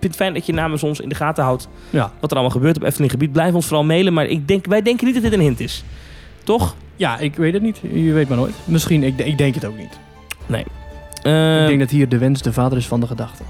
[0.01, 2.13] vind het fijn dat je namens ons in de gaten houdt Ja.
[2.21, 3.33] wat er allemaal gebeurt op Efteling gebied.
[3.33, 5.85] Blijf ons vooral mailen, maar ik denk, wij denken niet dat dit een hint is.
[6.45, 6.75] Toch?
[6.97, 7.81] ja, ik weet het niet.
[7.93, 8.55] Je weet maar nooit.
[8.65, 9.99] Misschien, ik, ik denk het ook niet.
[11.23, 13.43] Eh, Ik denk dat hier de wens de vader is van de gedachte.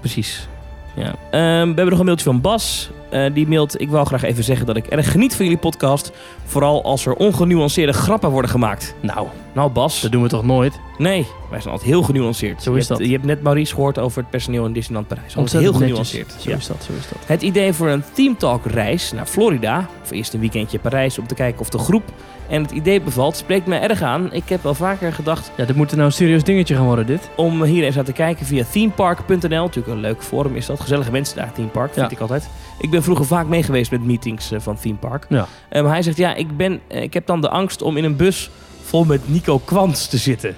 [0.00, 0.48] Precies.
[0.96, 1.14] Ja.
[1.30, 2.90] Ehm, we hebben nog een mailtje van Bas.
[3.10, 6.12] Eh, die mailt, ik wou graag even zeggen dat ik erg geniet van jullie podcast.
[6.44, 8.94] Vooral als er ongenuanceerde grappen worden gemaakt.
[9.02, 10.80] Nou, Nou Bas, dat doen we toch nooit?
[10.98, 12.62] nee, wij zijn altijd heel genuanceerd.
[12.62, 13.08] Zo je is hebt, dat.
[13.08, 15.36] Je hebt net Maurice gehoord over het personeel in Disneyland Parijs.
[15.36, 15.86] Altijd heel netjes.
[15.88, 16.34] genuanceerd.
[16.42, 16.56] Zo Ja.
[16.56, 17.18] is dat, zo is dat.
[17.26, 21.26] Het idee voor een Team Talk reis naar Florida, of eerst een weekendje Parijs om
[21.26, 22.02] te kijken of de groep
[22.48, 24.32] en het idee bevalt, spreekt mij erg aan.
[24.32, 27.30] Ik heb wel vaker gedacht Ja, dit moet nou een serieus dingetje gaan worden, dit.
[27.36, 29.38] om hier eens aan te kijken via themepark.nl.
[29.48, 30.80] Natuurlijk een leuk forum is dat.
[30.80, 32.16] Gezellige mensen daar, Theme Park, vind Ja.
[32.16, 32.48] ik altijd.
[32.78, 35.26] Ik ben vroeger vaak mee geweest met meetings eh, van Theme Park.
[35.28, 35.46] Ja.
[35.68, 38.04] Eh, maar hij zegt, ja, ik, ben, eh, ik heb dan de angst om in
[38.04, 38.50] een bus
[38.82, 40.56] vol met Nico Kwants te zitten.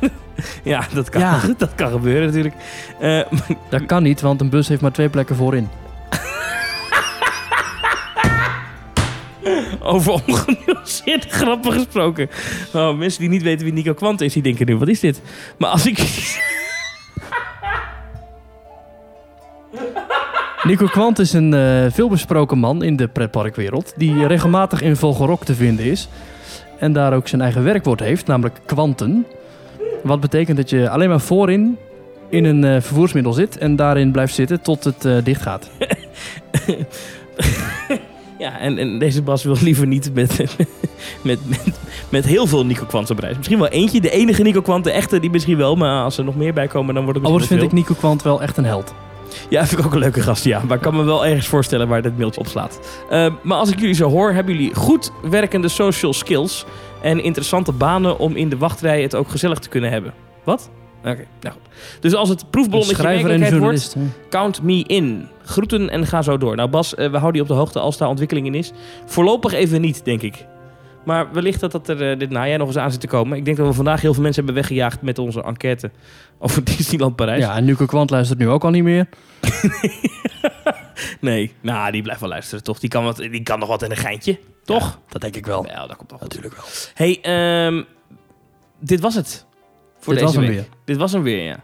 [0.64, 1.40] ja, dat kan, Ja.
[1.58, 2.54] dat kan gebeuren natuurlijk.
[3.70, 5.68] Dat kan niet, want een bus heeft maar twee plekken voorin.
[9.94, 12.28] over ongenuanceerde grappen gesproken.
[12.72, 15.22] Oh, mensen die niet weten wie Nico Kwant is, die denken nu, wat is dit?
[15.58, 15.98] Maar als ik...
[20.62, 23.92] Nico Kwant is een eh, veelbesproken man in de pretparkwereld...
[23.96, 26.08] die regelmatig in Vogelrok te vinden is.
[26.78, 29.26] En daar ook zijn eigen werkwoord heeft, namelijk kwanten.
[30.02, 31.78] Wat betekent dat je alleen maar voorin
[32.28, 33.58] in een eh, vervoersmiddel zit...
[33.58, 35.70] en daarin blijft zitten tot het eh, dicht gaat.
[38.38, 40.36] Ja, en, en deze Bas wil liever niet met,
[41.22, 41.78] met, met,
[42.08, 43.36] met heel veel Nico Kwants op reis.
[43.36, 45.76] Misschien wel eentje, de enige Nico Kwant, de echte, die misschien wel.
[45.76, 48.00] Maar als er nog meer bij komen, dan wordt het Overigens misschien vind ik Nico
[48.00, 48.94] Kwant wel echt een held.
[49.48, 50.62] Ja, vind ik ook een leuke gast, ja.
[50.66, 52.80] Maar ik kan me wel ergens voorstellen waar dit mailtje opslaat.
[53.10, 56.64] Uh, maar als ik jullie zo hoor, hebben jullie goed werkende social skills...
[57.02, 60.14] en interessante banen om in de wachtrij het ook gezellig te kunnen hebben.
[60.44, 60.70] Wat?
[61.04, 62.00] Oké, nou goed.
[62.00, 64.30] Dus als het proefballonnetje schrijver en werkelijkheid wordt...
[64.30, 65.28] Count me in.
[65.44, 66.56] Groeten en ga zo door.
[66.56, 68.72] Nou Bas, eh, we houden je op de hoogte als daar ontwikkeling in is.
[69.06, 70.46] Voorlopig even niet, denk ik.
[71.04, 73.38] Maar wellicht dat dat er eh, dit najaar nog eens aan zit te komen.
[73.38, 75.90] Ik denk dat we vandaag heel veel mensen hebben weggejaagd met onze enquête
[76.38, 77.42] over Disneyland Parijs.
[77.42, 79.06] Ja, en Nico Kwant luistert nu ook al niet meer.
[81.20, 82.78] Nee, nou die blijft wel luisteren toch.
[82.78, 84.98] Die kan, wat, die kan nog wat in een geintje, toch?
[85.08, 85.66] Dat denk ik wel.
[85.66, 86.28] Ja, dat komt toch goed.
[86.28, 86.64] Natuurlijk wel.
[86.94, 87.82] Hey, ehm,
[88.78, 89.46] dit was het.
[90.04, 90.64] Voor Dit deze was hem week.
[90.64, 90.76] weer.
[90.84, 91.56] Dit was hem weer, ja.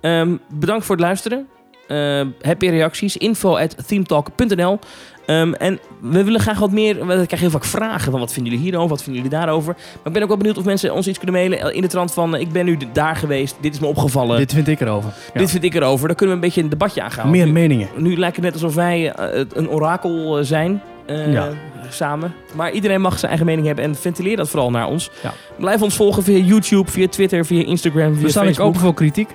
[0.00, 1.46] Ehm, bedankt voor het luisteren.
[1.88, 3.16] Ehm, heb je reacties?
[3.16, 4.78] Info at themetalk.nl
[5.26, 6.94] Ehm, En we willen graag wat meer...
[7.06, 9.74] We krijgen heel vaak vragen van wat vinden jullie hierover, wat vinden jullie daarover.
[9.74, 12.12] Maar ik ben ook wel benieuwd of mensen ons iets kunnen mailen in de trant
[12.12, 12.34] van...
[12.34, 15.12] eh, ik ben nu daar geweest, dit is me opgevallen, dit, Dit vind ik erover.
[15.34, 15.46] Ja.
[15.46, 16.06] vind ik erover.
[16.06, 17.30] Dan kunnen we een beetje een debatje aangaan.
[17.30, 17.88] Meer nu, meningen.
[17.96, 20.82] nu lijkt het net alsof wij eh, een orakel eh, zijn.
[21.06, 21.48] eh, Ja.
[21.92, 22.34] Samen.
[22.54, 25.10] Maar iedereen mag zijn eigen mening hebben en ventileer dat vooral naar ons.
[25.22, 25.32] Ja.
[25.58, 28.94] Blijf ons volgen via YouTube, via Twitter, via Instagram, via We staan ook open voor
[28.94, 29.28] kritiek.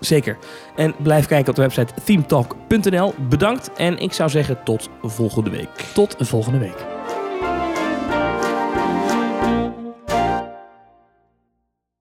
[0.00, 0.38] Zeker.
[0.76, 3.14] En blijf kijken op de website themetalk.nl.
[3.28, 5.68] Bedankt en ik zou zeggen tot volgende week.
[5.94, 6.93] Tot volgende week.